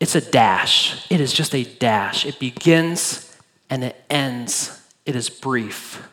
it's 0.00 0.14
a 0.14 0.20
dash. 0.22 1.06
It 1.10 1.20
is 1.20 1.34
just 1.34 1.54
a 1.54 1.64
dash. 1.64 2.24
It 2.24 2.38
begins 2.38 3.36
and 3.68 3.84
it 3.84 4.02
ends. 4.08 4.80
It 5.04 5.14
is 5.14 5.28
brief. 5.28 6.08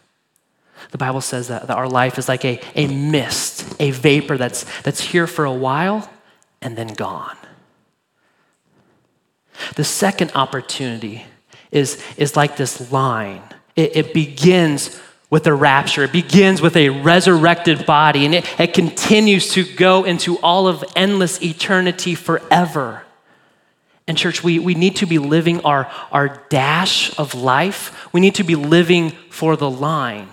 The 0.91 0.97
Bible 0.97 1.21
says 1.21 1.47
that, 1.47 1.67
that 1.67 1.77
our 1.77 1.87
life 1.87 2.19
is 2.19 2.27
like 2.27 2.43
a, 2.43 2.59
a 2.75 2.87
mist, 2.87 3.77
a 3.79 3.91
vapor 3.91 4.37
that's, 4.37 4.65
that's 4.81 4.99
here 4.99 5.25
for 5.25 5.45
a 5.45 5.53
while 5.53 6.11
and 6.61 6.77
then 6.77 6.87
gone. 6.87 7.37
The 9.75 9.83
second 9.83 10.31
opportunity 10.35 11.25
is, 11.71 12.03
is 12.17 12.35
like 12.35 12.57
this 12.57 12.91
line. 12.91 13.41
It, 13.75 13.95
it 13.95 14.13
begins 14.13 14.99
with 15.29 15.47
a 15.47 15.53
rapture, 15.53 16.03
it 16.03 16.11
begins 16.11 16.61
with 16.61 16.75
a 16.75 16.89
resurrected 16.89 17.85
body, 17.85 18.25
and 18.25 18.35
it, 18.35 18.59
it 18.59 18.73
continues 18.73 19.53
to 19.53 19.63
go 19.63 20.03
into 20.03 20.37
all 20.39 20.67
of 20.67 20.83
endless 20.93 21.41
eternity 21.41 22.15
forever. 22.15 23.03
And, 24.07 24.17
church, 24.17 24.43
we, 24.43 24.59
we 24.59 24.73
need 24.75 24.97
to 24.97 25.05
be 25.05 25.19
living 25.19 25.61
our, 25.61 25.89
our 26.11 26.41
dash 26.49 27.17
of 27.17 27.33
life. 27.33 28.11
We 28.11 28.19
need 28.19 28.35
to 28.35 28.43
be 28.43 28.55
living 28.55 29.11
for 29.29 29.55
the 29.55 29.69
line 29.69 30.27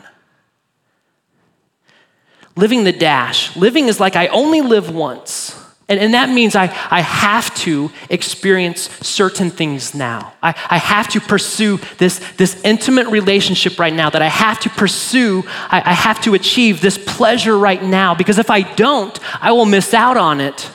living 2.58 2.82
the 2.82 2.92
dash. 2.92 3.56
Living 3.56 3.86
is 3.86 4.00
like 4.00 4.16
I 4.16 4.26
only 4.26 4.60
live 4.60 4.90
once. 4.90 5.54
And, 5.88 5.98
and 5.98 6.14
that 6.14 6.28
means 6.28 6.54
I, 6.54 6.64
I 6.90 7.00
have 7.00 7.54
to 7.56 7.90
experience 8.10 8.90
certain 9.00 9.50
things 9.50 9.94
now. 9.94 10.34
I, 10.42 10.50
I 10.68 10.76
have 10.76 11.08
to 11.08 11.20
pursue 11.20 11.78
this, 11.96 12.18
this 12.36 12.62
intimate 12.62 13.06
relationship 13.06 13.78
right 13.78 13.94
now, 13.94 14.10
that 14.10 14.20
I 14.20 14.28
have 14.28 14.60
to 14.60 14.68
pursue, 14.70 15.44
I, 15.46 15.82
I 15.84 15.94
have 15.94 16.20
to 16.22 16.34
achieve 16.34 16.82
this 16.82 16.98
pleasure 16.98 17.56
right 17.56 17.82
now, 17.82 18.14
because 18.14 18.38
if 18.38 18.50
I 18.50 18.62
don't, 18.62 19.18
I 19.42 19.52
will 19.52 19.64
miss 19.64 19.94
out 19.94 20.18
on 20.18 20.40
it. 20.40 20.70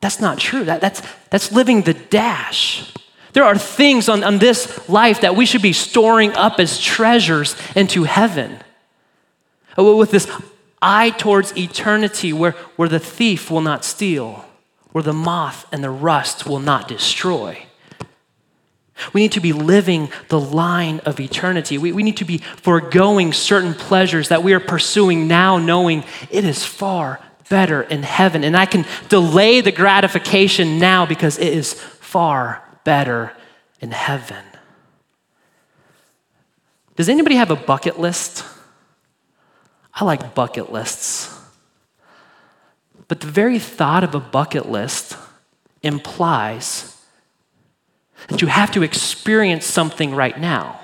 That's 0.00 0.20
not 0.20 0.38
true. 0.38 0.64
That, 0.64 0.80
that's, 0.80 1.02
that's 1.30 1.50
living 1.50 1.82
the 1.82 1.94
dash. 1.94 2.92
There 3.32 3.44
are 3.44 3.56
things 3.56 4.08
on, 4.08 4.22
on 4.22 4.38
this 4.38 4.88
life 4.88 5.22
that 5.22 5.34
we 5.34 5.46
should 5.46 5.62
be 5.62 5.72
storing 5.72 6.32
up 6.32 6.60
as 6.60 6.78
treasures 6.78 7.56
into 7.74 8.04
heaven. 8.04 8.58
Uh, 9.76 9.96
with 9.96 10.10
this 10.10 10.30
eye 10.82 11.10
towards 11.10 11.56
eternity 11.56 12.32
where, 12.32 12.52
where 12.76 12.88
the 12.88 12.98
thief 12.98 13.50
will 13.50 13.60
not 13.60 13.84
steal, 13.84 14.44
where 14.90 15.04
the 15.04 15.12
moth 15.12 15.66
and 15.72 15.82
the 15.82 15.90
rust 15.90 16.46
will 16.46 16.58
not 16.58 16.88
destroy. 16.88 17.66
We 19.12 19.22
need 19.22 19.32
to 19.32 19.40
be 19.40 19.52
living 19.52 20.10
the 20.28 20.38
line 20.38 21.00
of 21.00 21.18
eternity. 21.18 21.78
We, 21.78 21.92
we 21.92 22.02
need 22.02 22.18
to 22.18 22.24
be 22.24 22.38
foregoing 22.38 23.32
certain 23.32 23.74
pleasures 23.74 24.28
that 24.28 24.42
we 24.42 24.52
are 24.52 24.60
pursuing 24.60 25.26
now, 25.26 25.58
knowing 25.58 26.04
it 26.30 26.44
is 26.44 26.64
far 26.64 27.20
better 27.48 27.82
in 27.82 28.02
heaven. 28.02 28.44
And 28.44 28.56
I 28.56 28.66
can 28.66 28.84
delay 29.08 29.60
the 29.60 29.72
gratification 29.72 30.78
now 30.78 31.06
because 31.06 31.38
it 31.38 31.52
is 31.52 31.74
far 31.74 32.62
better 32.84 33.32
in 33.80 33.90
heaven. 33.90 34.44
Does 36.96 37.08
anybody 37.08 37.36
have 37.36 37.50
a 37.50 37.56
bucket 37.56 37.98
list? 37.98 38.44
I 39.94 40.04
like 40.04 40.34
bucket 40.34 40.72
lists. 40.72 41.38
But 43.08 43.20
the 43.20 43.26
very 43.26 43.58
thought 43.58 44.04
of 44.04 44.14
a 44.14 44.20
bucket 44.20 44.68
list 44.70 45.16
implies 45.82 46.96
that 48.28 48.40
you 48.40 48.48
have 48.48 48.70
to 48.72 48.82
experience 48.82 49.66
something 49.66 50.14
right 50.14 50.38
now. 50.38 50.80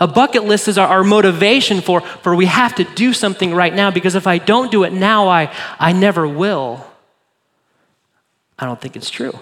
A 0.00 0.06
bucket 0.08 0.44
list 0.44 0.66
is 0.66 0.78
our, 0.78 0.88
our, 0.88 1.04
motivation 1.04 1.80
for, 1.80 2.00
for 2.00 2.34
we 2.34 2.46
have 2.46 2.74
to 2.74 2.84
do 2.84 3.12
something 3.12 3.54
right 3.54 3.72
now 3.72 3.90
because 3.90 4.16
if 4.16 4.26
I 4.26 4.38
don't 4.38 4.70
do 4.72 4.82
it 4.82 4.92
now, 4.92 5.28
I, 5.28 5.54
I 5.78 5.92
never 5.92 6.26
will. 6.26 6.84
I 8.58 8.66
don't 8.66 8.80
think 8.80 8.96
it's 8.96 9.10
true. 9.10 9.38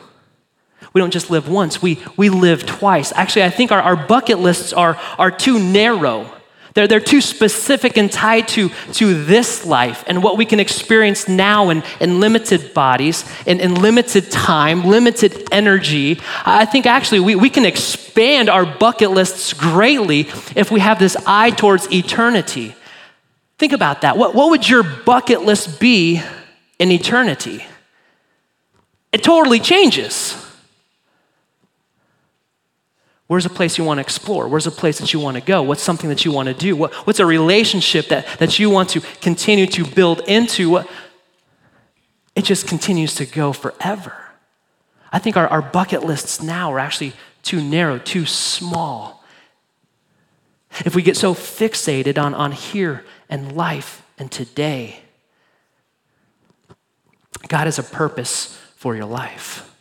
We 0.93 1.01
don't 1.01 1.13
just 1.13 1.31
live 1.31 1.49
once, 1.49 1.81
we, 1.81 2.03
we 2.17 2.29
live 2.29 2.67
twice. 2.67 3.13
Actually, 3.15 3.45
I 3.45 3.51
think 3.51 3.73
our, 3.73 3.81
our 3.81 3.97
bucket 3.97 4.39
lists 4.39 4.73
are, 4.73 4.99
are 5.19 5.31
too 5.31 5.59
narrow. 5.59 6.31
They're, 6.75 6.87
they're 6.87 7.01
too 7.01 7.21
specific 7.21 7.97
and 7.97 8.11
tied 8.11 8.49
to, 8.49 8.71
to 8.95 9.25
this 9.25 9.67
life 9.67 10.05
and 10.07 10.23
what 10.23 10.37
we 10.37 10.45
can 10.45 10.61
experience 10.61 11.29
now 11.29 11.71
in, 11.71 11.83
in 12.01 12.21
limited 12.21 12.73
bodies, 12.75 13.25
in, 13.47 13.61
in 13.61 13.75
limited 13.75 14.31
time, 14.31 14.85
limited 14.85 15.49
energy. 15.51 16.21
I 16.45 16.65
think 16.65 16.87
actually 16.87 17.21
we, 17.21 17.35
we 17.35 17.51
can 17.51 17.65
expand 17.65 18.49
our 18.49 18.65
bucket 18.65 19.11
lists 19.11 19.53
greatly 19.53 20.29
if 20.55 20.71
we 20.71 20.81
have 20.81 20.99
this 20.99 21.17
eye 21.27 21.51
towards 21.51 21.91
eternity. 21.93 22.75
Think 23.59 23.73
about 23.73 24.03
that. 24.03 24.17
What, 24.17 24.35
what 24.35 24.51
would 24.51 24.69
your 24.69 24.83
bucket 24.83 25.43
list 25.43 25.81
be 25.81 26.23
in 26.79 26.91
eternity? 26.91 27.65
It 29.13 29.23
totally 29.25 29.59
changes. 29.59 30.35
Where's 33.31 33.47
a 33.47 33.49
place 33.49 33.79
you 33.79 33.85
want 33.85 33.99
to 33.99 34.01
explore? 34.01 34.49
Where's 34.49 34.67
a 34.67 34.73
place 34.73 34.99
that 34.99 35.13
you 35.13 35.21
want 35.21 35.37
to 35.37 35.41
go? 35.41 35.63
What's 35.63 35.85
something 35.85 36.11
that 36.11 36.25
you 36.25 36.33
want 36.33 36.49
to 36.49 36.53
do? 36.53 36.75
What, 36.75 36.93
what's 37.07 37.21
a 37.21 37.25
relationship 37.27 38.09
that, 38.09 38.27
that 38.41 38.59
you 38.59 38.69
want 38.69 38.89
to 38.89 39.01
continue 39.21 39.69
to 39.69 39.85
build 39.85 40.23
into? 40.27 40.79
It 42.35 42.43
just 42.43 42.67
continues 42.67 43.15
to 43.15 43.27
go 43.27 43.53
forever. 43.53 44.17
I 45.13 45.21
think 45.21 45.37
our, 45.37 45.47
our 45.47 45.63
bucket 45.63 46.03
lists 46.03 46.43
now 46.43 46.73
are 46.73 46.81
actually 46.81 47.13
too 47.45 47.63
narrow, 47.63 47.99
too 47.99 48.27
small. 48.27 49.25
If 50.85 50.97
we 50.97 51.03
get 51.03 51.17
so 51.17 51.33
fixated 51.33 52.21
on, 52.21 52.35
on 52.35 52.51
here 52.51 53.05
and 53.29 53.53
life 53.53 54.03
and 54.19 54.29
today, 54.29 55.03
God 57.47 57.69
has 57.69 57.79
a 57.79 57.85
purpose 57.85 58.61
for 58.75 58.97
your 58.97 59.07
life. 59.07 59.73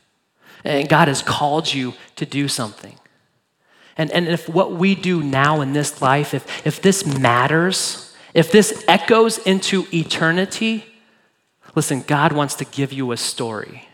And 0.63 0.87
God 0.87 1.07
has 1.07 1.23
called 1.23 1.73
you 1.73 1.95
to 2.15 2.27
do 2.27 2.47
something. 2.47 2.93
And, 3.99 4.09
and 4.11 4.29
if 4.29 4.47
what 4.47 4.71
we 4.71 4.95
do 4.95 5.21
now 5.21 5.59
in 5.59 5.73
this 5.73 6.01
life, 6.01 6.33
if, 6.33 6.65
if 6.65 6.81
this 6.81 7.05
matters, 7.05 8.15
if 8.33 8.49
this 8.49 8.81
echoes 8.87 9.39
into 9.39 9.85
eternity, 9.93 10.85
listen, 11.75 12.03
God 12.07 12.31
wants 12.31 12.55
to 12.55 12.65
give 12.65 12.93
you 12.93 13.11
a 13.11 13.17
story. 13.17 13.89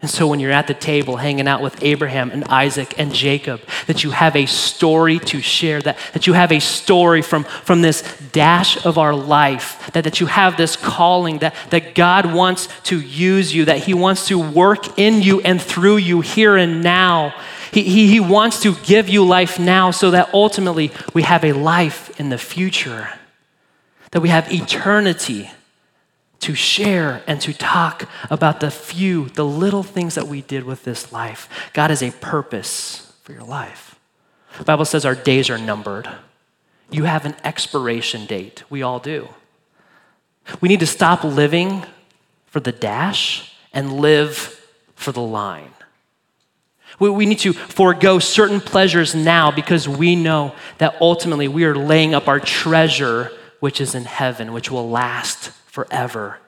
And 0.00 0.08
so 0.08 0.28
when 0.28 0.38
you're 0.38 0.52
at 0.52 0.68
the 0.68 0.74
table 0.74 1.16
hanging 1.16 1.48
out 1.48 1.60
with 1.60 1.82
Abraham 1.82 2.30
and 2.30 2.44
Isaac 2.44 2.94
and 2.98 3.12
Jacob, 3.12 3.62
that 3.88 4.04
you 4.04 4.12
have 4.12 4.36
a 4.36 4.46
story 4.46 5.18
to 5.20 5.40
share, 5.40 5.82
that, 5.82 5.98
that 6.12 6.28
you 6.28 6.34
have 6.34 6.52
a 6.52 6.60
story 6.60 7.22
from, 7.22 7.42
from 7.42 7.82
this 7.82 8.02
dash 8.30 8.84
of 8.86 8.96
our 8.96 9.14
life, 9.16 9.90
that, 9.92 10.04
that 10.04 10.20
you 10.20 10.26
have 10.26 10.56
this 10.56 10.76
calling, 10.76 11.38
that, 11.38 11.56
that 11.70 11.96
God 11.96 12.32
wants 12.32 12.68
to 12.84 13.00
use 13.00 13.52
you, 13.52 13.64
that 13.64 13.78
He 13.78 13.94
wants 13.94 14.28
to 14.28 14.38
work 14.38 15.00
in 15.00 15.20
you 15.20 15.40
and 15.40 15.60
through 15.60 15.96
you 15.96 16.20
here 16.20 16.56
and 16.56 16.84
now. 16.84 17.34
He, 17.72 17.82
he, 17.82 18.08
he 18.08 18.20
wants 18.20 18.60
to 18.62 18.74
give 18.74 19.08
you 19.08 19.24
life 19.24 19.58
now 19.58 19.90
so 19.90 20.10
that 20.10 20.32
ultimately 20.32 20.92
we 21.14 21.22
have 21.22 21.44
a 21.44 21.52
life 21.52 22.18
in 22.20 22.28
the 22.28 22.38
future, 22.38 23.08
that 24.12 24.20
we 24.20 24.28
have 24.28 24.52
eternity 24.52 25.50
to 26.40 26.54
share 26.54 27.22
and 27.26 27.40
to 27.40 27.52
talk 27.52 28.08
about 28.30 28.60
the 28.60 28.70
few, 28.70 29.28
the 29.30 29.44
little 29.44 29.82
things 29.82 30.14
that 30.14 30.28
we 30.28 30.42
did 30.42 30.64
with 30.64 30.84
this 30.84 31.12
life. 31.12 31.48
God 31.72 31.90
has 31.90 32.02
a 32.02 32.10
purpose 32.12 33.12
for 33.22 33.32
your 33.32 33.42
life. 33.42 33.96
The 34.58 34.64
Bible 34.64 34.84
says 34.84 35.04
our 35.04 35.14
days 35.14 35.50
are 35.50 35.58
numbered. 35.58 36.08
You 36.90 37.04
have 37.04 37.24
an 37.24 37.34
expiration 37.42 38.26
date. 38.26 38.62
We 38.70 38.82
all 38.82 39.00
do. 39.00 39.28
We 40.60 40.68
need 40.68 40.80
to 40.80 40.86
stop 40.86 41.24
living 41.24 41.84
for 42.46 42.60
the 42.60 42.72
dash 42.72 43.52
and 43.72 44.00
live 44.00 44.60
for 44.94 45.12
the 45.12 45.20
line. 45.20 45.72
We, 46.98 47.10
we 47.10 47.26
need 47.26 47.40
to 47.40 47.52
forego 47.52 48.18
certain 48.18 48.60
pleasures 48.60 49.14
now 49.14 49.50
because 49.50 49.88
we 49.88 50.16
know 50.16 50.54
that 50.78 50.96
ultimately 51.00 51.48
we 51.48 51.64
are 51.64 51.74
laying 51.74 52.14
up 52.14 52.28
our 52.28 52.40
treasure, 52.40 53.32
which 53.60 53.80
is 53.80 53.94
in 53.94 54.04
heaven, 54.04 54.52
which 54.52 54.70
will 54.70 54.88
last 54.88 55.50
forever. 55.66 56.38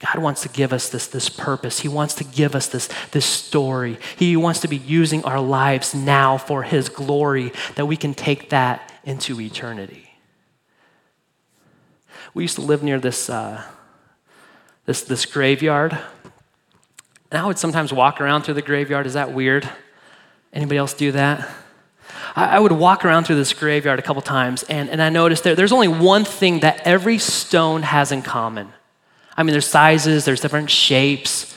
God 0.00 0.22
wants 0.22 0.42
to 0.42 0.48
give 0.48 0.72
us 0.72 0.88
this, 0.88 1.06
this 1.06 1.28
purpose. 1.28 1.80
He 1.80 1.88
wants 1.88 2.14
to 2.16 2.24
give 2.24 2.54
us 2.54 2.66
this, 2.66 2.88
this 3.12 3.24
story. 3.24 3.98
He 4.16 4.36
wants 4.36 4.60
to 4.60 4.68
be 4.68 4.76
using 4.76 5.24
our 5.24 5.40
lives 5.40 5.94
now 5.94 6.36
for 6.36 6.62
His 6.62 6.88
glory, 6.88 7.52
that 7.76 7.86
we 7.86 7.96
can 7.96 8.12
take 8.12 8.50
that 8.50 8.92
into 9.04 9.40
eternity. 9.40 10.10
We 12.34 12.42
used 12.42 12.56
to 12.56 12.62
live 12.62 12.82
near 12.82 12.98
this, 12.98 13.30
uh, 13.30 13.62
this, 14.84 15.02
this 15.02 15.24
graveyard. 15.24 15.96
And 17.34 17.42
I 17.42 17.46
would 17.46 17.58
sometimes 17.58 17.92
walk 17.92 18.20
around 18.20 18.42
through 18.42 18.54
the 18.54 18.62
graveyard. 18.62 19.06
Is 19.06 19.14
that 19.14 19.32
weird? 19.32 19.68
Anybody 20.52 20.78
else 20.78 20.94
do 20.94 21.10
that? 21.10 21.50
I, 22.36 22.60
would 22.60 22.70
walk 22.70 23.04
around 23.04 23.24
through 23.24 23.34
this 23.34 23.52
graveyard 23.52 23.98
a 23.98 24.02
couple 24.02 24.22
times, 24.22 24.62
and, 24.62 24.88
and 24.88 25.02
I 25.02 25.08
noticed 25.08 25.42
there, 25.42 25.56
there's 25.56 25.72
only 25.72 25.88
one 25.88 26.24
thing 26.24 26.60
that 26.60 26.82
every 26.86 27.18
stone 27.18 27.82
has 27.82 28.12
in 28.12 28.22
common. 28.22 28.72
I 29.36 29.42
mean, 29.42 29.50
there's 29.50 29.66
sizes, 29.66 30.24
there's 30.24 30.40
different 30.40 30.70
shapes, 30.70 31.56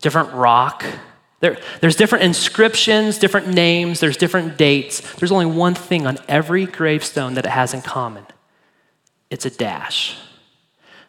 different 0.00 0.32
rock. 0.32 0.84
There, 1.38 1.58
there's 1.80 1.94
different 1.94 2.24
inscriptions, 2.24 3.16
different 3.16 3.46
names, 3.46 4.00
there's 4.00 4.16
different 4.16 4.58
dates. 4.58 5.14
There's 5.14 5.30
only 5.30 5.46
one 5.46 5.76
thing 5.76 6.08
on 6.08 6.18
every 6.26 6.66
gravestone 6.66 7.34
that 7.34 7.46
it 7.46 7.50
has 7.52 7.72
in 7.72 7.82
common 7.82 8.26
it's 9.30 9.46
a 9.46 9.50
dash. 9.50 10.16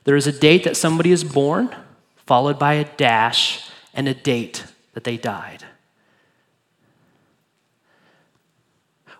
There 0.03 0.16
is 0.16 0.28
a 0.28 0.32
date 0.32 0.64
that 0.66 0.78
somebody 0.78 1.12
is 1.12 1.24
born, 1.24 1.76
followed 2.28 2.60
by 2.60 2.76
a 2.76 2.84
dash, 2.97 3.64
and 3.96 4.08
a 4.08 4.14
date 4.14 4.66
that 4.93 5.04
they 5.04 5.18
died. 5.18 5.66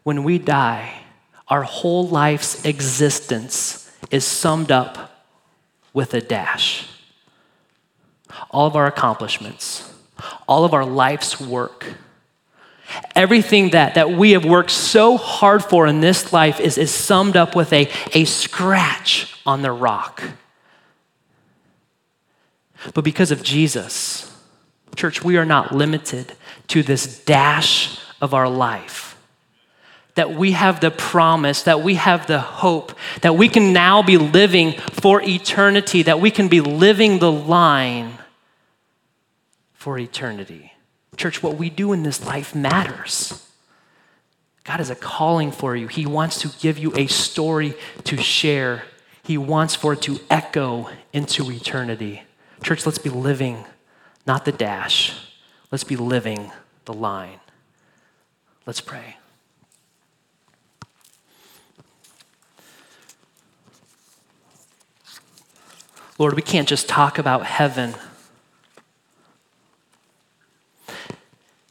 when 0.06 0.24
we 0.24 0.38
die, 0.38 1.02
our 1.48 1.64
whole 1.64 2.08
life's 2.08 2.64
existence 2.64 3.92
is 4.12 4.24
summed 4.24 4.72
up 4.72 5.26
with 5.94 6.14
a 6.14 6.22
dash. 6.22 6.88
All 8.52 8.68
of 8.68 8.76
our 8.76 8.86
accomplishments, 8.86 9.92
all 10.48 10.64
of 10.64 10.76
our 10.76 10.86
life's 10.86 11.42
work, 11.42 11.88
everything 13.16 13.72
that, 13.72 13.96
that 13.96 14.12
we 14.12 14.34
have 14.34 14.46
worked 14.46 14.70
so 14.70 15.18
hard 15.18 15.64
for 15.64 15.88
in 15.88 16.02
this 16.02 16.32
life 16.32 16.60
is, 16.60 16.78
is 16.78 16.92
summed 16.92 17.36
up 17.36 17.56
with 17.56 17.74
a, 17.74 17.90
a 18.14 18.26
scratch 18.26 19.36
on 19.44 19.64
the 19.64 19.72
rock. 19.72 20.22
But 22.94 23.04
because 23.04 23.32
of 23.32 23.42
Jesus, 23.42 24.25
church, 24.96 25.24
we 25.24 25.38
are 25.38 25.46
not 25.46 25.74
limited 25.74 26.34
to 26.68 26.84
this 26.84 27.24
dash 27.24 28.00
of 28.22 28.34
our 28.34 28.50
life 28.50 29.16
that 30.16 30.34
we 30.34 30.54
have 30.54 30.80
the 30.80 30.92
promise, 30.92 31.64
that 31.64 31.82
we 31.82 31.96
have 31.96 32.26
the 32.26 32.40
hope, 32.40 32.94
that 33.22 33.36
we 33.36 33.50
can 33.50 33.74
now 33.74 34.02
be 34.02 34.18
living 34.18 34.72
for 34.72 35.22
eternity, 35.22 36.04
that 36.04 36.20
we 36.20 36.32
can 36.32 36.48
be 36.48 36.62
living 36.62 37.20
the 37.20 37.32
line 37.32 38.18
for 39.74 40.00
eternity. 40.00 40.72
Church, 41.18 41.44
what 41.44 41.58
we 41.58 41.70
do 41.70 41.94
in 41.94 42.04
this 42.04 42.26
life 42.26 42.56
matters. 42.56 43.46
God 44.64 44.80
is 44.80 44.90
a 44.90 44.96
calling 44.96 45.52
for 45.52 45.76
you. 45.76 45.88
He 45.88 46.06
wants 46.06 46.40
to 46.42 46.48
give 46.60 46.80
you 46.80 46.94
a 46.96 47.08
story 47.08 47.76
to 48.06 48.18
share. 48.18 48.84
He 49.22 49.38
wants 49.38 49.76
for 49.76 49.94
it 49.94 50.02
to 50.04 50.20
echo 50.30 50.90
into 51.14 51.52
eternity. 51.52 52.24
Church, 52.64 52.86
let's 52.86 52.98
be 52.98 53.10
living, 53.10 53.64
not 54.26 54.46
the 54.46 54.52
dash. 54.52 55.14
Let's 55.72 55.84
be 55.84 55.96
living 55.96 56.52
the 56.86 56.94
line. 56.94 57.40
Let's 58.66 58.82
pray. 58.82 59.18
Lord, 66.18 66.34
we 66.34 66.42
can't 66.42 66.68
just 66.68 66.88
talk 66.88 67.18
about 67.18 67.46
heaven 67.46 67.94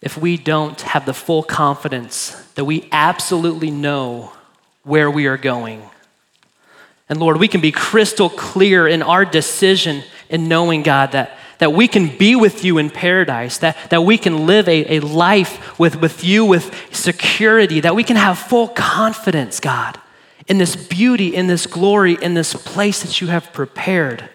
if 0.02 0.18
we 0.18 0.36
don't 0.36 0.78
have 0.82 1.06
the 1.06 1.14
full 1.14 1.42
confidence 1.42 2.30
that 2.56 2.66
we 2.66 2.88
absolutely 2.92 3.70
know 3.70 4.32
where 4.82 5.10
we 5.10 5.26
are 5.26 5.38
going. 5.38 5.82
And 7.08 7.18
Lord, 7.18 7.38
we 7.38 7.48
can 7.48 7.62
be 7.62 7.72
crystal 7.72 8.28
clear 8.28 8.86
in 8.86 9.02
our 9.02 9.24
decision 9.24 10.04
in 10.28 10.46
knowing, 10.46 10.82
God, 10.82 11.12
that, 11.12 11.38
that 11.64 11.70
we 11.70 11.88
can 11.88 12.14
be 12.18 12.36
with 12.36 12.62
you 12.62 12.76
in 12.76 12.90
paradise, 12.90 13.56
that, 13.56 13.74
that 13.88 14.02
we 14.02 14.18
can 14.18 14.44
live 14.44 14.68
a, 14.68 14.96
a 14.96 15.00
life 15.00 15.78
with, 15.78 15.96
with 15.96 16.22
you 16.22 16.44
with 16.44 16.94
security, 16.94 17.80
that 17.80 17.94
we 17.94 18.04
can 18.04 18.16
have 18.16 18.38
full 18.38 18.68
confidence, 18.68 19.60
God, 19.60 19.98
in 20.46 20.58
this 20.58 20.76
beauty, 20.76 21.34
in 21.34 21.46
this 21.46 21.66
glory, 21.66 22.18
in 22.20 22.34
this 22.34 22.52
place 22.52 23.00
that 23.02 23.22
you 23.22 23.28
have 23.28 23.50
prepared. 23.54 24.28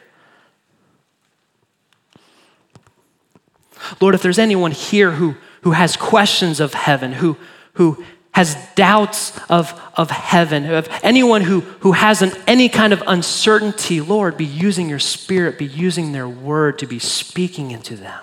Lord, 4.02 4.16
if 4.16 4.24
there's 4.24 4.40
anyone 4.40 4.72
here 4.72 5.12
who, 5.12 5.36
who 5.62 5.74
has 5.74 5.96
questions 5.96 6.60
of 6.60 6.74
heaven, 6.74 7.14
who, 7.14 7.38
who 7.74 8.04
has 8.32 8.56
doubts 8.76 9.38
of, 9.50 9.80
of 9.96 10.10
heaven, 10.12 10.66
of 10.66 10.88
anyone 11.04 11.42
who, 11.42 11.62
who 11.62 11.94
has 11.94 12.22
an, 12.22 12.32
any 12.48 12.70
kind 12.70 12.94
of 12.94 13.04
uncertainty, 13.08 14.02
Lord, 14.02 14.38
be 14.38 14.46
using 14.46 14.88
your 14.88 15.00
spirit, 15.00 15.58
be 15.58 15.66
using 15.66 16.12
their 16.12 16.30
word 16.30 16.80
to 16.80 16.88
be 16.88 17.00
speaking 17.00 17.72
into 17.72 17.96
them. 17.96 18.22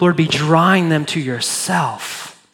Lord, 0.00 0.16
be 0.16 0.26
drawing 0.26 0.88
them 0.88 1.04
to 1.06 1.20
yourself. 1.20 2.48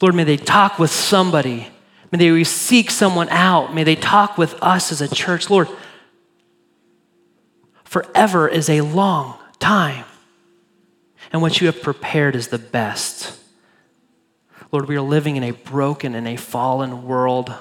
Lord, 0.00 0.14
may 0.14 0.24
they 0.24 0.36
talk 0.36 0.78
with 0.78 0.90
somebody. 0.90 1.68
May 2.10 2.18
they 2.18 2.44
seek 2.44 2.90
someone 2.90 3.28
out. 3.28 3.74
May 3.74 3.84
they 3.84 3.96
talk 3.96 4.38
with 4.38 4.54
us 4.62 4.92
as 4.92 5.00
a 5.00 5.08
church. 5.08 5.50
Lord, 5.50 5.68
forever 7.84 8.48
is 8.48 8.68
a 8.70 8.80
long 8.80 9.38
time 9.58 10.04
and 11.32 11.42
what 11.42 11.60
you 11.60 11.66
have 11.66 11.82
prepared 11.82 12.36
is 12.36 12.48
the 12.48 12.58
best. 12.58 13.38
Lord, 14.70 14.88
we 14.88 14.96
are 14.96 15.02
living 15.02 15.36
in 15.36 15.42
a 15.42 15.52
broken 15.52 16.14
and 16.14 16.28
a 16.28 16.36
fallen 16.36 17.04
world. 17.04 17.52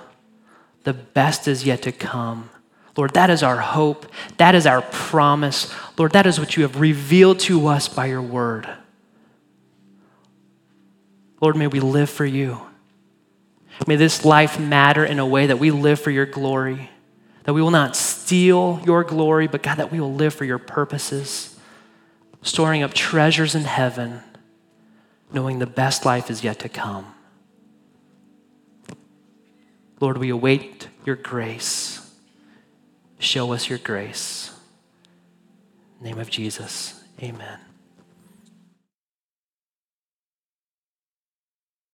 The 0.83 0.93
best 0.93 1.47
is 1.47 1.65
yet 1.65 1.81
to 1.83 1.91
come. 1.91 2.49
Lord, 2.95 3.13
that 3.13 3.29
is 3.29 3.43
our 3.43 3.57
hope. 3.57 4.07
That 4.37 4.55
is 4.55 4.65
our 4.65 4.81
promise. 4.81 5.73
Lord, 5.97 6.13
that 6.13 6.25
is 6.25 6.39
what 6.39 6.57
you 6.57 6.63
have 6.63 6.79
revealed 6.79 7.39
to 7.41 7.67
us 7.67 7.87
by 7.87 8.07
your 8.07 8.21
word. 8.21 8.67
Lord, 11.39 11.55
may 11.55 11.67
we 11.67 11.79
live 11.79 12.09
for 12.09 12.25
you. 12.25 12.61
May 13.85 13.95
this 13.95 14.25
life 14.25 14.59
matter 14.59 15.05
in 15.05 15.19
a 15.19 15.25
way 15.25 15.47
that 15.47 15.59
we 15.59 15.69
live 15.69 15.99
for 15.99 16.09
your 16.09 16.25
glory, 16.25 16.89
that 17.43 17.53
we 17.53 17.61
will 17.61 17.71
not 17.71 17.95
steal 17.95 18.81
your 18.85 19.03
glory, 19.03 19.47
but 19.47 19.61
God, 19.61 19.77
that 19.77 19.91
we 19.91 19.99
will 19.99 20.13
live 20.13 20.33
for 20.33 20.45
your 20.45 20.57
purposes 20.57 21.57
storing 22.41 22.83
up 22.83 22.93
treasures 22.93 23.55
in 23.55 23.63
heaven, 23.63 24.21
knowing 25.31 25.59
the 25.59 25.67
best 25.67 26.05
life 26.05 26.29
is 26.29 26.43
yet 26.43 26.59
to 26.59 26.69
come. 26.69 27.13
Lord, 29.99 30.17
we 30.17 30.29
await 30.29 30.89
your 31.05 31.15
grace. 31.15 32.11
Show 33.19 33.53
us 33.53 33.69
your 33.69 33.79
grace. 33.79 34.51
name 35.99 36.19
of 36.19 36.29
Jesus, 36.29 37.03
amen. 37.21 37.66